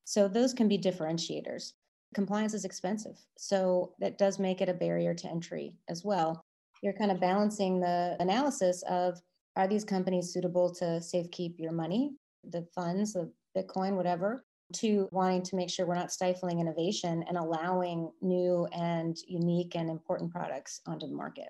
So 0.04 0.28
those 0.28 0.54
can 0.54 0.68
be 0.68 0.78
differentiators 0.78 1.72
compliance 2.14 2.54
is 2.54 2.66
expensive. 2.66 3.18
So 3.38 3.94
that 4.00 4.18
does 4.18 4.40
make 4.40 4.62
it 4.62 4.70
a 4.70 4.74
barrier 4.74 5.14
to 5.14 5.28
entry 5.28 5.76
as 5.90 6.04
well. 6.04 6.42
You're 6.82 6.94
kind 6.94 7.12
of 7.12 7.20
balancing 7.20 7.80
the 7.80 8.16
analysis 8.20 8.84
of 8.90 9.22
are 9.56 9.68
these 9.68 9.86
companies 9.86 10.34
suitable 10.34 10.74
to 10.76 10.86
safekeep 11.00 11.60
your 11.60 11.72
money, 11.72 12.12
the 12.50 12.68
funds, 12.74 13.14
the 13.14 13.32
Bitcoin, 13.56 13.96
whatever, 13.96 14.44
to 14.74 15.08
wanting 15.12 15.44
to 15.44 15.56
make 15.56 15.70
sure 15.70 15.86
we're 15.86 15.96
not 15.96 16.12
stifling 16.12 16.60
innovation 16.60 17.24
and 17.28 17.38
allowing 17.38 18.12
new 18.22 18.68
and 18.74 19.18
unique 19.28 19.76
and 19.76 19.90
important 19.90 20.32
products 20.32 20.82
onto 20.88 21.08
the 21.08 21.14
market. 21.14 21.50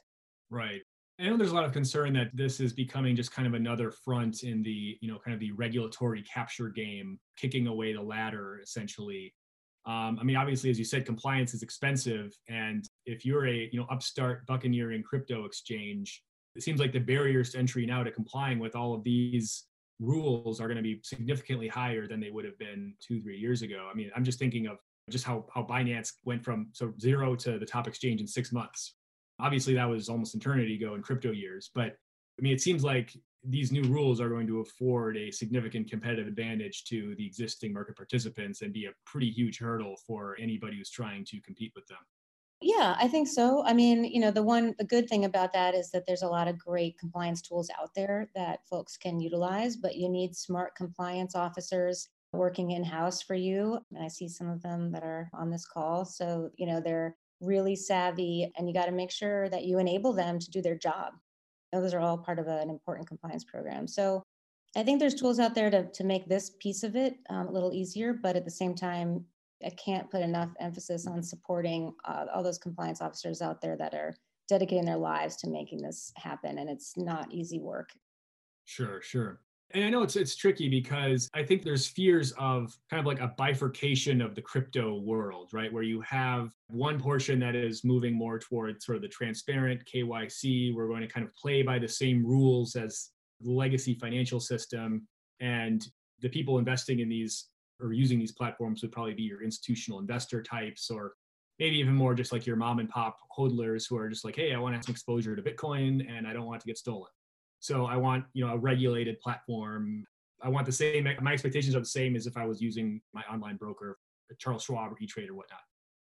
Right. 0.49 0.82
I 1.19 1.28
know 1.28 1.38
there's 1.38 1.52
a 1.52 1.56
lot 1.56 1.63
of 1.63 1.71
concern 1.71 2.13
that 2.13 2.32
this 2.34 2.60
is 2.60 2.73
becoming 2.73 3.15
just 3.15 3.32
kind 3.32 3.47
of 3.47 3.54
another 3.54 3.91
front 3.91 4.43
in 4.43 4.63
the, 4.63 4.97
you 4.99 5.12
know, 5.12 5.19
kind 5.19 5.34
of 5.34 5.39
the 5.39 5.52
regulatory 5.52 6.23
capture 6.23 6.69
game, 6.69 7.19
kicking 7.38 7.67
away 7.67 7.93
the 7.93 8.02
ladder 8.02 8.60
essentially 8.62 9.34
um, 9.86 10.17
I 10.19 10.24
mean, 10.24 10.38
obviously, 10.38 10.69
as 10.69 10.80
you 10.80 10.86
said, 10.86 11.06
compliance 11.06 11.54
is 11.54 11.62
expensive, 11.62 12.34
and 12.48 12.88
if 13.06 13.26
you're 13.26 13.48
a 13.48 13.69
you 13.72 13.80
know 13.80 13.88
upstart 13.89 14.46
buccaneering 14.48 15.04
crypto 15.04 15.43
exchange, 15.46 16.24
it 16.56 16.63
seems 16.63 16.80
like 16.80 16.93
the 16.93 17.00
barriers 17.00 17.52
to 17.52 17.60
entry 17.60 17.86
now 17.86 18.04
to 18.04 18.12
complying 18.12 18.60
with 18.60 18.76
all 18.76 18.93
of 18.93 19.04
these 19.04 19.65
rules 20.00 20.62
are 20.62 20.67
going 20.67 20.78
to 20.78 20.84
be 20.84 21.00
significantly 21.04 21.67
higher 21.67 22.08
than 22.08 22.19
they 22.19 22.30
would 22.30 22.46
have 22.46 22.58
been 22.58 22.93
two, 23.00 23.22
three 23.22 23.38
years 23.38 23.62
ago. 23.62 23.88
I 23.91 23.96
mean, 23.96 24.10
I'm 24.15 24.24
just 24.24 24.39
thinking 24.39 24.67
of 24.67 24.78
just 25.10 25.26
how 25.26 25.46
how 25.54 25.63
Binance 25.63 26.13
went 26.24 26.46
from 26.46 26.69
so 26.72 26.93
zero 27.02 27.36
to 27.36 27.60
the 27.60 27.65
top 27.65 27.88
exchange 27.88 28.22
in 28.22 28.28
six 28.28 28.54
months. 28.54 28.96
Obviously, 29.39 29.74
that 29.74 29.89
was 29.89 30.08
almost 30.08 30.34
eternity 30.34 30.76
ago 30.76 30.96
in 30.96 31.02
crypto 31.02 31.32
years, 31.32 31.72
but 31.76 31.98
I 32.39 32.41
mean, 32.41 32.54
it 32.54 32.62
seems 32.62 32.86
like 32.86 33.13
these 33.44 33.72
new 33.72 33.84
rules 33.84 34.22
are 34.22 34.30
going 34.30 34.48
to 34.48 34.62
afford 34.62 35.18
a 35.18 35.32
significant 35.32 35.90
competitive 35.90 36.28
advantage 36.28 36.86
to 36.86 37.14
the 37.16 37.26
existing 37.26 37.74
market 37.74 37.96
participants 37.96 38.62
and 38.62 38.72
be 38.72 38.86
a 38.86 38.94
pretty 39.06 39.30
huge 39.30 39.60
hurdle 39.60 39.96
for 40.08 40.38
anybody 40.40 40.78
who's 40.78 40.90
trying 40.90 41.26
to 41.26 41.42
compete 41.42 41.72
with 41.76 41.86
them. 41.88 41.98
Yeah, 42.62 42.96
I 42.98 43.10
think 43.10 43.28
so. 43.28 43.66
I 43.66 43.74
mean, 43.74 44.06
you 44.06 44.22
know, 44.22 44.32
the 44.32 44.42
one, 44.42 44.74
the 44.78 44.86
good 44.86 45.10
thing 45.10 45.26
about 45.26 45.52
that 45.52 45.76
is 45.76 45.92
that 45.92 46.06
there's 46.08 46.22
a 46.22 46.28
lot 46.28 46.48
of 46.48 46.58
great 46.58 46.98
compliance 46.98 47.42
tools 47.42 47.70
out 47.78 47.94
there 47.94 48.30
that 48.36 48.66
folks 48.70 48.96
can 48.96 49.20
utilize, 49.20 49.76
but 49.76 49.98
you 49.98 50.08
need 50.08 50.34
smart 50.34 50.74
compliance 50.76 51.36
officers 51.36 52.08
working 52.32 52.72
in 52.72 52.84
house 52.84 53.22
for 53.22 53.36
you. 53.36 53.80
And 53.94 54.02
I 54.02 54.08
see 54.08 54.30
some 54.30 54.50
of 54.50 54.62
them 54.62 54.94
that 54.94 55.04
are 55.04 55.30
on 55.34 55.52
this 55.52 55.66
call. 55.66 56.06
So, 56.06 56.50
you 56.56 56.66
know, 56.66 56.80
they're 56.80 57.18
really 57.42 57.76
savvy 57.76 58.50
and 58.56 58.70
you 58.70 58.74
got 58.74 58.86
to 58.86 58.94
make 58.94 59.12
sure 59.12 59.50
that 59.50 59.66
you 59.66 59.80
enable 59.80 60.14
them 60.14 60.40
to 60.40 60.50
do 60.50 60.62
their 60.62 60.78
job 60.78 61.14
those 61.82 61.94
are 61.94 62.00
all 62.00 62.18
part 62.18 62.40
of 62.40 62.48
an 62.48 62.70
important 62.70 63.08
compliance 63.08 63.44
program. 63.44 63.88
So 63.88 64.24
I 64.76 64.84
think 64.84 65.00
there's 65.00 65.16
tools 65.16 65.40
out 65.40 65.56
there 65.56 65.70
to, 65.70 65.90
to 65.92 66.04
make 66.04 66.28
this 66.28 66.52
piece 66.60 66.84
of 66.84 66.96
it 66.96 67.16
um, 67.30 67.48
a 67.48 67.52
little 67.52 67.74
easier, 67.74 68.14
but 68.14 68.36
at 68.36 68.46
the 68.46 68.52
same 68.52 68.74
time, 68.74 69.26
I 69.66 69.70
can't 69.70 70.10
put 70.10 70.22
enough 70.22 70.50
emphasis 70.60 71.08
on 71.08 71.24
supporting 71.24 71.94
uh, 72.06 72.26
all 72.34 72.44
those 72.44 72.58
compliance 72.58 73.02
officers 73.02 73.42
out 73.42 73.62
there 73.62 73.78
that 73.78 73.94
are 73.94 74.14
dedicating 74.50 74.86
their 74.86 74.98
lives 74.98 75.36
to 75.38 75.50
making 75.50 75.82
this 75.82 76.12
happen. 76.16 76.58
And 76.58 76.70
it's 76.70 76.98
not 76.98 77.32
easy 77.32 77.60
work. 77.60 77.90
Sure, 78.66 79.02
sure. 79.02 79.40
And 79.74 79.84
I 79.84 79.90
know 79.90 80.04
it's 80.04 80.16
it's 80.16 80.36
tricky 80.36 80.70
because 80.70 81.30
I 81.34 81.42
think 81.42 81.64
there's 81.64 81.88
fears 81.88 82.32
of 82.34 82.78
kind 82.92 83.00
of 83.00 83.08
like 83.08 83.20
a 83.20 83.34
bifurcation 83.38 84.22
of 84.22 84.36
the 84.36 84.42
crypto 84.42 85.00
world, 85.00 85.50
right? 85.52 85.74
Where 85.74 85.82
you 85.82 86.00
have 86.02 86.52
one 86.68 87.00
portion 87.00 87.40
that 87.40 87.56
is 87.56 87.84
moving 87.84 88.14
more 88.14 88.38
towards 88.38 88.86
sort 88.86 88.98
of 88.98 89.02
the 89.02 89.08
transparent 89.08 89.84
KYC. 89.86 90.76
We're 90.76 90.88
going 90.88 91.02
to 91.02 91.08
kind 91.08 91.26
of 91.26 91.34
play 91.34 91.64
by 91.64 91.80
the 91.80 91.88
same 91.88 92.24
rules 92.24 92.76
as 92.76 93.10
the 93.42 93.52
legacy 93.52 93.96
financial 93.96 94.40
system. 94.40 95.08
And 95.40 95.86
the 96.22 96.30
people 96.30 96.60
investing 96.60 97.00
in 97.00 97.10
these 97.10 97.48
or 97.82 97.94
using 97.94 98.20
these 98.20 98.32
platforms 98.32 98.84
would 98.84 98.92
probably 98.92 99.16
be 99.16 99.24
your 99.24 99.42
institutional 99.42 100.00
investor 100.00 100.44
types 100.44 100.92
or 100.92 101.14
maybe 101.58 101.78
even 101.78 101.96
more 101.96 102.14
just 102.14 102.32
like 102.32 102.46
your 102.46 102.56
mom 102.56 102.78
and 102.78 102.90
pop 102.90 103.18
hodlers 103.36 103.86
who 103.90 103.98
are 103.98 104.08
just 104.08 104.24
like, 104.24 104.36
hey, 104.36 104.54
I 104.54 104.60
want 104.60 104.74
to 104.74 104.78
have 104.78 104.86
some 104.86 104.94
exposure 104.94 105.36
to 105.36 105.42
Bitcoin 105.42 106.08
and 106.10 106.28
I 106.28 106.34
don't 106.34 106.46
want 106.46 106.58
it 106.58 106.62
to 106.62 106.68
get 106.68 106.78
stolen. 106.78 107.10
So 107.63 107.86
I 107.86 107.95
want, 107.95 108.26
you 108.34 108.45
know, 108.45 108.52
a 108.52 108.58
regulated 108.58 109.21
platform. 109.21 110.06
I 110.41 110.49
want 110.49 110.65
the 110.65 110.71
same, 110.73 111.08
my 111.21 111.32
expectations 111.32 111.78
are 111.78 111.80
the 111.80 111.86
same 111.86 112.17
as 112.17 112.28
if 112.28 112.36
I 112.36 112.45
was 112.45 112.62
using 112.62 112.99
my 113.13 113.21
online 113.32 113.56
broker, 113.56 113.97
Charles 114.38 114.63
Schwab 114.63 114.91
or 114.91 114.97
E-Trade 114.99 115.30
or 115.30 115.36
whatnot. 115.36 115.62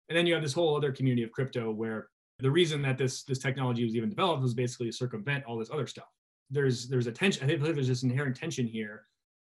And 0.07 0.17
then 0.17 0.25
you 0.25 0.33
have 0.33 0.41
this 0.41 0.53
whole 0.53 0.77
other 0.77 0.93
community 0.93 1.23
of 1.23 1.31
crypto 1.33 1.69
where 1.69 2.07
the 2.39 2.49
reason 2.49 2.81
that 2.83 2.97
this 2.97 3.23
this 3.23 3.37
technology 3.37 3.83
was 3.83 3.97
even 3.97 4.09
developed 4.09 4.41
was 4.41 4.53
basically 4.53 4.85
to 4.85 4.93
circumvent 4.93 5.43
all 5.43 5.57
this 5.57 5.69
other 5.69 5.87
stuff. 5.87 6.07
There's 6.49 6.87
there's 6.87 7.07
a 7.07 7.11
tension. 7.11 7.43
I 7.43 7.47
think 7.47 7.61
there's 7.61 7.89
this 7.89 8.03
inherent 8.03 8.37
tension 8.37 8.65
here 8.65 9.03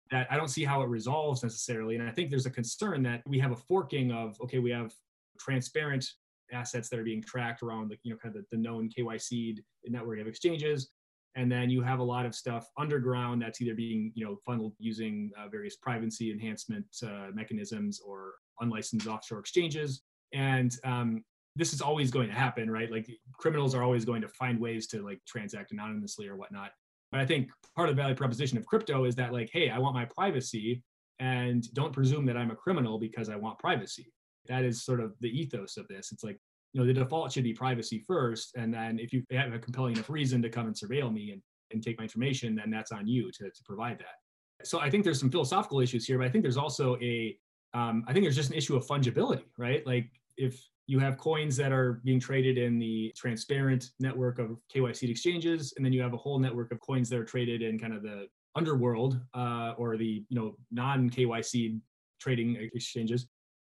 that 0.10 0.28
I 0.32 0.38
don't 0.38 0.48
see 0.48 0.64
how 0.64 0.82
it 0.84 0.88
resolves 0.88 1.44
necessarily. 1.44 1.96
And 1.96 2.08
I 2.08 2.12
think 2.12 2.30
there's 2.30 2.46
a 2.46 2.50
concern 2.50 3.04
that 3.04 3.22
we 3.28 3.38
have 3.40 3.52
a 3.52 3.56
forking 3.58 4.14
of 4.14 4.40
okay, 4.42 4.60
we 4.60 4.72
have 4.72 4.94
transparent 5.40 6.06
assets 6.54 6.88
that 6.88 7.00
are 7.00 7.04
being 7.04 7.22
tracked 7.22 7.64
around 7.64 7.90
the 7.90 7.98
you 8.04 8.14
know 8.14 8.18
kind 8.18 8.34
of 8.34 8.44
the, 8.44 8.56
the 8.56 8.62
known 8.62 8.90
KYC 8.98 9.58
network 9.90 10.20
of 10.20 10.28
exchanges, 10.28 10.90
and 11.38 11.52
then 11.52 11.70
you 11.70 11.82
have 11.82 12.00
a 12.00 12.04
lot 12.04 12.26
of 12.26 12.34
stuff 12.34 12.68
underground 12.78 13.42
that's 13.42 13.62
either 13.62 13.76
being 13.76 14.12
you 14.16 14.26
know 14.26 14.36
funneled 14.46 14.74
using 14.80 15.32
uh, 15.38 15.48
various 15.48 15.78
privacy 15.78 16.32
enhancement 16.32 16.86
uh, 17.04 17.28
mechanisms 17.34 18.02
or 18.06 18.34
unlicensed 18.60 19.08
offshore 19.08 19.40
exchanges. 19.40 20.02
And 20.34 20.76
um, 20.84 21.24
this 21.56 21.74
is 21.74 21.82
always 21.82 22.12
going 22.12 22.28
to 22.28 22.34
happen 22.34 22.70
right? 22.70 22.92
Like 22.92 23.08
criminals 23.34 23.76
are 23.76 23.84
always 23.84 24.04
going 24.04 24.22
to 24.24 24.28
find 24.28 24.60
ways 24.60 24.88
to 24.88 25.04
like 25.04 25.22
transact 25.26 25.72
anonymously 25.72 26.28
or 26.28 26.36
whatnot. 26.36 26.72
But 27.12 27.22
i 27.22 27.26
think 27.26 27.52
part 27.76 27.88
of 27.88 27.96
the 27.96 28.02
value 28.02 28.16
proposition 28.16 28.58
of 28.58 28.66
crypto 28.66 29.06
is 29.06 29.16
that 29.16 29.32
like 29.32 29.50
hey 29.54 29.70
i 29.70 29.78
want 29.80 29.96
my 29.96 30.04
privacy 30.04 30.84
and 31.20 31.74
don't 31.74 31.94
presume 31.94 32.26
that 32.26 32.36
i'm 32.36 32.52
a 32.52 32.56
criminal 32.56 33.00
because 33.00 33.30
i 33.30 33.36
want 33.36 33.58
privacy. 33.60 34.12
That 34.50 34.64
is 34.66 34.84
sort 34.84 35.00
of 35.00 35.14
the 35.20 35.30
ethos 35.30 35.78
of 35.78 35.88
this. 35.88 36.12
It's 36.12 36.24
like 36.24 36.40
you 36.74 36.82
know 36.82 36.88
the 36.88 36.94
default 36.94 37.32
should 37.32 37.44
be 37.44 37.54
privacy 37.54 38.04
first 38.08 38.56
and 38.56 38.74
then 38.74 39.00
if 39.00 39.14
you 39.14 39.24
have 39.32 39.54
a 39.54 39.60
compelling 39.60 39.94
enough 39.94 40.10
reason 40.10 40.42
to 40.42 40.50
come 40.50 40.68
and 40.68 40.76
surveil 40.76 41.12
me 41.12 41.32
and, 41.32 41.42
and 41.72 41.84
take 41.84 41.98
my 41.98 42.04
information 42.04 42.56
then 42.56 42.70
that's 42.70 42.92
on 42.92 43.08
you 43.08 43.32
to, 43.32 43.46
to 43.46 43.64
provide 43.66 43.98
that. 44.00 44.68
So 44.68 44.80
i 44.80 44.90
think 44.90 45.04
there's 45.04 45.20
some 45.20 45.32
philosophical 45.32 45.80
issues 45.80 46.06
here 46.06 46.18
but 46.18 46.28
i 46.28 46.30
think 46.30 46.44
there's 46.44 46.58
also 46.58 46.98
a 47.02 47.38
um, 47.74 48.06
I 48.08 48.14
think 48.14 48.24
there's 48.24 48.36
just 48.36 48.50
an 48.50 48.56
issue 48.56 48.78
of 48.78 48.88
fungibility 48.88 49.44
right? 49.58 49.86
Like 49.86 50.10
if 50.38 50.64
you 50.88 51.00
have 51.00 51.18
coins 51.18 51.58
that 51.58 51.72
are 51.72 52.02
being 52.06 52.20
traded 52.20 52.58
in 52.58 52.80
the 52.80 53.14
transparent 53.16 53.92
network 54.00 54.40
of 54.40 54.58
KYC 54.74 55.10
exchanges, 55.10 55.74
and 55.76 55.86
then 55.86 55.92
you 55.92 56.02
have 56.02 56.14
a 56.14 56.18
whole 56.18 56.40
network 56.40 56.72
of 56.72 56.80
coins 56.80 57.10
that 57.10 57.20
are 57.20 57.26
traded 57.26 57.62
in 57.62 57.78
kind 57.78 57.94
of 57.94 58.02
the 58.02 58.28
underworld 58.56 59.20
uh, 59.34 59.74
or 59.78 59.98
the 59.98 60.24
you 60.30 60.40
know 60.40 60.56
non 60.72 61.10
KYC 61.10 61.80
trading 62.20 62.58
exchanges 62.74 63.28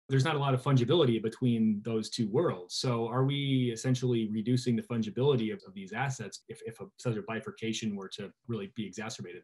there's 0.09 0.25
not 0.25 0.35
a 0.35 0.39
lot 0.39 0.53
of 0.55 0.61
fungibility 0.61 1.21
between 1.21 1.81
those 1.85 2.09
two 2.09 2.27
worlds. 2.29 2.75
So 2.75 3.07
are 3.07 3.25
we 3.25 3.69
essentially 3.71 4.27
reducing 4.31 4.75
the 4.75 4.81
fungibility 4.81 5.53
of, 5.53 5.61
of 5.67 5.73
these 5.75 5.93
assets 5.93 6.43
if, 6.49 6.61
if 6.65 6.79
a, 6.81 6.85
such 6.97 7.15
a 7.15 7.21
bifurcation 7.27 7.95
were 7.95 8.09
to 8.09 8.31
really 8.47 8.71
be 8.75 8.85
exacerbated? 8.85 9.43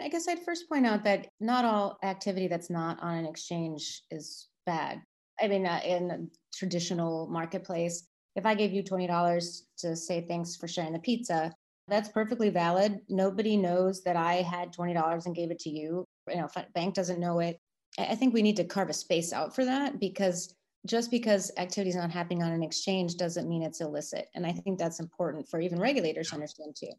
I 0.00 0.08
guess 0.08 0.28
I'd 0.28 0.44
first 0.44 0.68
point 0.68 0.86
out 0.86 1.04
that 1.04 1.28
not 1.40 1.64
all 1.64 1.98
activity 2.02 2.48
that's 2.48 2.68
not 2.68 3.02
on 3.02 3.16
an 3.16 3.26
exchange 3.26 4.02
is 4.10 4.48
bad. 4.66 5.00
I 5.40 5.48
mean, 5.48 5.66
uh, 5.66 5.80
in 5.84 6.10
a 6.10 6.18
traditional 6.54 7.28
marketplace, 7.28 8.06
if 8.36 8.44
I 8.44 8.54
gave 8.54 8.72
you 8.72 8.82
$20 8.82 9.60
to 9.78 9.96
say 9.96 10.26
thanks 10.28 10.56
for 10.56 10.68
sharing 10.68 10.92
the 10.92 10.98
pizza, 10.98 11.52
that's 11.88 12.08
perfectly 12.08 12.50
valid. 12.50 13.00
Nobody 13.08 13.56
knows 13.56 14.02
that 14.04 14.16
I 14.16 14.34
had 14.34 14.72
$20 14.72 15.26
and 15.26 15.34
gave 15.34 15.50
it 15.50 15.58
to 15.60 15.70
you. 15.70 16.04
You 16.28 16.36
know, 16.36 16.48
bank 16.74 16.94
doesn't 16.94 17.20
know 17.20 17.40
it. 17.40 17.58
I 17.98 18.14
think 18.14 18.32
we 18.32 18.42
need 18.42 18.56
to 18.56 18.64
carve 18.64 18.88
a 18.88 18.94
space 18.94 19.32
out 19.32 19.54
for 19.54 19.64
that 19.64 20.00
because 20.00 20.54
just 20.86 21.10
because 21.10 21.50
activity 21.58 21.90
is 21.90 21.96
not 21.96 22.10
happening 22.10 22.42
on 22.42 22.52
an 22.52 22.62
exchange 22.62 23.16
doesn't 23.16 23.48
mean 23.48 23.62
it's 23.62 23.80
illicit. 23.80 24.28
And 24.34 24.46
I 24.46 24.52
think 24.52 24.78
that's 24.78 24.98
important 24.98 25.48
for 25.48 25.60
even 25.60 25.78
regulators 25.78 26.28
to 26.28 26.34
understand 26.34 26.74
too. 26.76 26.92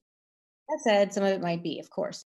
That 0.69 0.79
said, 0.83 1.13
some 1.13 1.23
of 1.23 1.31
it 1.31 1.41
might 1.41 1.63
be, 1.63 1.79
of 1.79 1.89
course. 1.89 2.25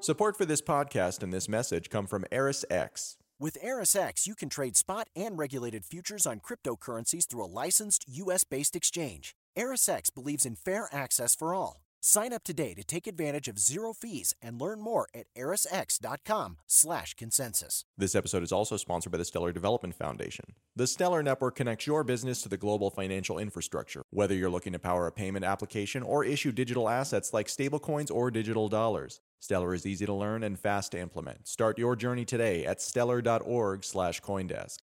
Support 0.00 0.36
for 0.36 0.44
this 0.44 0.62
podcast 0.62 1.22
and 1.22 1.32
this 1.32 1.48
message 1.48 1.90
come 1.90 2.06
from 2.06 2.24
ErisX. 2.32 3.16
With 3.38 3.58
ErisX, 3.62 4.26
you 4.26 4.34
can 4.34 4.48
trade 4.48 4.76
spot 4.76 5.08
and 5.14 5.38
regulated 5.38 5.84
futures 5.84 6.26
on 6.26 6.40
cryptocurrencies 6.40 7.28
through 7.28 7.44
a 7.44 7.46
licensed 7.46 8.04
U.S. 8.08 8.44
based 8.44 8.74
exchange. 8.74 9.34
ErisX 9.56 10.12
believes 10.14 10.46
in 10.46 10.56
fair 10.56 10.88
access 10.92 11.34
for 11.34 11.54
all. 11.54 11.85
Sign 12.08 12.32
up 12.32 12.44
today 12.44 12.72
to 12.74 12.84
take 12.84 13.08
advantage 13.08 13.48
of 13.48 13.58
zero 13.58 13.92
fees 13.92 14.32
and 14.40 14.60
learn 14.60 14.80
more 14.80 15.08
at 15.12 15.26
erisx.com 15.36 16.58
slash 16.68 17.14
consensus. 17.14 17.84
This 17.98 18.14
episode 18.14 18.44
is 18.44 18.52
also 18.52 18.76
sponsored 18.76 19.10
by 19.10 19.18
the 19.18 19.24
Stellar 19.24 19.50
Development 19.50 19.92
Foundation. 19.92 20.44
The 20.76 20.86
Stellar 20.86 21.24
Network 21.24 21.56
connects 21.56 21.84
your 21.84 22.04
business 22.04 22.42
to 22.42 22.48
the 22.48 22.56
global 22.56 22.90
financial 22.90 23.40
infrastructure. 23.40 24.02
Whether 24.10 24.36
you're 24.36 24.50
looking 24.50 24.72
to 24.74 24.78
power 24.78 25.08
a 25.08 25.10
payment 25.10 25.44
application 25.44 26.04
or 26.04 26.24
issue 26.24 26.52
digital 26.52 26.88
assets 26.88 27.32
like 27.32 27.48
stablecoins 27.48 28.14
or 28.14 28.30
digital 28.30 28.68
dollars, 28.68 29.18
Stellar 29.40 29.74
is 29.74 29.84
easy 29.84 30.06
to 30.06 30.14
learn 30.14 30.44
and 30.44 30.56
fast 30.56 30.92
to 30.92 31.00
implement. 31.00 31.48
Start 31.48 31.76
your 31.76 31.96
journey 31.96 32.24
today 32.24 32.64
at 32.64 32.80
stellar.org 32.80 33.82
slash 33.82 34.20
coindesk. 34.20 34.76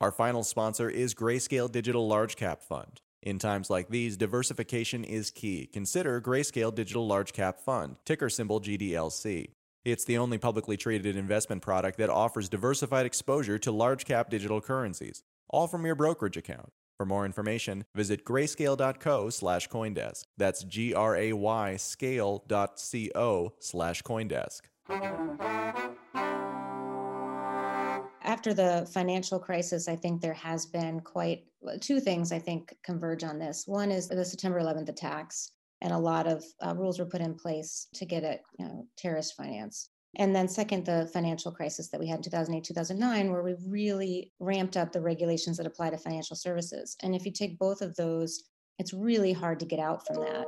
Our 0.00 0.10
final 0.10 0.42
sponsor 0.42 0.88
is 0.88 1.14
Grayscale 1.14 1.70
Digital 1.70 2.08
Large 2.08 2.36
Cap 2.36 2.62
Fund. 2.62 3.02
In 3.22 3.38
times 3.38 3.68
like 3.68 3.88
these, 3.88 4.16
diversification 4.16 5.04
is 5.04 5.30
key. 5.30 5.66
Consider 5.66 6.20
Grayscale 6.20 6.74
Digital 6.74 7.06
Large 7.06 7.32
Cap 7.32 7.60
Fund, 7.60 7.96
ticker 8.04 8.30
symbol 8.30 8.60
GDLC. 8.60 9.50
It's 9.84 10.04
the 10.04 10.18
only 10.18 10.38
publicly 10.38 10.76
traded 10.76 11.16
investment 11.16 11.62
product 11.62 11.98
that 11.98 12.10
offers 12.10 12.48
diversified 12.48 13.06
exposure 13.06 13.58
to 13.58 13.70
large 13.72 14.04
cap 14.04 14.30
digital 14.30 14.60
currencies, 14.60 15.22
all 15.48 15.66
from 15.66 15.84
your 15.84 15.94
brokerage 15.94 16.36
account. 16.36 16.70
For 16.98 17.06
more 17.06 17.24
information, 17.24 17.84
visit 17.94 18.26
grayscale.co 18.26 19.30
slash 19.30 19.68
Coindesk. 19.68 20.24
That's 20.36 20.64
G 20.64 20.92
R 20.92 21.16
A 21.16 21.32
Y 21.32 21.76
scale.co 21.76 23.54
slash 23.58 24.02
Coindesk. 24.02 24.60
After 28.30 28.54
the 28.54 28.88
financial 28.94 29.40
crisis, 29.40 29.88
I 29.88 29.96
think 29.96 30.20
there 30.20 30.34
has 30.34 30.64
been 30.64 31.00
quite 31.00 31.46
two 31.80 31.98
things 31.98 32.30
I 32.30 32.38
think 32.38 32.72
converge 32.84 33.24
on 33.24 33.40
this. 33.40 33.64
One 33.66 33.90
is 33.90 34.06
the 34.06 34.24
September 34.24 34.60
11th 34.60 34.88
attacks, 34.88 35.50
and 35.80 35.92
a 35.92 35.98
lot 35.98 36.28
of 36.28 36.44
uh, 36.64 36.76
rules 36.76 37.00
were 37.00 37.06
put 37.06 37.22
in 37.22 37.34
place 37.34 37.88
to 37.94 38.06
get 38.06 38.22
at 38.22 38.42
you 38.56 38.66
know, 38.66 38.86
terrorist 38.96 39.34
finance. 39.36 39.88
And 40.14 40.32
then, 40.32 40.46
second, 40.46 40.86
the 40.86 41.10
financial 41.12 41.50
crisis 41.50 41.88
that 41.88 41.98
we 41.98 42.06
had 42.06 42.18
in 42.18 42.22
2008, 42.22 42.62
2009, 42.62 43.32
where 43.32 43.42
we 43.42 43.56
really 43.66 44.32
ramped 44.38 44.76
up 44.76 44.92
the 44.92 45.00
regulations 45.00 45.56
that 45.56 45.66
apply 45.66 45.90
to 45.90 45.98
financial 45.98 46.36
services. 46.36 46.96
And 47.02 47.16
if 47.16 47.26
you 47.26 47.32
take 47.32 47.58
both 47.58 47.82
of 47.82 47.96
those, 47.96 48.44
it's 48.78 48.94
really 48.94 49.32
hard 49.32 49.58
to 49.58 49.66
get 49.66 49.80
out 49.80 50.06
from 50.06 50.20
that. 50.20 50.46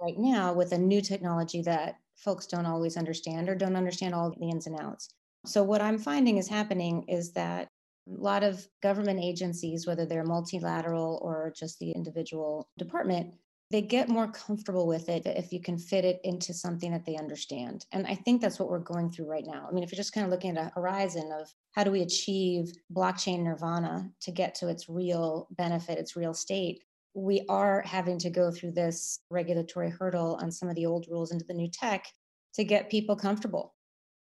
Right 0.00 0.18
now, 0.18 0.52
with 0.52 0.72
a 0.72 0.78
new 0.78 1.00
technology 1.00 1.62
that 1.62 1.98
folks 2.16 2.48
don't 2.48 2.66
always 2.66 2.96
understand 2.96 3.48
or 3.48 3.54
don't 3.54 3.76
understand 3.76 4.12
all 4.12 4.34
the 4.36 4.50
ins 4.50 4.66
and 4.66 4.80
outs. 4.80 5.08
So, 5.46 5.62
what 5.62 5.80
I'm 5.80 5.98
finding 5.98 6.38
is 6.38 6.48
happening 6.48 7.04
is 7.08 7.32
that 7.32 7.68
a 8.08 8.20
lot 8.20 8.42
of 8.42 8.66
government 8.82 9.20
agencies, 9.22 9.86
whether 9.86 10.06
they're 10.06 10.24
multilateral 10.24 11.20
or 11.22 11.52
just 11.56 11.78
the 11.78 11.92
individual 11.92 12.68
department, 12.78 13.34
they 13.70 13.82
get 13.82 14.08
more 14.08 14.28
comfortable 14.28 14.86
with 14.86 15.08
it 15.08 15.26
if 15.26 15.52
you 15.52 15.60
can 15.60 15.76
fit 15.76 16.04
it 16.04 16.20
into 16.22 16.54
something 16.54 16.92
that 16.92 17.04
they 17.04 17.16
understand. 17.16 17.84
And 17.92 18.06
I 18.06 18.14
think 18.14 18.40
that's 18.40 18.60
what 18.60 18.68
we're 18.68 18.78
going 18.78 19.10
through 19.10 19.28
right 19.28 19.46
now. 19.46 19.66
I 19.68 19.72
mean, 19.72 19.82
if 19.82 19.90
you're 19.90 19.96
just 19.96 20.12
kind 20.12 20.24
of 20.24 20.30
looking 20.30 20.56
at 20.56 20.66
a 20.66 20.72
horizon 20.74 21.32
of 21.32 21.52
how 21.72 21.82
do 21.82 21.90
we 21.90 22.02
achieve 22.02 22.72
blockchain 22.94 23.42
nirvana 23.42 24.10
to 24.20 24.30
get 24.30 24.54
to 24.56 24.68
its 24.68 24.88
real 24.88 25.48
benefit, 25.50 25.98
its 25.98 26.14
real 26.16 26.34
state, 26.34 26.82
we 27.14 27.44
are 27.48 27.82
having 27.82 28.18
to 28.18 28.30
go 28.30 28.52
through 28.52 28.72
this 28.72 29.20
regulatory 29.30 29.90
hurdle 29.90 30.38
on 30.40 30.52
some 30.52 30.68
of 30.68 30.76
the 30.76 30.86
old 30.86 31.06
rules 31.10 31.32
into 31.32 31.46
the 31.46 31.54
new 31.54 31.68
tech 31.68 32.06
to 32.54 32.62
get 32.62 32.90
people 32.90 33.16
comfortable. 33.16 33.75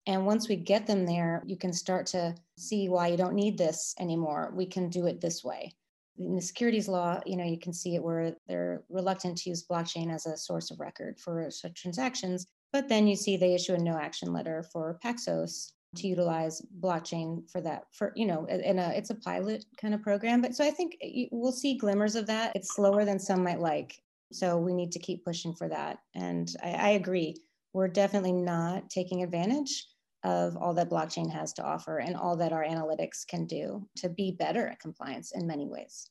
And 0.06 0.26
once 0.26 0.48
we 0.48 0.56
get 0.56 0.86
them 0.86 1.06
there, 1.06 1.42
you 1.46 1.56
can 1.56 1.72
start 1.72 2.06
to 2.06 2.34
see 2.58 2.88
why 2.88 3.08
you 3.08 3.16
don't 3.16 3.34
need 3.34 3.56
this 3.56 3.94
anymore. 4.00 4.52
We 4.54 4.66
can 4.66 4.88
do 4.88 5.06
it 5.06 5.20
this 5.20 5.44
way. 5.44 5.72
In 6.18 6.34
the 6.34 6.42
securities 6.42 6.88
law, 6.88 7.20
you 7.24 7.36
know, 7.36 7.44
you 7.44 7.58
can 7.58 7.72
see 7.72 7.94
it 7.94 8.02
where 8.02 8.34
they're 8.48 8.82
reluctant 8.88 9.38
to 9.38 9.50
use 9.50 9.64
blockchain 9.70 10.12
as 10.12 10.26
a 10.26 10.36
source 10.36 10.70
of 10.70 10.80
record 10.80 11.18
for 11.20 11.50
such 11.50 11.80
transactions. 11.80 12.46
But 12.72 12.88
then 12.88 13.06
you 13.06 13.16
see 13.16 13.36
they 13.36 13.54
issue 13.54 13.74
a 13.74 13.78
no 13.78 13.96
action 13.96 14.32
letter 14.32 14.64
for 14.72 14.98
Paxos 15.04 15.72
to 15.96 16.08
utilize 16.08 16.62
blockchain 16.80 17.48
for 17.50 17.60
that 17.60 17.84
for 17.92 18.14
you 18.16 18.24
know 18.24 18.46
in 18.46 18.78
a 18.78 18.88
it's 18.96 19.10
a 19.10 19.14
pilot 19.14 19.64
kind 19.78 19.92
of 19.94 20.02
program. 20.02 20.40
But 20.40 20.54
so 20.54 20.64
i 20.64 20.70
think 20.70 20.96
we'll 21.30 21.52
see 21.52 21.76
glimmers 21.76 22.14
of 22.14 22.26
that. 22.26 22.56
It's 22.56 22.74
slower 22.74 23.04
than 23.04 23.18
some 23.18 23.44
might 23.44 23.60
like. 23.60 24.00
So 24.32 24.56
we 24.56 24.72
need 24.72 24.90
to 24.92 24.98
keep 24.98 25.24
pushing 25.24 25.54
for 25.54 25.68
that. 25.68 25.98
And 26.14 26.50
i, 26.62 26.70
I 26.70 26.88
agree. 26.90 27.36
We're 27.74 27.88
definitely 27.88 28.32
not 28.32 28.90
taking 28.90 29.22
advantage 29.22 29.86
of 30.24 30.56
all 30.56 30.74
that 30.74 30.90
blockchain 30.90 31.30
has 31.30 31.52
to 31.54 31.62
offer 31.62 31.98
and 31.98 32.16
all 32.16 32.36
that 32.36 32.52
our 32.52 32.64
analytics 32.64 33.26
can 33.26 33.44
do 33.46 33.86
to 33.96 34.08
be 34.08 34.30
better 34.30 34.68
at 34.68 34.80
compliance 34.80 35.32
in 35.32 35.46
many 35.46 35.66
ways. 35.66 36.10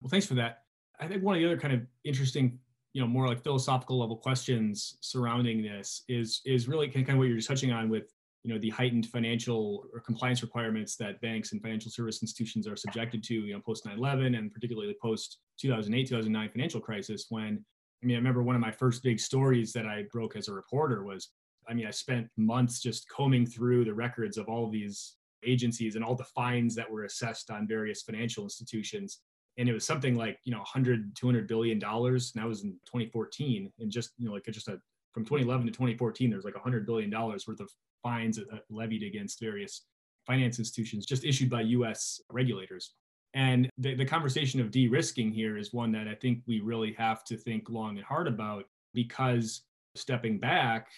Well, 0.00 0.10
thanks 0.10 0.26
for 0.26 0.34
that. 0.34 0.62
I 1.00 1.06
think 1.08 1.22
one 1.22 1.34
of 1.34 1.40
the 1.40 1.46
other 1.46 1.58
kind 1.58 1.74
of 1.74 1.82
interesting, 2.04 2.58
you 2.92 3.00
know, 3.00 3.08
more 3.08 3.26
like 3.26 3.42
philosophical 3.42 3.98
level 3.98 4.16
questions 4.16 4.96
surrounding 5.00 5.62
this 5.62 6.02
is 6.08 6.40
is 6.44 6.68
really 6.68 6.88
kind 6.88 7.08
of 7.08 7.18
what 7.18 7.24
you're 7.24 7.36
just 7.36 7.48
touching 7.48 7.72
on 7.72 7.88
with, 7.88 8.12
you 8.44 8.52
know, 8.52 8.60
the 8.60 8.70
heightened 8.70 9.06
financial 9.06 9.84
or 9.92 10.00
compliance 10.00 10.42
requirements 10.42 10.96
that 10.96 11.20
banks 11.20 11.52
and 11.52 11.60
financial 11.60 11.90
service 11.90 12.22
institutions 12.22 12.66
are 12.66 12.76
subjected 12.76 13.22
to, 13.24 13.34
you 13.34 13.54
know, 13.54 13.60
post 13.60 13.84
9/11 13.84 14.38
and 14.38 14.52
particularly 14.52 14.94
post 15.02 15.38
2008 15.60 16.08
2009 16.08 16.50
financial 16.50 16.80
crisis 16.80 17.26
when 17.28 17.64
I 18.02 18.06
mean, 18.06 18.14
I 18.14 18.18
remember 18.18 18.44
one 18.44 18.54
of 18.54 18.60
my 18.60 18.70
first 18.70 19.02
big 19.02 19.18
stories 19.18 19.72
that 19.72 19.86
I 19.86 20.04
broke 20.12 20.36
as 20.36 20.46
a 20.46 20.52
reporter 20.52 21.02
was 21.04 21.30
I 21.68 21.74
mean, 21.74 21.86
I 21.86 21.90
spent 21.90 22.28
months 22.36 22.80
just 22.80 23.08
combing 23.08 23.46
through 23.46 23.84
the 23.84 23.94
records 23.94 24.38
of 24.38 24.48
all 24.48 24.64
of 24.64 24.72
these 24.72 25.16
agencies 25.44 25.94
and 25.94 26.04
all 26.04 26.14
the 26.14 26.24
fines 26.24 26.74
that 26.74 26.90
were 26.90 27.04
assessed 27.04 27.50
on 27.50 27.68
various 27.68 28.02
financial 28.02 28.44
institutions. 28.44 29.20
And 29.56 29.68
it 29.68 29.72
was 29.72 29.84
something 29.84 30.14
like, 30.14 30.38
you 30.44 30.52
know, 30.52 30.58
100, 30.58 31.16
200 31.16 31.48
billion 31.48 31.78
dollars. 31.78 32.32
And 32.34 32.42
that 32.42 32.48
was 32.48 32.64
in 32.64 32.72
2014. 32.86 33.72
And 33.78 33.90
just, 33.90 34.10
you 34.18 34.26
know, 34.26 34.34
like 34.34 34.44
just 34.44 34.68
a, 34.68 34.80
from 35.12 35.24
2011 35.24 35.66
to 35.66 35.72
2014, 35.72 36.30
there's 36.30 36.44
like 36.44 36.54
100 36.54 36.86
billion 36.86 37.10
dollars 37.10 37.46
worth 37.46 37.60
of 37.60 37.70
fines 38.02 38.38
uh, 38.38 38.58
levied 38.70 39.02
against 39.02 39.40
various 39.40 39.82
finance 40.26 40.58
institutions 40.58 41.06
just 41.06 41.24
issued 41.24 41.50
by 41.50 41.62
US 41.62 42.20
regulators. 42.30 42.92
And 43.34 43.68
the, 43.78 43.94
the 43.94 44.04
conversation 44.04 44.60
of 44.60 44.70
de 44.70 44.88
risking 44.88 45.30
here 45.30 45.58
is 45.58 45.72
one 45.72 45.92
that 45.92 46.08
I 46.08 46.14
think 46.14 46.42
we 46.46 46.60
really 46.60 46.92
have 46.94 47.24
to 47.24 47.36
think 47.36 47.68
long 47.68 47.96
and 47.96 48.06
hard 48.06 48.26
about 48.26 48.64
because 48.94 49.62
stepping 49.94 50.38
back, 50.38 50.88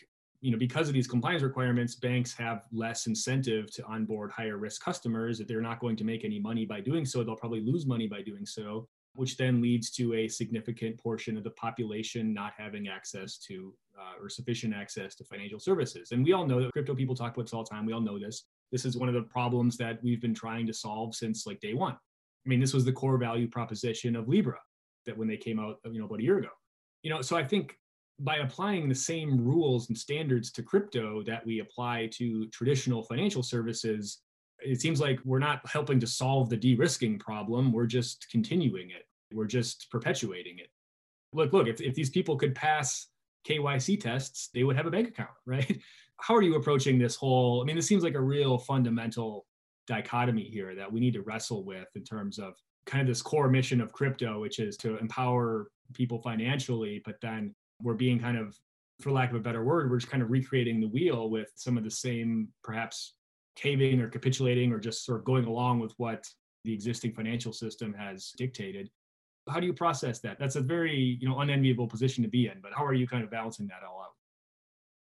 you 0.41 0.51
know, 0.51 0.59
because 0.59 0.88
of 0.88 0.95
these 0.95 1.07
compliance 1.07 1.43
requirements, 1.43 1.95
banks 1.95 2.32
have 2.34 2.62
less 2.72 3.07
incentive 3.07 3.70
to 3.72 3.84
onboard 3.84 4.30
higher 4.30 4.57
risk 4.57 4.82
customers. 4.82 5.41
If 5.41 5.49
they're 5.49 5.61
not 5.61 5.80
going 5.80 5.97
to 5.97 6.05
make 6.05 6.24
any 6.24 6.38
money 6.38 6.64
by 6.64 6.80
doing 6.80 7.05
so, 7.05 7.22
they'll 7.22 7.36
probably 7.36 7.61
lose 7.61 7.84
money 7.84 8.07
by 8.07 8.22
doing 8.22 8.47
so, 8.47 8.88
which 9.14 9.36
then 9.36 9.61
leads 9.61 9.91
to 9.93 10.14
a 10.14 10.28
significant 10.28 10.99
portion 10.99 11.36
of 11.36 11.45
the 11.45 11.51
population 11.51 12.32
not 12.32 12.53
having 12.57 12.88
access 12.88 13.36
to 13.38 13.74
uh, 13.99 14.22
or 14.22 14.30
sufficient 14.30 14.74
access 14.74 15.14
to 15.16 15.24
financial 15.24 15.61
services. 15.61 16.12
And 16.12 16.24
we 16.24 16.32
all 16.32 16.47
know 16.47 16.62
that 16.62 16.72
crypto 16.72 16.95
people 16.95 17.14
talk 17.14 17.34
about 17.34 17.45
this 17.45 17.53
all 17.53 17.64
the 17.64 17.70
time. 17.70 17.84
We 17.84 17.93
all 17.93 18.01
know 18.01 18.18
this. 18.18 18.45
This 18.72 18.86
is 18.86 18.97
one 18.97 19.09
of 19.09 19.14
the 19.14 19.22
problems 19.22 19.76
that 19.76 20.03
we've 20.03 20.22
been 20.22 20.34
trying 20.34 20.66
to 20.68 20.72
solve 20.72 21.14
since 21.14 21.47
like 21.47 21.61
day 21.61 21.74
one. 21.74 21.95
I 21.95 22.49
mean, 22.49 22.61
this 22.61 22.72
was 22.72 22.86
the 22.86 22.93
core 22.93 23.18
value 23.18 23.47
proposition 23.47 24.16
of 24.16 24.26
Libra 24.26 24.59
that 25.05 25.18
when 25.18 25.28
they 25.28 25.36
came 25.36 25.59
out, 25.59 25.76
you 25.84 25.99
know, 25.99 26.07
about 26.07 26.20
a 26.20 26.22
year 26.22 26.38
ago. 26.38 26.49
You 27.03 27.11
know, 27.11 27.20
so 27.20 27.36
I 27.36 27.45
think 27.45 27.76
by 28.21 28.37
applying 28.37 28.89
the 28.89 28.95
same 28.95 29.43
rules 29.43 29.89
and 29.89 29.97
standards 29.97 30.53
to 30.53 30.62
crypto 30.62 31.23
that 31.23 31.45
we 31.45 31.61
apply 31.61 32.09
to 32.12 32.47
traditional 32.49 33.03
financial 33.03 33.43
services, 33.43 34.18
it 34.61 34.81
seems 34.81 35.01
like 35.01 35.18
we're 35.25 35.39
not 35.39 35.66
helping 35.66 35.99
to 36.01 36.07
solve 36.07 36.51
the 36.51 36.57
de 36.57 36.75
risking 36.75 37.18
problem. 37.18 37.73
We're 37.73 37.87
just 37.87 38.27
continuing 38.31 38.91
it, 38.91 39.07
we're 39.33 39.47
just 39.47 39.91
perpetuating 39.91 40.59
it. 40.59 40.68
Look, 41.33 41.53
look, 41.53 41.66
if, 41.66 41.81
if 41.81 41.95
these 41.95 42.11
people 42.11 42.37
could 42.37 42.55
pass 42.55 43.09
KYC 43.49 43.99
tests, 44.01 44.51
they 44.53 44.64
would 44.64 44.77
have 44.77 44.87
a 44.87 44.91
bank 44.91 45.09
account, 45.09 45.31
right? 45.47 45.81
How 46.18 46.35
are 46.35 46.43
you 46.43 46.57
approaching 46.57 46.99
this 46.99 47.16
whole? 47.16 47.62
I 47.62 47.64
mean, 47.64 47.77
this 47.77 47.87
seems 47.87 48.03
like 48.03 48.14
a 48.14 48.21
real 48.21 48.59
fundamental 48.59 49.47
dichotomy 49.87 50.45
here 50.45 50.75
that 50.75 50.93
we 50.93 51.01
need 51.01 51.14
to 51.14 51.23
wrestle 51.23 51.64
with 51.64 51.89
in 51.95 52.05
terms 52.05 52.39
of 52.39 52.55
kind 52.85 53.01
of 53.01 53.07
this 53.07 53.23
core 53.23 53.49
mission 53.49 53.81
of 53.81 53.93
crypto, 53.93 54.41
which 54.41 54.59
is 54.59 54.77
to 54.79 54.99
empower 54.99 55.71
people 55.95 56.21
financially, 56.21 57.01
but 57.05 57.16
then 57.23 57.55
we're 57.83 57.95
being 57.95 58.18
kind 58.18 58.37
of 58.37 58.57
for 59.01 59.11
lack 59.11 59.31
of 59.31 59.37
a 59.37 59.41
better 59.41 59.64
word 59.64 59.91
we're 59.91 59.99
just 59.99 60.11
kind 60.11 60.22
of 60.22 60.31
recreating 60.31 60.81
the 60.81 60.89
wheel 60.89 61.31
with 61.31 61.51
some 61.55 61.78
of 61.78 61.85
the 61.85 61.91
same 61.91 62.49
perhaps 62.62 63.14
caving 63.57 64.01
or 64.01 64.09
capitulating 64.09 64.72
or 64.72 64.78
just 64.78 65.05
sort 65.05 65.18
of 65.18 65.24
going 65.24 65.45
along 65.45 65.81
with 65.81 65.93
what 65.99 66.26
the 66.64 66.72
existing 66.72 67.12
financial 67.12 67.53
system 67.53 67.95
has 67.95 68.33
dictated. 68.37 68.91
How 69.49 69.61
do 69.61 69.66
you 69.66 69.72
process 69.72 70.20
that? 70.20 70.39
That's 70.39 70.57
a 70.57 70.61
very 70.61 71.18
you 71.20 71.28
know 71.28 71.41
unenviable 71.41 71.89
position 71.89 72.22
to 72.22 72.28
be 72.28 72.47
in 72.47 72.61
but 72.62 72.72
how 72.74 72.85
are 72.85 72.95
you 72.95 73.07
kind 73.07 73.24
of 73.24 73.31
balancing 73.31 73.66
that 73.68 73.83
all 73.87 74.01
out? 74.01 74.14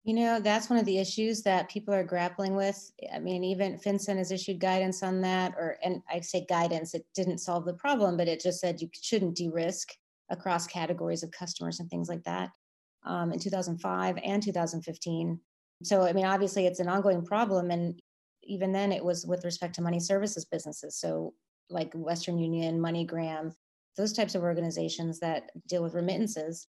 You 0.05 0.15
know 0.15 0.41
that's 0.41 0.69
one 0.69 0.79
of 0.79 0.85
the 0.85 0.99
issues 0.99 1.43
that 1.43 1.71
people 1.71 1.95
are 1.95 2.05
grappling 2.05 2.55
with. 2.55 2.93
I 3.13 3.19
mean 3.19 3.45
even 3.45 3.79
FinCEN 3.79 4.19
has 4.19 4.33
issued 4.33 4.59
guidance 4.59 5.03
on 5.03 5.21
that 5.23 5.55
or 5.57 5.79
and 5.83 6.03
i 6.11 6.21
say 6.21 6.45
guidance 6.49 6.95
it 6.95 7.07
didn't 7.15 7.39
solve 7.39 7.65
the 7.65 7.75
problem 7.75 8.17
but 8.17 8.29
it 8.29 8.41
just 8.41 8.61
said 8.61 8.81
you 8.81 8.89
shouldn't 8.93 9.37
de-risk 9.37 9.95
across 10.31 10.67
categories 10.67 11.23
of 11.23 11.31
customers 11.31 11.81
and 11.81 11.89
things 11.91 12.09
like 12.09 12.23
that 12.25 12.51
um, 13.05 13.33
in 13.33 13.39
2005 13.39 14.19
and 14.23 14.43
2015. 14.43 15.41
So, 15.83 16.03
I 16.03 16.13
mean, 16.13 16.25
obviously, 16.25 16.67
it's 16.67 16.81
an 16.81 16.89
ongoing 16.89 17.25
problem. 17.25 17.71
And 17.71 18.01
even 18.43 18.73
then, 18.73 18.93
it 18.93 19.05
was 19.05 19.27
with 19.27 19.45
respect 19.45 19.75
to 19.77 19.83
money 19.83 20.01
services 20.01 20.45
businesses. 20.45 20.99
So, 20.99 21.35
like 21.71 21.93
Western 21.95 22.39
Union, 22.39 22.79
MoneyGram, 22.79 23.53
those 23.97 24.13
types 24.13 24.35
of 24.35 24.43
organizations 24.43 25.21
that 25.21 25.51
deal 25.69 25.83
with 25.83 25.95
remittances 25.95 26.69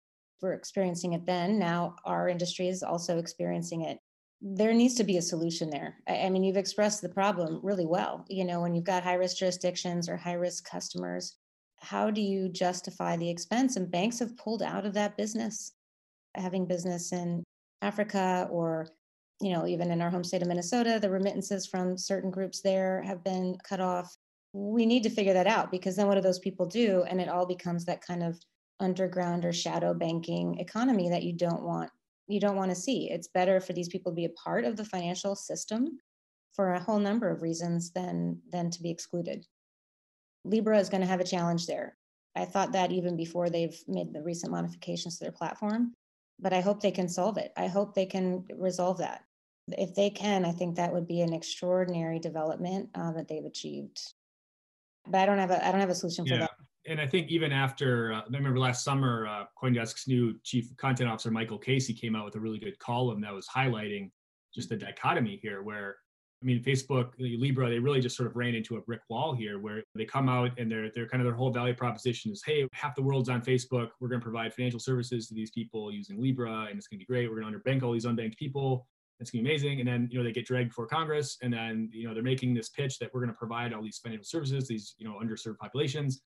were 0.42 0.52
experiencing 0.52 1.14
it 1.14 1.26
then. 1.26 1.58
Now, 1.58 1.96
our 2.04 2.28
industry 2.28 2.68
is 2.68 2.82
also 2.82 3.18
experiencing 3.18 3.82
it. 3.82 3.98
There 4.42 4.74
needs 4.74 4.94
to 4.96 5.04
be 5.04 5.16
a 5.16 5.22
solution 5.22 5.70
there. 5.70 5.96
I, 6.08 6.22
I 6.22 6.30
mean, 6.30 6.44
you've 6.44 6.56
expressed 6.56 7.02
the 7.02 7.08
problem 7.08 7.60
really 7.62 7.86
well. 7.86 8.24
You 8.28 8.44
know, 8.44 8.60
when 8.60 8.74
you've 8.74 8.84
got 8.84 9.02
high 9.02 9.14
risk 9.14 9.38
jurisdictions 9.38 10.08
or 10.08 10.16
high 10.16 10.34
risk 10.34 10.68
customers, 10.68 11.36
how 11.86 12.10
do 12.10 12.20
you 12.20 12.48
justify 12.48 13.16
the 13.16 13.30
expense? 13.30 13.76
And 13.76 13.90
banks 13.90 14.18
have 14.18 14.36
pulled 14.36 14.62
out 14.62 14.84
of 14.84 14.94
that 14.94 15.16
business. 15.16 15.72
Having 16.34 16.66
business 16.66 17.12
in 17.12 17.44
Africa 17.80 18.48
or 18.50 18.88
you 19.40 19.52
know, 19.52 19.66
even 19.66 19.90
in 19.90 20.00
our 20.00 20.10
home 20.10 20.24
state 20.24 20.42
of 20.42 20.48
Minnesota, 20.48 20.98
the 21.00 21.10
remittances 21.10 21.66
from 21.66 21.98
certain 21.98 22.30
groups 22.30 22.62
there 22.62 23.02
have 23.02 23.22
been 23.22 23.56
cut 23.68 23.80
off. 23.80 24.16
We 24.54 24.86
need 24.86 25.02
to 25.02 25.10
figure 25.10 25.34
that 25.34 25.46
out 25.46 25.70
because 25.70 25.94
then 25.94 26.06
what 26.06 26.14
do 26.14 26.22
those 26.22 26.38
people 26.38 26.64
do? 26.64 27.04
And 27.06 27.20
it 27.20 27.28
all 27.28 27.44
becomes 27.44 27.84
that 27.84 28.00
kind 28.00 28.22
of 28.22 28.40
underground 28.80 29.44
or 29.44 29.52
shadow 29.52 29.92
banking 29.92 30.58
economy 30.58 31.10
that 31.10 31.22
you 31.22 31.32
don't 31.34 31.62
want 31.62 31.90
you 32.28 32.40
don't 32.40 32.56
want 32.56 32.70
to 32.70 32.74
see. 32.74 33.08
It's 33.10 33.28
better 33.28 33.60
for 33.60 33.72
these 33.72 33.88
people 33.88 34.10
to 34.10 34.16
be 34.16 34.24
a 34.24 34.30
part 34.30 34.64
of 34.64 34.76
the 34.76 34.84
financial 34.84 35.36
system 35.36 35.98
for 36.54 36.72
a 36.72 36.80
whole 36.80 36.98
number 36.98 37.30
of 37.30 37.42
reasons 37.42 37.92
than 37.92 38.40
than 38.50 38.70
to 38.70 38.82
be 38.82 38.90
excluded. 38.90 39.46
Libra 40.46 40.78
is 40.78 40.88
going 40.88 41.00
to 41.00 41.06
have 41.06 41.20
a 41.20 41.24
challenge 41.24 41.66
there. 41.66 41.96
I 42.34 42.44
thought 42.44 42.72
that 42.72 42.92
even 42.92 43.16
before 43.16 43.48
they've 43.48 43.78
made 43.88 44.12
the 44.12 44.22
recent 44.22 44.52
modifications 44.52 45.18
to 45.18 45.24
their 45.24 45.32
platform, 45.32 45.92
but 46.38 46.52
I 46.52 46.60
hope 46.60 46.80
they 46.80 46.90
can 46.90 47.08
solve 47.08 47.38
it. 47.38 47.52
I 47.56 47.66
hope 47.66 47.94
they 47.94 48.06
can 48.06 48.44
resolve 48.54 48.98
that. 48.98 49.24
If 49.68 49.94
they 49.94 50.10
can, 50.10 50.44
I 50.44 50.52
think 50.52 50.76
that 50.76 50.92
would 50.92 51.08
be 51.08 51.22
an 51.22 51.32
extraordinary 51.32 52.18
development 52.18 52.90
uh, 52.94 53.12
that 53.12 53.26
they've 53.26 53.44
achieved. 53.44 54.00
But 55.08 55.20
I 55.20 55.26
don't 55.26 55.38
have 55.38 55.50
a 55.50 55.66
I 55.66 55.72
don't 55.72 55.80
have 55.80 55.90
a 55.90 55.94
solution 55.94 56.26
for 56.26 56.34
yeah. 56.34 56.40
that. 56.40 56.50
And 56.88 57.00
I 57.00 57.06
think 57.06 57.28
even 57.30 57.52
after 57.52 58.12
uh, 58.12 58.20
I 58.20 58.24
remember 58.30 58.60
last 58.60 58.84
summer, 58.84 59.26
uh, 59.26 59.44
CoinDesk's 59.60 60.06
new 60.06 60.38
chief 60.44 60.76
content 60.76 61.08
officer 61.08 61.30
Michael 61.30 61.58
Casey 61.58 61.94
came 61.94 62.14
out 62.14 62.24
with 62.24 62.36
a 62.36 62.40
really 62.40 62.58
good 62.58 62.78
column 62.78 63.20
that 63.22 63.32
was 63.32 63.48
highlighting 63.48 64.10
just 64.54 64.68
the 64.68 64.76
dichotomy 64.76 65.38
here, 65.42 65.62
where 65.62 65.96
mean, 66.46 66.62
Facebook, 66.62 67.10
Libra, 67.18 67.68
they 67.68 67.78
really 67.78 68.00
just 68.00 68.16
sort 68.16 68.28
of 68.28 68.36
ran 68.36 68.54
into 68.54 68.76
a 68.76 68.80
brick 68.80 69.00
wall 69.08 69.34
here 69.34 69.58
where 69.58 69.82
they 69.94 70.04
come 70.04 70.28
out 70.28 70.52
and 70.58 70.70
they're, 70.70 70.90
they're 70.94 71.08
kind 71.08 71.20
of 71.20 71.26
their 71.26 71.34
whole 71.34 71.50
value 71.50 71.74
proposition 71.74 72.30
is, 72.30 72.42
hey, 72.46 72.66
half 72.72 72.94
the 72.94 73.02
world's 73.02 73.28
on 73.28 73.42
Facebook. 73.42 73.90
We're 74.00 74.08
going 74.08 74.20
to 74.20 74.24
provide 74.24 74.54
financial 74.54 74.78
services 74.80 75.26
to 75.28 75.34
these 75.34 75.50
people 75.50 75.92
using 75.92 76.20
Libra 76.20 76.66
and 76.70 76.78
it's 76.78 76.86
going 76.86 76.98
to 76.98 77.04
be 77.04 77.06
great. 77.06 77.28
We're 77.28 77.40
going 77.40 77.52
to 77.52 77.58
underbank 77.58 77.82
all 77.82 77.92
these 77.92 78.06
unbanked 78.06 78.36
people. 78.36 78.86
It's 79.18 79.30
going 79.30 79.42
to 79.44 79.48
be 79.48 79.54
amazing. 79.54 79.80
And 79.80 79.88
then, 79.88 80.08
you 80.10 80.18
know, 80.18 80.24
they 80.24 80.32
get 80.32 80.46
dragged 80.46 80.70
before 80.70 80.86
Congress 80.86 81.36
and 81.42 81.52
then, 81.52 81.90
you 81.92 82.06
know, 82.06 82.14
they're 82.14 82.22
making 82.22 82.54
this 82.54 82.68
pitch 82.68 82.98
that 83.00 83.12
we're 83.12 83.20
going 83.20 83.32
to 83.32 83.38
provide 83.38 83.74
all 83.74 83.82
these 83.82 83.98
financial 83.98 84.24
services, 84.24 84.68
these, 84.68 84.94
you 84.98 85.06
know, 85.06 85.18
underserved 85.22 85.58
populations. 85.58 86.22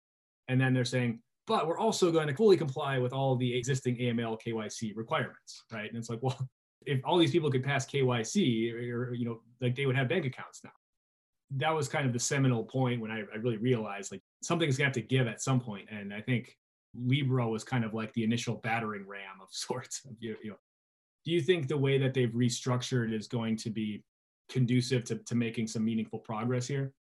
And 0.47 0.61
then 0.61 0.73
they're 0.73 0.85
saying, 0.85 1.19
but 1.47 1.67
we're 1.67 1.77
also 1.77 2.11
going 2.11 2.27
to 2.27 2.35
fully 2.35 2.57
comply 2.57 2.97
with 2.99 3.13
all 3.13 3.35
the 3.35 3.55
existing 3.55 3.97
AML 3.97 4.39
KYC 4.45 4.93
requirements, 4.95 5.63
right? 5.71 5.89
And 5.89 5.97
it's 5.97 6.09
like, 6.09 6.19
well, 6.21 6.47
if 6.85 7.01
all 7.03 7.17
these 7.17 7.31
people 7.31 7.51
could 7.51 7.63
pass 7.63 7.85
KYC, 7.85 8.73
or, 8.73 9.13
you 9.13 9.25
know, 9.25 9.41
like 9.61 9.75
they 9.75 9.85
would 9.85 9.95
have 9.95 10.09
bank 10.09 10.25
accounts 10.25 10.61
now. 10.63 10.71
That 11.51 11.71
was 11.71 11.87
kind 11.87 12.05
of 12.05 12.13
the 12.13 12.19
seminal 12.19 12.63
point 12.63 13.01
when 13.01 13.11
I, 13.11 13.19
I 13.19 13.37
really 13.39 13.57
realized 13.57 14.11
like 14.11 14.21
something's 14.41 14.77
gonna 14.77 14.87
have 14.87 14.93
to 14.93 15.01
give 15.01 15.27
at 15.27 15.41
some 15.41 15.59
point. 15.59 15.87
And 15.89 16.13
I 16.13 16.21
think 16.21 16.57
Libra 16.95 17.47
was 17.47 17.63
kind 17.63 17.85
of 17.85 17.93
like 17.93 18.13
the 18.13 18.23
initial 18.23 18.55
battering 18.55 19.07
ram 19.07 19.41
of 19.41 19.47
sorts. 19.51 20.01
You, 20.19 20.35
you 20.43 20.51
know, 20.51 20.57
do 21.23 21.31
you 21.31 21.41
think 21.41 21.67
the 21.67 21.77
way 21.77 21.97
that 21.97 22.13
they've 22.13 22.29
restructured 22.29 23.13
is 23.13 23.27
going 23.27 23.57
to 23.57 23.69
be 23.69 24.03
conducive 24.49 25.03
to, 25.05 25.15
to 25.15 25.35
making 25.35 25.67
some 25.67 25.83
meaningful 25.83 26.19
progress 26.19 26.67
here? 26.67 26.93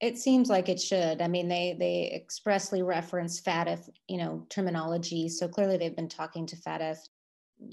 It 0.00 0.18
seems 0.18 0.50
like 0.50 0.68
it 0.68 0.80
should. 0.80 1.22
I 1.22 1.28
mean, 1.28 1.48
they 1.48 1.74
they 1.78 2.12
expressly 2.14 2.82
reference 2.82 3.40
FATF, 3.40 3.88
you 4.08 4.18
know, 4.18 4.46
terminology. 4.50 5.28
So 5.28 5.48
clearly 5.48 5.78
they've 5.78 5.96
been 5.96 6.08
talking 6.08 6.46
to 6.46 6.56
FATF 6.56 6.98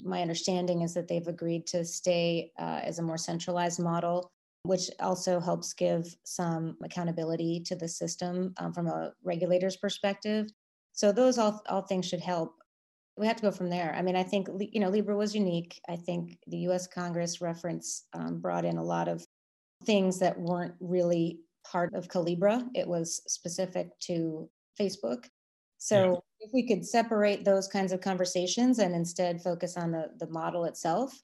my 0.02 0.22
understanding 0.22 0.82
is 0.82 0.94
that 0.94 1.08
they've 1.08 1.26
agreed 1.26 1.66
to 1.68 1.84
stay 1.84 2.52
uh, 2.58 2.80
as 2.82 2.98
a 2.98 3.02
more 3.02 3.18
centralized 3.18 3.80
model, 3.80 4.30
which 4.62 4.90
also 5.00 5.40
helps 5.40 5.72
give 5.74 6.16
some 6.24 6.76
accountability 6.82 7.60
to 7.66 7.76
the 7.76 7.88
system 7.88 8.54
um, 8.58 8.72
from 8.72 8.86
a 8.86 9.12
regulator's 9.22 9.76
perspective. 9.76 10.48
So 10.92 11.12
those 11.12 11.38
all, 11.38 11.62
all 11.68 11.82
things 11.82 12.06
should 12.06 12.20
help. 12.20 12.54
We 13.16 13.26
have 13.26 13.36
to 13.36 13.42
go 13.42 13.50
from 13.50 13.70
there. 13.70 13.94
I 13.96 14.02
mean, 14.02 14.16
I 14.16 14.24
think 14.24 14.48
you 14.58 14.80
know 14.80 14.88
Libra 14.88 15.16
was 15.16 15.34
unique. 15.34 15.80
I 15.88 15.96
think 15.96 16.38
the 16.48 16.58
U.S. 16.68 16.88
Congress 16.88 17.40
reference 17.40 18.06
um, 18.12 18.40
brought 18.40 18.64
in 18.64 18.76
a 18.76 18.82
lot 18.82 19.06
of 19.06 19.24
things 19.84 20.18
that 20.18 20.38
weren't 20.38 20.74
really 20.80 21.40
part 21.64 21.94
of 21.94 22.08
Calibra. 22.08 22.66
It 22.74 22.88
was 22.88 23.22
specific 23.26 23.88
to 24.00 24.48
Facebook. 24.80 25.26
So. 25.78 26.24
If 26.44 26.50
we 26.52 26.66
could 26.66 26.86
separate 26.86 27.44
those 27.44 27.66
kinds 27.66 27.92
of 27.92 28.00
conversations 28.00 28.78
and 28.78 28.94
instead 28.94 29.42
focus 29.42 29.76
on 29.76 29.90
the, 29.90 30.10
the 30.18 30.28
model 30.28 30.66
itself, 30.66 31.18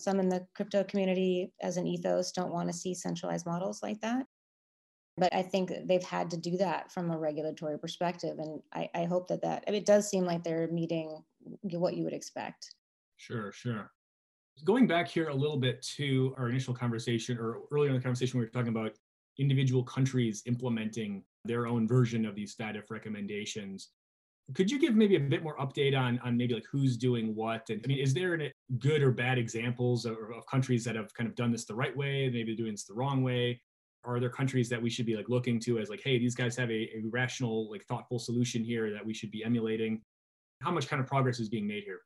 some 0.00 0.18
in 0.18 0.28
the 0.28 0.46
crypto 0.56 0.82
community 0.84 1.52
as 1.60 1.76
an 1.76 1.86
ethos 1.86 2.32
don't 2.32 2.52
want 2.52 2.68
to 2.68 2.76
see 2.76 2.94
centralized 2.94 3.46
models 3.46 3.82
like 3.82 4.00
that. 4.00 4.26
But 5.18 5.34
I 5.34 5.42
think 5.42 5.70
they've 5.84 6.02
had 6.02 6.30
to 6.30 6.38
do 6.38 6.56
that 6.56 6.90
from 6.90 7.10
a 7.10 7.18
regulatory 7.18 7.78
perspective. 7.78 8.38
And 8.38 8.62
I, 8.72 8.88
I 8.94 9.04
hope 9.04 9.28
that 9.28 9.42
that, 9.42 9.62
I 9.68 9.70
mean, 9.70 9.82
it 9.82 9.86
does 9.86 10.08
seem 10.08 10.24
like 10.24 10.42
they're 10.42 10.68
meeting 10.68 11.22
what 11.64 11.94
you 11.94 12.04
would 12.04 12.14
expect. 12.14 12.74
Sure, 13.18 13.52
sure. 13.52 13.92
Going 14.64 14.86
back 14.86 15.08
here 15.08 15.28
a 15.28 15.34
little 15.34 15.58
bit 15.58 15.82
to 15.96 16.34
our 16.38 16.48
initial 16.48 16.72
conversation 16.72 17.36
or 17.38 17.60
earlier 17.70 17.90
in 17.90 17.96
the 17.96 18.02
conversation, 18.02 18.40
we 18.40 18.46
were 18.46 18.50
talking 18.50 18.68
about 18.68 18.92
individual 19.38 19.84
countries 19.84 20.42
implementing 20.46 21.24
their 21.44 21.66
own 21.66 21.86
version 21.86 22.24
of 22.24 22.34
these 22.34 22.56
FATF 22.56 22.90
recommendations 22.90 23.90
could 24.54 24.70
you 24.70 24.78
give 24.78 24.94
maybe 24.94 25.16
a 25.16 25.20
bit 25.20 25.42
more 25.42 25.56
update 25.58 25.96
on 25.98 26.18
on 26.20 26.36
maybe 26.36 26.54
like 26.54 26.66
who's 26.70 26.96
doing 26.96 27.34
what 27.34 27.68
and 27.70 27.80
i 27.84 27.86
mean 27.86 27.98
is 27.98 28.14
there 28.14 28.34
any 28.34 28.52
good 28.78 29.02
or 29.02 29.10
bad 29.10 29.38
examples 29.38 30.04
of, 30.04 30.16
of 30.36 30.46
countries 30.50 30.84
that 30.84 30.96
have 30.96 31.12
kind 31.14 31.28
of 31.28 31.34
done 31.34 31.50
this 31.50 31.64
the 31.64 31.74
right 31.74 31.96
way 31.96 32.30
maybe 32.32 32.54
doing 32.54 32.72
this 32.72 32.84
the 32.84 32.94
wrong 32.94 33.22
way 33.22 33.60
are 34.04 34.18
there 34.18 34.30
countries 34.30 34.68
that 34.68 34.82
we 34.82 34.90
should 34.90 35.06
be 35.06 35.16
like 35.16 35.28
looking 35.28 35.60
to 35.60 35.78
as 35.78 35.88
like 35.88 36.00
hey 36.02 36.18
these 36.18 36.34
guys 36.34 36.56
have 36.56 36.70
a, 36.70 36.90
a 36.94 37.02
rational 37.10 37.70
like 37.70 37.84
thoughtful 37.84 38.18
solution 38.18 38.64
here 38.64 38.90
that 38.90 39.04
we 39.04 39.14
should 39.14 39.30
be 39.30 39.44
emulating 39.44 40.00
how 40.60 40.70
much 40.70 40.88
kind 40.88 41.00
of 41.00 41.06
progress 41.06 41.40
is 41.40 41.48
being 41.48 41.66
made 41.66 41.84
here 41.84 42.00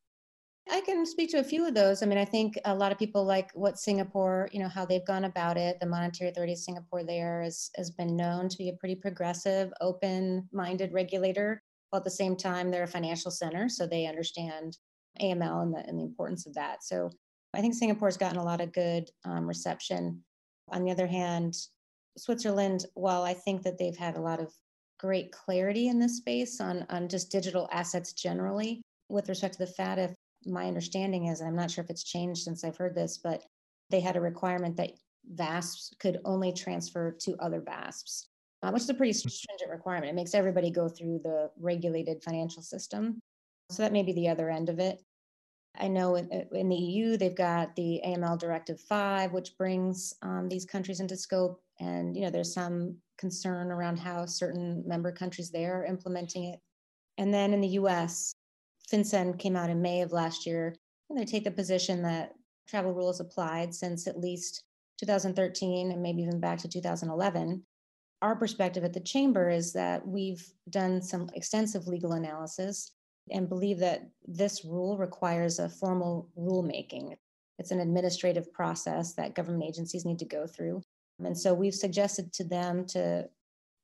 I 0.69 0.81
can 0.81 1.07
speak 1.07 1.31
to 1.31 1.39
a 1.39 1.45
few 1.45 1.65
of 1.65 1.75
those. 1.75 2.03
I 2.03 2.07
mean, 2.07 2.19
I 2.19 2.25
think 2.25 2.59
a 2.65 2.75
lot 2.75 2.91
of 2.91 2.99
people 2.99 3.25
like 3.25 3.53
what 3.55 3.79
Singapore, 3.79 4.49
you 4.53 4.59
know, 4.59 4.69
how 4.69 4.85
they've 4.85 5.07
gone 5.07 5.25
about 5.25 5.57
it. 5.57 5.79
The 5.79 5.87
Monetary 5.87 6.29
Authority 6.31 6.55
of 6.55 6.59
Singapore 6.59 7.05
there 7.05 7.43
has, 7.43 7.71
has 7.77 7.93
been 7.93 8.17
known 8.17 8.49
to 8.49 8.59
be 8.59 8.69
a 8.69 8.73
pretty 8.73 8.97
progressive, 8.97 9.73
open 9.81 10.49
minded 10.51 10.93
regulator. 10.93 11.63
While 11.91 12.01
at 12.01 12.05
the 12.05 12.11
same 12.11 12.37
time, 12.37 12.71
they're 12.71 12.85
a 12.85 12.89
financial 12.89 13.31
center, 13.31 13.69
so 13.69 13.87
they 13.87 14.07
understand 14.07 14.77
AML 15.21 15.63
and 15.63 15.75
the, 15.75 15.87
and 15.87 15.99
the 15.99 16.05
importance 16.05 16.47
of 16.47 16.55
that. 16.55 16.83
So 16.83 17.11
I 17.55 17.61
think 17.61 17.75
Singapore's 17.75 18.17
gotten 18.17 18.39
a 18.39 18.45
lot 18.45 18.61
of 18.61 18.73
good 18.73 19.09
um, 19.25 19.47
reception. 19.47 20.23
On 20.71 20.85
the 20.85 20.91
other 20.91 21.07
hand, 21.07 21.55
Switzerland, 22.19 22.87
while 22.95 23.23
I 23.23 23.35
think 23.35 23.63
that 23.63 23.79
they've 23.79 23.97
had 23.97 24.17
a 24.17 24.21
lot 24.21 24.41
of 24.41 24.53
great 24.99 25.31
clarity 25.33 25.89
in 25.89 25.99
this 25.99 26.17
space 26.17 26.61
on, 26.61 26.87
on 26.91 27.09
just 27.09 27.31
digital 27.31 27.69
assets 27.71 28.13
generally, 28.13 28.83
with 29.09 29.29
respect 29.29 29.59
to 29.59 29.65
the 29.65 29.73
FATF, 29.79 30.15
my 30.47 30.67
understanding 30.67 31.27
is, 31.27 31.41
and 31.41 31.49
I'm 31.49 31.57
not 31.57 31.71
sure 31.71 31.85
if 31.85 31.91
it's 31.91 32.05
changed 32.05 32.43
since 32.43 32.65
I've 32.65 32.77
heard 32.77 32.95
this, 32.95 33.19
but 33.19 33.43
they 33.91 34.01
had 34.01 34.17
a 34.17 34.21
requirement 34.21 34.77
that 34.77 34.93
VASPs 35.35 35.95
could 35.99 36.19
only 36.25 36.53
transfer 36.53 37.13
to 37.21 37.37
other 37.39 37.61
VASPs 37.61 38.29
uh, 38.67 38.71
which 38.71 38.83
is 38.83 38.91
a 38.91 38.95
pretty 38.95 39.13
hmm. 39.13 39.29
stringent 39.29 39.71
requirement. 39.71 40.11
It 40.11 40.15
makes 40.15 40.35
everybody 40.35 40.71
go 40.71 40.89
through 40.89 41.21
the 41.23 41.51
regulated 41.59 42.23
financial 42.23 42.63
system. 42.63 43.21
So 43.71 43.83
that 43.83 43.93
may 43.93 44.03
be 44.03 44.13
the 44.13 44.29
other 44.29 44.51
end 44.51 44.69
of 44.69 44.79
it. 44.79 45.01
I 45.79 45.89
know 45.89 46.17
in, 46.17 46.31
uh, 46.33 46.57
in 46.57 46.69
the 46.69 46.77
EU, 46.77 47.17
they've 47.17 47.37
got 47.37 47.77
the 47.77 48.01
AML 48.05 48.39
Directive 48.39 48.81
5, 48.81 49.33
which 49.33 49.57
brings 49.59 50.15
um, 50.23 50.49
these 50.49 50.65
countries 50.65 51.01
into 51.01 51.17
scope. 51.17 51.61
And, 51.81 52.17
you 52.17 52.23
know, 52.23 52.31
there's 52.31 52.55
some 52.55 52.97
concern 53.19 53.71
around 53.71 53.99
how 53.99 54.27
certain 54.27 54.83
member 54.87 55.13
countries 55.13 55.51
there 55.51 55.81
are 55.81 55.85
implementing 55.85 56.45
it. 56.45 56.61
And 57.19 57.33
then 57.33 57.53
in 57.53 57.61
the 57.61 57.79
US, 57.81 58.35
FinCEN 58.91 59.39
came 59.39 59.57
out 59.57 59.71
in 59.71 59.83
May 59.83 60.01
of 60.03 60.13
last 60.13 60.47
year, 60.47 60.75
and 61.11 61.19
they 61.19 61.25
take 61.25 61.45
the 61.45 61.51
position 61.51 62.03
that 62.03 62.33
travel 62.69 62.93
rules 62.93 63.21
applied 63.21 63.75
since 63.75 64.07
at 64.07 64.19
least 64.19 64.65
2013 64.99 65.93
and 65.93 66.03
maybe 66.03 66.23
even 66.23 66.41
back 66.41 66.59
to 66.59 66.69
2011 66.69 67.63
our 68.23 68.37
perspective 68.37 68.85
at 68.85 68.93
the 68.93 69.01
chamber 69.01 69.51
is 69.51 69.73
that 69.75 70.07
we've 70.07 70.45
done 70.71 71.03
some 71.03 71.29
extensive 71.35 71.87
legal 71.87 72.13
analysis 72.13 72.93
and 73.31 73.49
believe 73.49 73.79
that 73.79 74.09
this 74.27 74.65
rule 74.65 74.97
requires 74.97 75.59
a 75.59 75.69
formal 75.69 76.29
rulemaking. 76.39 77.15
It's 77.59 77.71
an 77.71 77.81
administrative 77.81 78.53
process 78.53 79.15
that 79.15 79.35
government 79.35 79.65
agencies 79.65 80.05
need 80.05 80.19
to 80.21 80.25
go 80.25 80.47
through. 80.47 80.83
And 81.25 81.37
so 81.37 81.55
we've 81.55 81.75
suggested 81.75 82.33
to 82.35 82.45
them 82.45 82.87
to 82.89 83.29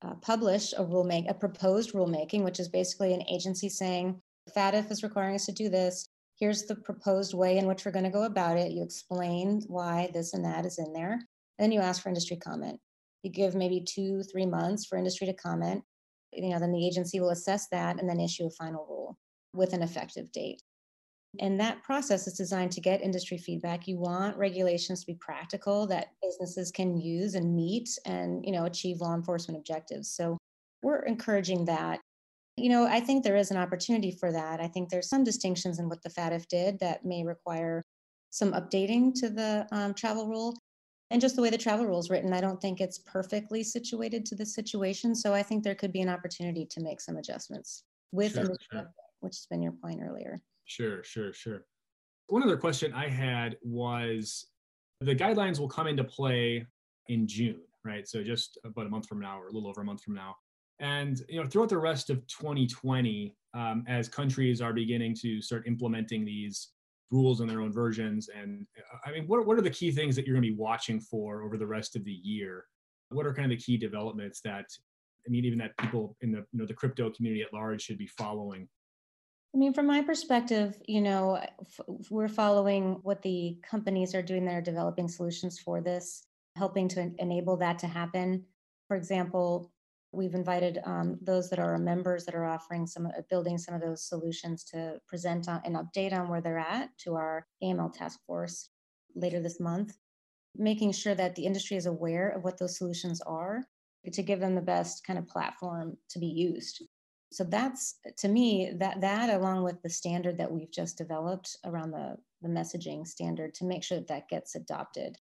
uh, 0.02 0.14
publish 0.16 0.72
a 0.72 0.84
rulemaking, 0.84 1.30
a 1.30 1.34
proposed 1.34 1.92
rulemaking, 1.92 2.42
which 2.42 2.60
is 2.60 2.68
basically 2.68 3.14
an 3.14 3.22
agency 3.28 3.68
saying, 3.68 4.20
FATF 4.56 4.90
is 4.90 5.02
requiring 5.02 5.36
us 5.36 5.46
to 5.46 5.52
do 5.52 5.68
this. 5.68 6.08
here's 6.38 6.64
the 6.64 6.74
proposed 6.74 7.34
way 7.34 7.58
in 7.58 7.66
which 7.66 7.84
we're 7.84 7.92
going 7.92 8.04
to 8.04 8.10
go 8.10 8.24
about 8.24 8.56
it. 8.56 8.72
You 8.72 8.82
explain 8.82 9.62
why 9.68 10.10
this 10.12 10.34
and 10.34 10.44
that 10.44 10.66
is 10.66 10.78
in 10.78 10.92
there. 10.92 11.12
And 11.12 11.22
Then 11.58 11.72
you 11.72 11.80
ask 11.80 12.02
for 12.02 12.08
industry 12.08 12.36
comment. 12.36 12.80
You 13.22 13.30
give 13.30 13.54
maybe 13.54 13.80
two, 13.80 14.22
three 14.22 14.46
months 14.46 14.86
for 14.86 14.98
industry 14.98 15.26
to 15.26 15.32
comment. 15.32 15.82
You 16.32 16.50
know, 16.50 16.58
then 16.58 16.72
the 16.72 16.86
agency 16.86 17.20
will 17.20 17.30
assess 17.30 17.68
that 17.68 18.00
and 18.00 18.08
then 18.08 18.20
issue 18.20 18.46
a 18.46 18.50
final 18.50 18.86
rule 18.88 19.18
with 19.54 19.72
an 19.72 19.82
effective 19.82 20.32
date. 20.32 20.62
And 21.40 21.58
that 21.60 21.82
process 21.82 22.26
is 22.26 22.34
designed 22.34 22.72
to 22.72 22.80
get 22.80 23.00
industry 23.00 23.38
feedback. 23.38 23.88
You 23.88 23.98
want 23.98 24.36
regulations 24.36 25.00
to 25.00 25.06
be 25.06 25.14
practical 25.14 25.86
that 25.86 26.08
businesses 26.22 26.70
can 26.70 26.98
use 26.98 27.34
and 27.34 27.56
meet 27.56 27.88
and, 28.04 28.44
you 28.44 28.52
know, 28.52 28.66
achieve 28.66 29.00
law 29.00 29.14
enforcement 29.14 29.58
objectives. 29.58 30.10
So 30.10 30.36
we're 30.82 31.04
encouraging 31.04 31.64
that. 31.66 32.00
You 32.58 32.68
know, 32.68 32.86
I 32.86 33.00
think 33.00 33.24
there 33.24 33.36
is 33.36 33.50
an 33.50 33.56
opportunity 33.56 34.10
for 34.10 34.30
that. 34.30 34.60
I 34.60 34.68
think 34.68 34.90
there's 34.90 35.08
some 35.08 35.24
distinctions 35.24 35.78
in 35.78 35.88
what 35.88 36.02
the 36.02 36.10
FATF 36.10 36.46
did 36.48 36.78
that 36.80 37.04
may 37.04 37.24
require 37.24 37.82
some 38.28 38.52
updating 38.52 39.14
to 39.20 39.30
the 39.30 39.66
um, 39.72 39.94
travel 39.94 40.28
rule. 40.28 40.58
And 41.12 41.20
just 41.20 41.36
the 41.36 41.42
way 41.42 41.50
the 41.50 41.58
travel 41.58 41.84
rule 41.84 41.98
is 41.98 42.08
written, 42.08 42.32
I 42.32 42.40
don't 42.40 42.58
think 42.58 42.80
it's 42.80 42.98
perfectly 42.98 43.62
situated 43.62 44.24
to 44.26 44.34
the 44.34 44.46
situation. 44.46 45.14
So 45.14 45.34
I 45.34 45.42
think 45.42 45.62
there 45.62 45.74
could 45.74 45.92
be 45.92 46.00
an 46.00 46.08
opportunity 46.08 46.64
to 46.64 46.80
make 46.80 47.02
some 47.02 47.18
adjustments 47.18 47.84
with 48.12 48.32
sure, 48.32 48.56
sure. 48.72 48.90
which 49.20 49.34
has 49.34 49.46
been 49.50 49.60
your 49.60 49.72
point 49.72 50.00
earlier. 50.02 50.40
Sure, 50.64 51.04
sure, 51.04 51.34
sure. 51.34 51.66
One 52.28 52.42
other 52.42 52.56
question 52.56 52.94
I 52.94 53.08
had 53.08 53.58
was 53.62 54.46
the 55.02 55.14
guidelines 55.14 55.58
will 55.58 55.68
come 55.68 55.86
into 55.86 56.02
play 56.02 56.66
in 57.08 57.28
June, 57.28 57.60
right? 57.84 58.08
So 58.08 58.22
just 58.22 58.56
about 58.64 58.86
a 58.86 58.88
month 58.88 59.06
from 59.06 59.20
now, 59.20 59.38
or 59.38 59.48
a 59.48 59.52
little 59.52 59.68
over 59.68 59.82
a 59.82 59.84
month 59.84 60.02
from 60.02 60.14
now. 60.14 60.36
And 60.80 61.20
you 61.28 61.42
know, 61.42 61.46
throughout 61.46 61.68
the 61.68 61.76
rest 61.76 62.08
of 62.08 62.26
2020, 62.26 63.36
um, 63.52 63.84
as 63.86 64.08
countries 64.08 64.62
are 64.62 64.72
beginning 64.72 65.14
to 65.16 65.42
start 65.42 65.66
implementing 65.66 66.24
these 66.24 66.68
rules 67.12 67.40
in 67.40 67.46
their 67.46 67.60
own 67.60 67.72
versions, 67.72 68.28
and 68.28 68.66
uh, 68.76 68.98
I 69.08 69.12
mean, 69.12 69.26
what 69.28 69.46
what 69.46 69.56
are 69.58 69.62
the 69.62 69.70
key 69.70 69.92
things 69.92 70.16
that 70.16 70.26
you're 70.26 70.34
going 70.34 70.44
to 70.44 70.50
be 70.50 70.56
watching 70.56 71.00
for 71.00 71.42
over 71.42 71.56
the 71.56 71.66
rest 71.66 71.94
of 71.94 72.04
the 72.04 72.12
year? 72.12 72.64
What 73.10 73.26
are 73.26 73.34
kind 73.34 73.52
of 73.52 73.58
the 73.58 73.62
key 73.62 73.76
developments 73.76 74.40
that 74.40 74.66
I 75.26 75.30
mean, 75.30 75.44
even 75.44 75.58
that 75.58 75.76
people 75.78 76.16
in 76.22 76.32
the 76.32 76.38
you 76.52 76.58
know 76.58 76.66
the 76.66 76.74
crypto 76.74 77.10
community 77.10 77.42
at 77.42 77.52
large 77.52 77.82
should 77.82 77.98
be 77.98 78.08
following 78.08 78.68
I 79.54 79.58
mean, 79.58 79.74
from 79.74 79.86
my 79.86 80.00
perspective, 80.00 80.80
you 80.86 81.02
know, 81.02 81.36
f- 81.36 81.80
we're 82.08 82.28
following 82.28 83.00
what 83.02 83.20
the 83.20 83.58
companies 83.62 84.14
are 84.14 84.22
doing. 84.22 84.46
They're 84.46 84.62
developing 84.62 85.08
solutions 85.08 85.58
for 85.58 85.82
this, 85.82 86.26
helping 86.56 86.88
to 86.88 87.00
en- 87.00 87.16
enable 87.18 87.58
that 87.58 87.78
to 87.80 87.86
happen. 87.86 88.44
For 88.88 88.96
example, 88.96 89.70
we've 90.12 90.34
invited 90.34 90.78
um, 90.84 91.18
those 91.22 91.48
that 91.50 91.58
are 91.58 91.76
members 91.78 92.24
that 92.26 92.34
are 92.34 92.44
offering 92.44 92.86
some, 92.86 93.06
uh, 93.06 93.22
building 93.30 93.56
some 93.56 93.74
of 93.74 93.80
those 93.80 94.06
solutions 94.06 94.62
to 94.64 95.00
present 95.08 95.48
on, 95.48 95.60
an 95.64 95.74
update 95.74 96.12
on 96.12 96.28
where 96.28 96.40
they're 96.40 96.58
at 96.58 96.90
to 96.98 97.14
our 97.14 97.46
AML 97.62 97.92
task 97.92 98.20
force 98.26 98.68
later 99.14 99.40
this 99.40 99.58
month, 99.58 99.96
making 100.56 100.92
sure 100.92 101.14
that 101.14 101.34
the 101.34 101.46
industry 101.46 101.76
is 101.76 101.86
aware 101.86 102.28
of 102.28 102.44
what 102.44 102.58
those 102.58 102.76
solutions 102.76 103.20
are 103.22 103.64
to 104.12 104.22
give 104.22 104.40
them 104.40 104.54
the 104.54 104.60
best 104.60 105.04
kind 105.06 105.18
of 105.18 105.28
platform 105.28 105.96
to 106.10 106.18
be 106.18 106.26
used. 106.26 106.82
So 107.30 107.44
that's 107.44 107.96
to 108.18 108.28
me 108.28 108.72
that 108.78 109.00
that 109.00 109.30
along 109.30 109.62
with 109.62 109.80
the 109.80 109.88
standard 109.88 110.36
that 110.36 110.50
we've 110.50 110.70
just 110.70 110.98
developed 110.98 111.56
around 111.64 111.92
the 111.92 112.16
the 112.42 112.48
messaging 112.48 113.06
standard 113.06 113.54
to 113.54 113.64
make 113.64 113.82
sure 113.82 113.98
that 113.98 114.08
that 114.08 114.28
gets 114.28 114.54
adopted 114.54 115.16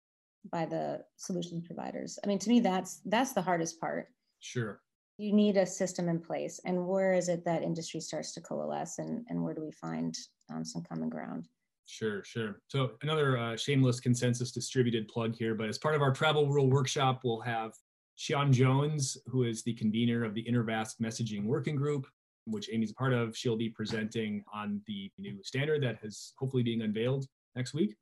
by 0.50 0.66
the 0.66 1.04
solution 1.18 1.62
providers. 1.62 2.18
I 2.24 2.28
mean 2.28 2.40
to 2.40 2.50
me 2.50 2.62
that's 2.62 3.02
that's 3.06 3.34
the 3.34 3.42
hardest 3.42 3.82
part 3.82 4.08
sure 4.40 4.82
you 5.18 5.34
need 5.34 5.58
a 5.58 5.66
system 5.66 6.10
in 6.10 6.20
place 6.20 6.60
and 6.66 6.88
where 6.88 7.14
is 7.14 7.28
it 7.28 7.44
that 7.44 7.64
industry 7.64 8.00
starts 8.00 8.34
to 8.34 8.42
coalesce 8.42 9.00
and 9.00 9.26
and 9.30 9.42
where 9.42 9.54
do 9.54 9.62
we 9.62 9.72
find 9.72 10.16
um, 10.52 10.64
some 10.64 10.84
common 10.84 11.10
ground 11.10 11.48
Sure, 11.90 12.22
sure. 12.26 12.60
So 12.68 12.92
another 13.02 13.38
uh, 13.38 13.56
shameless 13.56 14.02
Consensus 14.02 14.52
Distributed 14.52 15.08
plug 15.08 15.36
here, 15.36 15.56
but 15.56 15.70
as 15.70 15.78
part 15.78 15.96
of 15.96 16.02
our 16.02 16.12
travel 16.12 16.50
rule 16.50 16.70
workshop, 16.70 17.22
we'll 17.24 17.40
have 17.40 17.72
Siân 18.18 18.52
Jones, 18.52 19.18
who 19.28 19.44
is 19.44 19.64
the 19.64 19.74
convener 19.74 20.26
of 20.26 20.34
the 20.34 20.44
InterVASP 20.44 21.00
Messaging 21.02 21.46
Working 21.46 21.78
Group, 21.78 22.06
which 22.46 22.70
Amy's 22.72 22.92
a 22.92 22.96
part 22.96 23.14
of. 23.14 23.38
She'll 23.38 23.56
be 23.56 23.70
presenting 23.70 24.44
on 24.54 24.82
the 24.86 25.10
new 25.18 25.42
standard 25.44 25.82
that 25.84 26.00
is 26.04 26.34
hopefully 26.38 26.64
being 26.64 26.82
unveiled 26.82 27.26
next 27.56 27.74
week. 27.74 27.96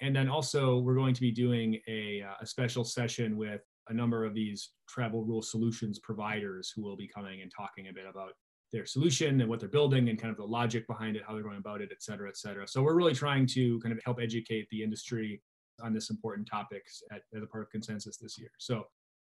And 0.00 0.16
then 0.16 0.28
also, 0.28 0.78
we're 0.78 0.94
going 0.94 1.14
to 1.14 1.20
be 1.20 1.30
doing 1.30 1.78
a, 1.88 2.22
uh, 2.22 2.34
a 2.40 2.46
special 2.46 2.84
session 2.84 3.36
with 3.36 3.60
a 3.88 3.94
number 3.94 4.24
of 4.24 4.34
these 4.34 4.70
travel 4.88 5.24
rule 5.24 5.42
solutions 5.42 5.98
providers 5.98 6.72
who 6.74 6.82
will 6.82 6.96
be 6.96 7.08
coming 7.08 7.42
and 7.42 7.52
talking 7.56 7.88
a 7.88 7.92
bit 7.92 8.04
about 8.08 8.32
their 8.72 8.86
solution 8.86 9.40
and 9.40 9.48
what 9.48 9.60
they're 9.60 9.68
building 9.68 10.08
and 10.08 10.20
kind 10.20 10.30
of 10.30 10.36
the 10.36 10.44
logic 10.44 10.86
behind 10.86 11.16
it, 11.16 11.22
how 11.26 11.34
they're 11.34 11.42
going 11.42 11.56
about 11.56 11.80
it, 11.80 11.90
et 11.92 12.02
cetera, 12.02 12.28
et 12.28 12.36
cetera. 12.36 12.66
So 12.66 12.82
we're 12.82 12.96
really 12.96 13.14
trying 13.14 13.46
to 13.48 13.78
kind 13.80 13.92
of 13.92 14.00
help 14.04 14.18
educate 14.20 14.66
the 14.70 14.82
industry 14.82 15.40
on 15.82 15.92
this 15.92 16.10
important 16.10 16.48
topics 16.48 17.02
at, 17.12 17.22
as 17.34 17.42
a 17.42 17.46
part 17.46 17.62
of 17.62 17.70
consensus 17.70 18.16
this 18.16 18.38
year. 18.38 18.50
So 18.58 18.84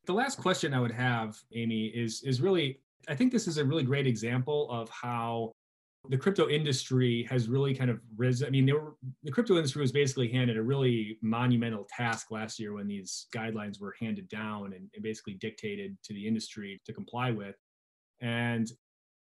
the 0.05 0.14
last 0.14 0.39
question 0.39 0.74
I 0.74 0.80
would 0.80 0.91
have, 0.91 1.38
Amy, 1.53 1.88
is 1.88 2.24
is 2.24 2.41
really 2.41 2.80
I 3.08 3.16
think 3.16 3.32
this 3.32 3.47
is 3.47 3.58
a 3.58 3.66
really 3.66 3.84
great 3.84 4.08
example 4.08 4.70
of 4.72 4.89
how 4.89 5.51
the 6.10 6.18
crypto 6.18 6.49
industry 6.49 7.28
has 7.30 7.47
really 7.49 7.74
kind 7.76 7.89
of 7.89 7.99
risen. 8.16 8.47
I 8.47 8.49
mean, 8.49 8.72
were, 8.74 8.95
the 9.24 9.32
crypto 9.32 9.55
industry 9.55 9.82
was 9.82 9.91
basically 9.91 10.32
handed 10.32 10.58
a 10.58 10.64
really 10.64 11.18
monumental 11.22 11.88
task 11.89 12.32
last 12.32 12.60
year 12.60 12.74
when 12.74 12.88
these 12.88 13.28
guidelines 13.34 13.80
were 13.80 13.95
handed 13.99 14.28
down 14.30 14.74
and, 14.74 14.89
and 14.93 15.03
basically 15.03 15.34
dictated 15.36 15.97
to 16.03 16.14
the 16.14 16.28
industry 16.28 16.82
to 16.86 16.93
comply 16.93 17.32
with. 17.32 17.55
And 18.22 18.72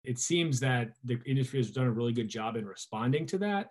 it 0.03 0.19
seems 0.19 0.59
that 0.61 0.91
the 1.03 1.19
industry 1.25 1.59
has 1.59 1.71
done 1.71 1.87
a 1.87 1.91
really 1.91 2.13
good 2.13 2.29
job 2.29 2.55
in 2.55 2.65
responding 2.65 3.25
to 3.27 3.37
that. 3.39 3.67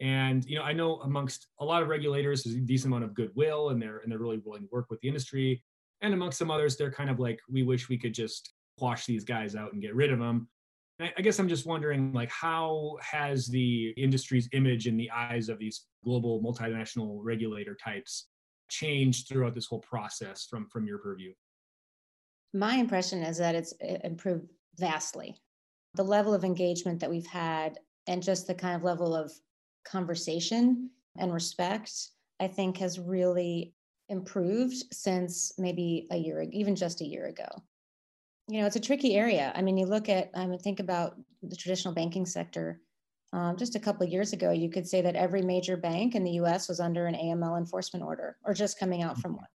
And 0.00 0.44
you 0.46 0.56
know, 0.56 0.64
I 0.64 0.72
know 0.72 1.00
amongst 1.00 1.48
a 1.58 1.64
lot 1.64 1.82
of 1.82 1.88
regulators, 1.88 2.42
there's 2.42 2.56
a 2.56 2.60
decent 2.60 2.92
amount 2.92 3.04
of 3.04 3.14
goodwill, 3.14 3.68
and 3.68 3.80
they're 3.80 3.98
and 3.98 4.10
they're 4.10 4.18
really 4.18 4.40
willing 4.44 4.62
to 4.62 4.68
work 4.72 4.86
with 4.88 5.00
the 5.00 5.08
industry 5.08 5.62
and 6.02 6.14
amongst 6.14 6.38
some 6.38 6.50
others 6.50 6.76
they're 6.76 6.90
kind 6.90 7.10
of 7.10 7.18
like 7.18 7.40
we 7.50 7.62
wish 7.62 7.88
we 7.88 7.98
could 7.98 8.14
just 8.14 8.52
quash 8.78 9.06
these 9.06 9.24
guys 9.24 9.54
out 9.54 9.72
and 9.72 9.82
get 9.82 9.94
rid 9.94 10.12
of 10.12 10.18
them 10.18 10.48
I 11.00 11.22
guess 11.22 11.38
I'm 11.38 11.48
just 11.48 11.66
wondering, 11.66 12.12
like, 12.12 12.30
how 12.30 12.96
has 13.00 13.46
the 13.46 13.90
industry's 13.96 14.48
image 14.52 14.86
in 14.86 14.96
the 14.96 15.10
eyes 15.10 15.48
of 15.48 15.58
these 15.58 15.86
global 16.04 16.42
multinational 16.42 17.18
regulator 17.22 17.76
types 17.82 18.28
changed 18.68 19.28
throughout 19.28 19.54
this 19.54 19.66
whole 19.66 19.80
process 19.80 20.46
from 20.48 20.68
from 20.68 20.86
your 20.86 20.98
purview? 20.98 21.32
My 22.52 22.76
impression 22.76 23.22
is 23.22 23.38
that 23.38 23.54
it's 23.54 23.72
improved 24.04 24.46
vastly. 24.76 25.36
The 25.94 26.04
level 26.04 26.34
of 26.34 26.44
engagement 26.44 27.00
that 27.00 27.10
we've 27.10 27.26
had, 27.26 27.78
and 28.06 28.22
just 28.22 28.46
the 28.46 28.54
kind 28.54 28.76
of 28.76 28.82
level 28.82 29.14
of 29.14 29.32
conversation 29.84 30.90
and 31.18 31.32
respect, 31.32 31.92
I 32.40 32.48
think, 32.48 32.78
has 32.78 32.98
really 32.98 33.74
improved 34.08 34.84
since 34.92 35.52
maybe 35.58 36.06
a 36.10 36.16
year, 36.16 36.44
even 36.50 36.74
just 36.74 37.00
a 37.00 37.06
year 37.06 37.26
ago. 37.26 37.48
You 38.50 38.60
know, 38.60 38.66
it's 38.66 38.76
a 38.76 38.80
tricky 38.80 39.14
area. 39.14 39.52
I 39.54 39.62
mean, 39.62 39.76
you 39.76 39.86
look 39.86 40.08
at, 40.08 40.30
I 40.34 40.44
mean, 40.44 40.58
think 40.58 40.80
about 40.80 41.16
the 41.42 41.54
traditional 41.54 41.94
banking 41.94 42.26
sector. 42.26 42.80
Um, 43.32 43.56
just 43.56 43.76
a 43.76 43.80
couple 43.80 44.04
of 44.04 44.12
years 44.12 44.32
ago, 44.32 44.50
you 44.50 44.68
could 44.68 44.88
say 44.88 45.00
that 45.02 45.14
every 45.14 45.40
major 45.40 45.76
bank 45.76 46.16
in 46.16 46.24
the 46.24 46.32
US 46.32 46.68
was 46.68 46.80
under 46.80 47.06
an 47.06 47.14
AML 47.14 47.56
enforcement 47.56 48.04
order 48.04 48.36
or 48.44 48.52
just 48.52 48.78
coming 48.78 49.02
out 49.02 49.18
from 49.18 49.32
mm-hmm. 49.32 49.42
one. 49.42 49.48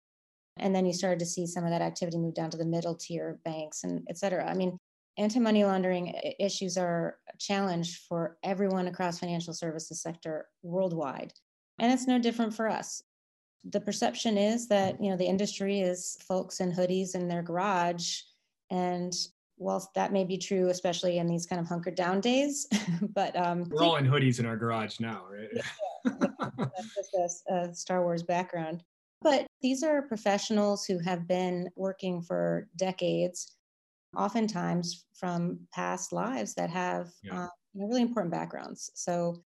And 0.57 0.75
then 0.75 0.85
you 0.85 0.93
started 0.93 1.17
to 1.19 1.25
see 1.25 1.47
some 1.47 1.63
of 1.63 1.71
that 1.71 1.81
activity 1.81 2.19
move 2.19 2.35
down 2.35 2.51
to 2.51 2.57
the 2.57 2.65
middle 2.65 2.93
tier 2.93 3.39
banks 3.43 3.83
and 3.83 4.05
et 4.07 4.19
cetera. 4.19 4.47
I 4.47 4.53
mean, 4.53 4.77
anti 5.17 5.39
money 5.39 5.65
laundering 5.65 6.13
issues 6.39 6.77
are 6.77 7.17
a 7.33 7.37
challenge 7.39 8.05
for 8.07 8.37
everyone 8.43 8.87
across 8.87 9.17
financial 9.17 9.55
services 9.55 10.03
sector 10.03 10.45
worldwide. 10.61 11.33
And 11.79 11.91
it's 11.91 12.05
no 12.05 12.19
different 12.19 12.53
for 12.53 12.69
us 12.69 13.01
the 13.63 13.79
perception 13.79 14.37
is 14.37 14.67
that 14.67 15.01
you 15.01 15.09
know 15.09 15.15
the 15.15 15.25
industry 15.25 15.79
is 15.79 16.17
folks 16.27 16.59
in 16.59 16.71
hoodies 16.71 17.15
in 17.15 17.27
their 17.27 17.41
garage 17.41 18.19
and 18.73 19.13
whilst 19.57 19.93
that 19.93 20.11
may 20.11 20.25
be 20.25 20.37
true 20.37 20.69
especially 20.69 21.19
in 21.19 21.27
these 21.27 21.45
kind 21.45 21.61
of 21.61 21.67
hunkered 21.67 21.95
down 21.95 22.19
days 22.19 22.67
but 23.13 23.35
um 23.37 23.69
we're 23.69 23.83
all 23.83 23.95
in 23.95 24.05
hoodies 24.05 24.39
in 24.39 24.45
our 24.45 24.57
garage 24.57 24.99
now 24.99 25.23
right 25.31 25.49
yeah, 25.53 26.49
that's 26.57 27.11
just 27.15 27.43
a, 27.49 27.69
a 27.69 27.73
star 27.73 28.01
wars 28.01 28.23
background 28.23 28.83
but 29.21 29.45
these 29.61 29.83
are 29.83 30.01
professionals 30.01 30.85
who 30.85 30.99
have 30.99 31.27
been 31.27 31.69
working 31.75 32.21
for 32.21 32.67
decades 32.75 33.55
oftentimes 34.17 35.05
from 35.13 35.59
past 35.73 36.11
lives 36.11 36.53
that 36.55 36.69
have 36.69 37.09
yeah. 37.23 37.33
know, 37.33 37.49
really 37.75 38.01
important 38.01 38.31
backgrounds 38.31 38.91
so 38.95 39.41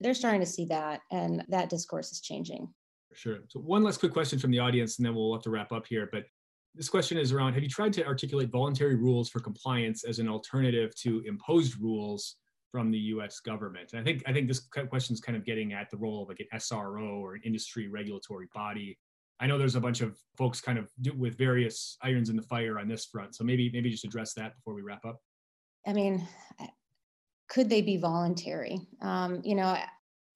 they're 0.00 0.14
starting 0.14 0.40
to 0.40 0.46
see 0.46 0.64
that 0.64 1.00
and 1.10 1.44
that 1.48 1.68
discourse 1.68 2.12
is 2.12 2.20
changing 2.20 2.68
Sure. 3.14 3.38
So 3.48 3.58
one 3.60 3.82
last 3.82 4.00
quick 4.00 4.12
question 4.12 4.38
from 4.38 4.50
the 4.50 4.58
audience, 4.58 4.98
and 4.98 5.06
then 5.06 5.14
we'll 5.14 5.32
have 5.32 5.42
to 5.42 5.50
wrap 5.50 5.72
up 5.72 5.86
here. 5.86 6.08
But 6.12 6.24
this 6.78 6.88
question 6.88 7.18
is 7.18 7.32
around: 7.32 7.54
Have 7.54 7.62
you 7.62 7.68
tried 7.68 7.92
to 7.94 8.06
articulate 8.06 8.50
voluntary 8.50 8.94
rules 8.94 9.28
for 9.28 9.40
compliance 9.40 10.04
as 10.04 10.20
an 10.20 10.28
alternative 10.28 10.94
to 11.00 11.22
imposed 11.26 11.78
rules 11.80 12.36
from 12.70 12.90
the 12.90 12.98
U.S. 12.98 13.40
government? 13.40 13.90
And 13.92 14.00
I 14.00 14.04
think 14.04 14.22
I 14.26 14.32
think 14.32 14.46
this 14.46 14.60
question 14.60 15.12
is 15.12 15.20
kind 15.20 15.36
of 15.36 15.44
getting 15.44 15.72
at 15.72 15.90
the 15.90 15.96
role 15.96 16.22
of 16.22 16.28
like 16.28 16.40
an 16.40 16.46
SRO 16.58 17.20
or 17.20 17.34
an 17.34 17.42
industry 17.44 17.88
regulatory 17.88 18.46
body. 18.54 18.96
I 19.40 19.46
know 19.46 19.58
there's 19.58 19.74
a 19.74 19.80
bunch 19.80 20.00
of 20.00 20.16
folks 20.36 20.60
kind 20.60 20.78
of 20.78 20.90
with 21.16 21.36
various 21.36 21.96
irons 22.02 22.30
in 22.30 22.36
the 22.36 22.42
fire 22.42 22.78
on 22.78 22.88
this 22.88 23.06
front. 23.06 23.34
So 23.34 23.44
maybe 23.44 23.70
maybe 23.72 23.90
just 23.90 24.04
address 24.04 24.32
that 24.34 24.54
before 24.54 24.74
we 24.74 24.82
wrap 24.82 25.04
up. 25.04 25.18
I 25.84 25.92
mean, 25.92 26.26
could 27.48 27.68
they 27.68 27.82
be 27.82 27.96
voluntary? 27.96 28.80
Um, 29.02 29.40
you 29.42 29.56
know, 29.56 29.66
I, 29.66 29.86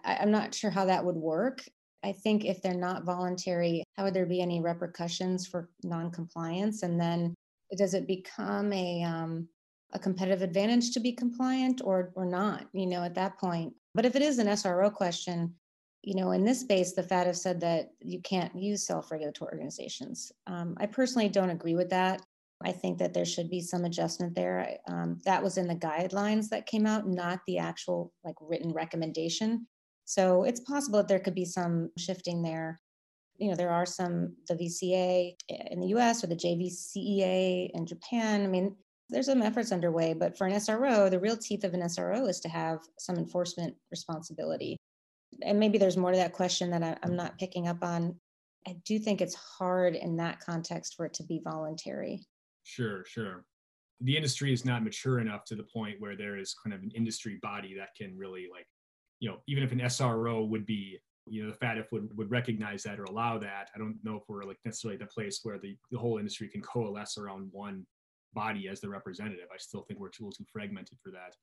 I'm 0.05 0.33
not 0.33 0.55
sure 0.55 0.71
how 0.71 0.87
that 0.87 1.05
would 1.05 1.17
work. 1.17 1.63
I 2.05 2.13
think 2.13 2.45
if 2.45 2.61
they're 2.61 2.75
not 2.75 3.05
voluntary, 3.05 3.85
how 3.97 4.05
would 4.05 4.15
there 4.15 4.27
be 4.27 4.41
any 4.41 4.61
repercussions 4.61 5.47
for 5.47 5.71
non-compliance? 5.83 6.83
And 6.83 7.01
then 7.01 7.35
does 7.77 7.95
it 7.95 8.07
become 8.07 8.73
a 8.73 9.03
um, 9.03 9.49
a 9.95 9.99
competitive 9.99 10.43
advantage 10.43 10.93
to 10.93 11.01
be 11.01 11.13
compliant 11.13 11.81
or 11.85 12.13
or 12.15 12.27
not? 12.27 12.67
You 12.73 12.87
know, 12.87 13.03
at 13.03 13.15
that 13.15 13.39
point. 13.39 13.75
But 13.95 14.07
if 14.07 14.17
it 14.17 14.23
is 14.23 14.39
an 14.39 14.47
SRO 14.47 14.93
question, 14.93 15.55
you 16.03 16.15
know, 16.15 16.33
in 16.33 16.45
this 16.45 16.61
space, 16.61 16.93
the 16.93 17.03
FATF 17.03 17.37
said 17.37 17.61
that 17.61 17.91
you 18.01 18.21
can't 18.21 18.55
use 18.57 18.87
self-regulatory 18.87 19.53
organizations. 19.53 20.33
Um, 20.47 20.75
I 20.79 20.87
personally 20.87 21.29
don't 21.29 21.51
agree 21.51 21.75
with 21.75 21.91
that. 21.91 22.23
I 22.65 22.73
think 22.73 22.99
that 22.99 23.13
there 23.13 23.25
should 23.25 23.51
be 23.51 23.61
some 23.61 23.85
adjustment 23.85 24.35
there. 24.35 24.79
Um, 24.89 25.19
that 25.25 25.43
was 25.43 25.59
in 25.59 25.67
the 25.67 25.75
guidelines 25.75 26.49
that 26.49 26.67
came 26.67 26.87
out, 26.87 27.07
not 27.07 27.41
the 27.47 27.59
actual 27.59 28.13
like 28.25 28.37
written 28.41 28.73
recommendation. 28.73 29.67
So 30.05 30.45
it's 30.45 30.61
possible 30.61 30.99
that 30.99 31.09
there 31.09 31.21
could 31.21 31.35
be 31.35 31.45
some 31.45 31.91
shifting 31.97 32.43
there. 32.43 32.81
You 33.39 33.51
know, 33.51 33.57
there 33.57 33.71
are 33.71 33.87
some, 33.87 34.37
the 34.49 34.55
VCA 34.55 35.35
in 35.49 35.81
the 35.81 35.89
US 35.89 36.23
or 36.23 36.27
the 36.27 36.37
JVCEA 36.37 37.71
in 37.73 37.87
Japan. 37.87 38.43
I 38.45 38.47
mean, 38.47 38.77
there's 39.09 39.27
some 39.27 39.43
efforts 39.43 39.73
underway, 39.73 40.15
but 40.15 40.37
for 40.37 40.47
an 40.47 40.55
SRO, 40.55 41.11
the 41.11 41.21
real 41.21 41.37
teeth 41.37 41.65
of 41.65 41.75
an 41.75 41.83
SRO 41.83 42.29
is 42.29 42.41
to 42.41 42.49
have 42.49 42.81
some 42.99 43.17
enforcement 43.17 43.75
responsibility. 43.91 44.77
And 45.43 45.59
maybe 45.59 45.79
there's 45.79 45.97
more 45.97 46.13
to 46.13 46.17
that 46.17 46.33
question 46.33 46.71
that 46.71 46.83
I, 46.83 46.97
I'm 47.03 47.17
not 47.17 47.39
picking 47.39 47.69
up 47.69 47.83
on. 47.83 48.17
I 48.67 48.77
do 48.85 48.99
think 48.99 49.21
it's 49.21 49.35
hard 49.35 49.97
in 49.97 50.17
that 50.17 50.41
context 50.41 50.95
for 50.97 51.05
it 51.07 51.15
to 51.15 51.25
be 51.25 51.41
voluntary. 51.43 52.25
Sure, 52.63 53.05
sure. 53.05 53.45
The 54.01 54.17
industry 54.17 54.53
is 54.53 54.65
not 54.65 54.85
mature 54.85 55.21
enough 55.21 55.45
to 55.47 55.57
the 55.57 55.65
point 55.65 56.01
where 56.01 56.17
there 56.17 56.39
is 56.39 56.55
kind 56.63 56.75
of 56.75 56.83
an 56.83 56.91
industry 56.95 57.39
body 57.43 57.75
that 57.79 57.95
can 57.97 58.17
really 58.17 58.49
like 58.53 58.67
you 59.23 59.29
know, 59.29 59.39
even 59.47 59.63
if 59.63 59.71
an 59.71 59.79
SRO 59.79 60.49
would 60.49 60.67
be, 60.67 60.99
you 61.29 61.45
know, 61.45 61.53
the 61.53 61.57
FATF 61.65 61.87
would, 61.93 62.09
would 62.19 62.29
recognize 62.29 62.83
that 62.83 62.99
or 62.99 63.05
allow 63.05 63.39
that. 63.39 63.71
I 63.73 63.79
don't 63.79 63.97
know 64.03 64.17
if 64.17 64.25
we're 64.27 64.43
like 64.43 64.59
necessarily 64.65 64.99
the 64.99 65.07
place 65.07 65.39
where 65.45 65.61
the, 65.61 65.77
the 65.93 65.99
whole 65.99 66.19
industry 66.19 66.49
can 66.49 66.61
coalesce 66.61 67.17
around 67.17 67.49
one 67.53 67.87
body 68.35 68.67
as 68.67 68.81
the 68.81 68.89
representative. 68.89 69.47
I 69.55 69.59
still 69.59 69.83
think 69.83 70.01
we're 70.01 70.09
a 70.09 70.11
little 70.19 70.33
too 70.33 70.45
fragmented 70.53 70.99
for 71.01 71.13
that. 71.13 71.37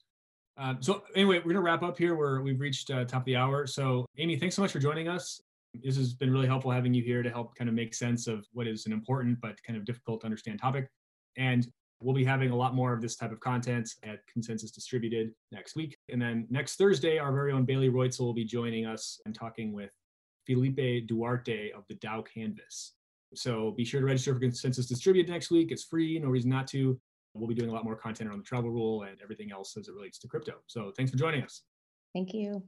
Um, 0.62 0.80
so 0.82 1.04
anyway, 1.16 1.38
we're 1.38 1.54
gonna 1.54 1.62
wrap 1.62 1.84
up 1.84 1.98
here. 1.98 2.16
We're 2.16 2.42
we've 2.42 2.60
reached 2.60 2.92
uh, 2.92 3.06
top 3.06 3.22
of 3.22 3.26
the 3.26 3.38
hour. 3.38 3.66
So 3.66 4.06
Amy, 4.18 4.36
thanks 4.36 4.58
so 4.58 4.62
much 4.62 4.74
for 4.74 4.80
joining 4.80 5.08
us. 5.08 5.40
This 5.74 5.96
has 5.96 6.14
been 6.14 6.34
really 6.34 6.48
helpful 6.48 6.72
having 6.72 6.94
you 6.94 7.02
here 7.02 7.24
to 7.24 7.30
help 7.30 7.56
kind 7.56 7.70
of 7.70 7.76
make 7.76 7.94
sense 7.94 8.28
of 8.28 8.46
what 8.52 8.68
is 8.68 8.88
an 8.88 8.92
important 8.92 9.40
but 9.40 9.56
kind 9.64 9.78
of 9.78 9.86
difficult 9.86 10.20
to 10.22 10.26
understand 10.26 10.60
topic. 10.60 10.90
And 11.38 11.66
We'll 12.02 12.16
be 12.16 12.24
having 12.24 12.52
a 12.52 12.56
lot 12.56 12.76
more 12.76 12.94
of 12.94 13.02
this 13.02 13.18
type 13.18 13.32
of 13.32 13.42
content 13.42 13.90
at 14.04 14.26
Consensus 14.32 14.72
Distributed 14.72 15.32
next 15.52 15.76
week. 15.76 15.98
And 16.08 16.22
then 16.22 16.48
next 16.50 16.78
Thursday, 16.78 17.18
our 17.18 17.34
very 17.34 17.52
own 17.52 17.66
Bailey 17.66 17.90
Reutzel 17.90 18.22
will 18.22 18.34
be 18.34 18.46
joining 18.46 18.86
us 18.86 19.20
and 19.26 19.36
talking 19.36 19.74
with 19.74 19.92
Felipe 20.48 21.08
Duarte 21.08 21.72
of 21.72 21.84
the 21.90 21.96
Dow 21.96 22.22
Canvas. 22.22 22.94
So 23.36 23.72
be 23.72 23.84
sure 23.84 24.00
to 24.00 24.06
register 24.06 24.34
for 24.34 24.40
Consensus 24.40 24.88
Distributed 24.88 25.30
next 25.30 25.52
week. 25.52 25.72
It's 25.72 25.84
free, 25.84 26.18
no 26.20 26.30
reason 26.30 26.50
not 26.50 26.68
to. 26.68 27.00
We'll 27.34 27.50
be 27.50 27.54
doing 27.54 27.70
a 27.70 27.74
lot 27.74 27.84
more 27.84 27.96
content 27.96 28.30
around 28.30 28.40
the 28.40 28.46
travel 28.46 28.72
rule 28.72 29.04
and 29.04 29.18
everything 29.22 29.52
else 29.52 29.76
as 29.78 29.88
it 29.88 29.94
relates 29.94 30.18
to 30.20 30.28
crypto. 30.28 30.54
So 30.68 30.92
thanks 30.96 31.12
for 31.12 31.18
joining 31.18 31.44
us. 31.44 31.64
Thank 32.14 32.34
you. 32.34 32.64